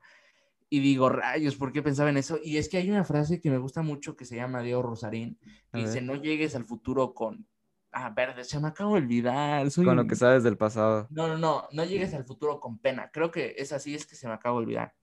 y 0.70 0.80
digo, 0.82 1.10
rayos, 1.10 1.56
¿por 1.56 1.72
qué 1.72 1.82
pensaba 1.82 2.10
en 2.10 2.18
eso? 2.18 2.40
Y 2.44 2.58
es 2.58 2.68
que 2.68 2.78
hay 2.78 2.90
una 2.90 3.06
frase 3.06 3.40
que 3.40 3.50
me 3.50 3.58
gusta 3.58 3.82
mucho 3.82 4.16
que 4.16 4.26
se 4.26 4.36
llama 4.36 4.62
Diego 4.62 4.82
Rosarín, 4.82 5.40
que 5.72 5.80
dice, 5.80 6.02
no 6.02 6.16
llegues 6.16 6.56
al 6.56 6.66
futuro 6.66 7.14
con... 7.14 7.48
Ah, 7.94 8.10
verde, 8.10 8.44
se 8.44 8.60
me 8.60 8.68
acabo 8.68 8.96
de 8.96 9.02
olvidar. 9.02 9.66
Con 9.74 9.96
lo 9.96 10.06
que 10.06 10.16
sabes 10.16 10.44
del 10.44 10.58
pasado. 10.58 11.08
No, 11.10 11.28
no, 11.28 11.38
no, 11.38 11.68
no 11.72 11.86
llegues 11.86 12.14
al 12.14 12.26
futuro 12.26 12.60
con 12.60 12.78
pena. 12.78 13.10
Creo 13.12 13.32
que 13.32 13.56
es 13.58 13.72
así, 13.72 13.96
es 13.96 14.06
que 14.06 14.16
se 14.16 14.28
me 14.28 14.34
acaba 14.34 14.58
de 14.58 14.66
olvidar. 14.66 14.94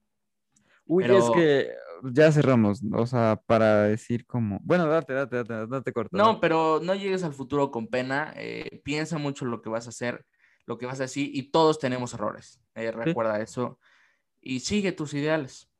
Uy, 0.87 1.05
es 1.05 1.31
que 1.31 1.71
ya 2.03 2.33
cerramos, 2.33 2.83
o 2.93 3.07
sea, 3.07 3.41
para 3.47 3.85
decir 3.85 4.27
como, 4.27 4.59
bueno, 4.63 4.87
date, 4.87 5.13
date, 5.13 5.45
date, 5.45 5.67
date 5.67 5.93
corto. 5.93 6.17
No, 6.17 6.41
pero 6.41 6.81
no 6.83 6.95
llegues 6.95 7.23
al 7.25 7.33
futuro 7.33 7.71
con 7.71 7.89
pena, 7.89 8.33
eh, 8.37 8.81
piensa 8.85 9.19
mucho 9.19 9.45
lo 9.45 9.63
que 9.63 9.71
vas 9.71 9.87
a 9.87 9.91
hacer, 9.91 10.25
lo 10.67 10.79
que 10.79 10.87
vas 10.87 11.01
a 11.01 11.05
decir, 11.05 11.31
y 11.33 11.51
todos 11.51 11.79
tenemos 11.79 12.15
errores, 12.15 12.61
eh, 12.75 12.91
recuerda 12.91 13.41
eso, 13.41 13.79
y 14.41 14.61
sigue 14.61 14.93
tus 14.93 15.15
ideales. 15.15 15.71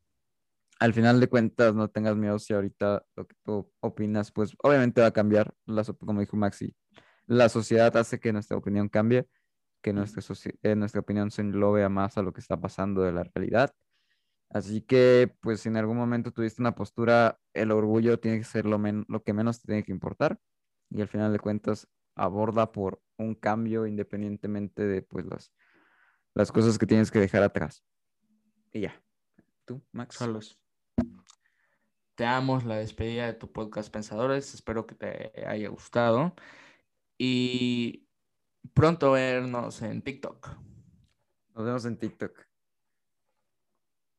Al 0.81 0.93
final 0.93 1.21
de 1.21 1.29
cuentas, 1.29 1.75
no 1.75 1.89
tengas 1.89 2.17
miedo 2.17 2.39
si 2.39 2.53
ahorita 2.53 3.05
lo 3.17 3.27
que 3.27 3.37
tú 3.45 3.71
opinas, 3.81 4.33
pues 4.33 4.57
obviamente 4.63 5.01
va 5.01 5.09
a 5.09 5.13
cambiar, 5.13 5.55
como 5.99 6.21
dijo 6.21 6.37
Maxi, 6.37 6.75
la 7.27 7.49
sociedad 7.49 7.97
hace 7.97 8.19
que 8.19 8.33
nuestra 8.33 8.57
opinión 8.57 8.89
cambie, 8.89 9.27
que 9.83 9.93
nuestra, 9.93 10.23
eh, 10.63 10.75
nuestra 10.75 11.01
opinión 11.01 11.31
se 11.31 11.43
englobe 11.43 11.89
más 11.89 12.19
a 12.19 12.23
lo 12.23 12.33
que 12.33 12.41
está 12.41 12.61
pasando 12.61 13.03
de 13.03 13.13
la 13.13 13.25
realidad 13.25 13.75
Así 14.55 14.83
que, 14.83 15.37
pues, 15.41 15.61
si 15.61 15.69
en 15.69 15.77
algún 15.77 15.97
momento 15.97 16.31
tuviste 16.31 16.63
una 16.63 16.77
postura, 16.77 17.41
el 17.55 17.73
orgullo 17.73 18.21
tiene 18.21 18.39
que 18.39 18.45
ser 18.45 18.67
lo, 18.67 18.79
lo 18.79 19.25
que 19.25 19.33
menos 19.33 19.61
te 19.61 19.67
tiene 19.67 19.83
que 19.83 19.91
importar. 19.91 20.39
Y 20.91 21.01
al 21.01 21.09
final 21.09 21.33
de 21.33 21.41
cuentas, 21.41 21.89
aborda 22.15 22.71
por 22.71 23.03
un 23.19 23.35
cambio 23.35 23.85
independientemente 23.85 24.87
de, 24.87 25.03
pues, 25.03 25.27
las, 25.27 25.53
las 26.35 26.53
cosas 26.53 26.79
que 26.79 26.87
tienes 26.87 27.11
que 27.11 27.19
dejar 27.19 27.43
atrás. 27.43 27.85
Y 28.73 28.83
ya. 28.83 29.03
¿Tú, 29.65 29.83
Max? 29.91 30.19
Carlos. 30.19 30.57
Te 32.15 32.23
damos 32.23 32.65
la 32.65 32.77
despedida 32.77 33.27
de 33.27 33.35
tu 33.35 33.51
podcast 33.51 33.93
Pensadores. 33.93 34.55
Espero 34.55 34.87
que 34.87 34.95
te 34.95 35.33
haya 35.49 35.69
gustado. 35.69 36.33
Y 37.19 38.07
pronto 38.73 39.11
vernos 39.11 39.83
en 39.83 40.01
TikTok. 40.01 40.49
Nos 41.57 41.65
vemos 41.65 41.85
en 41.87 41.99
TikTok. 41.99 42.54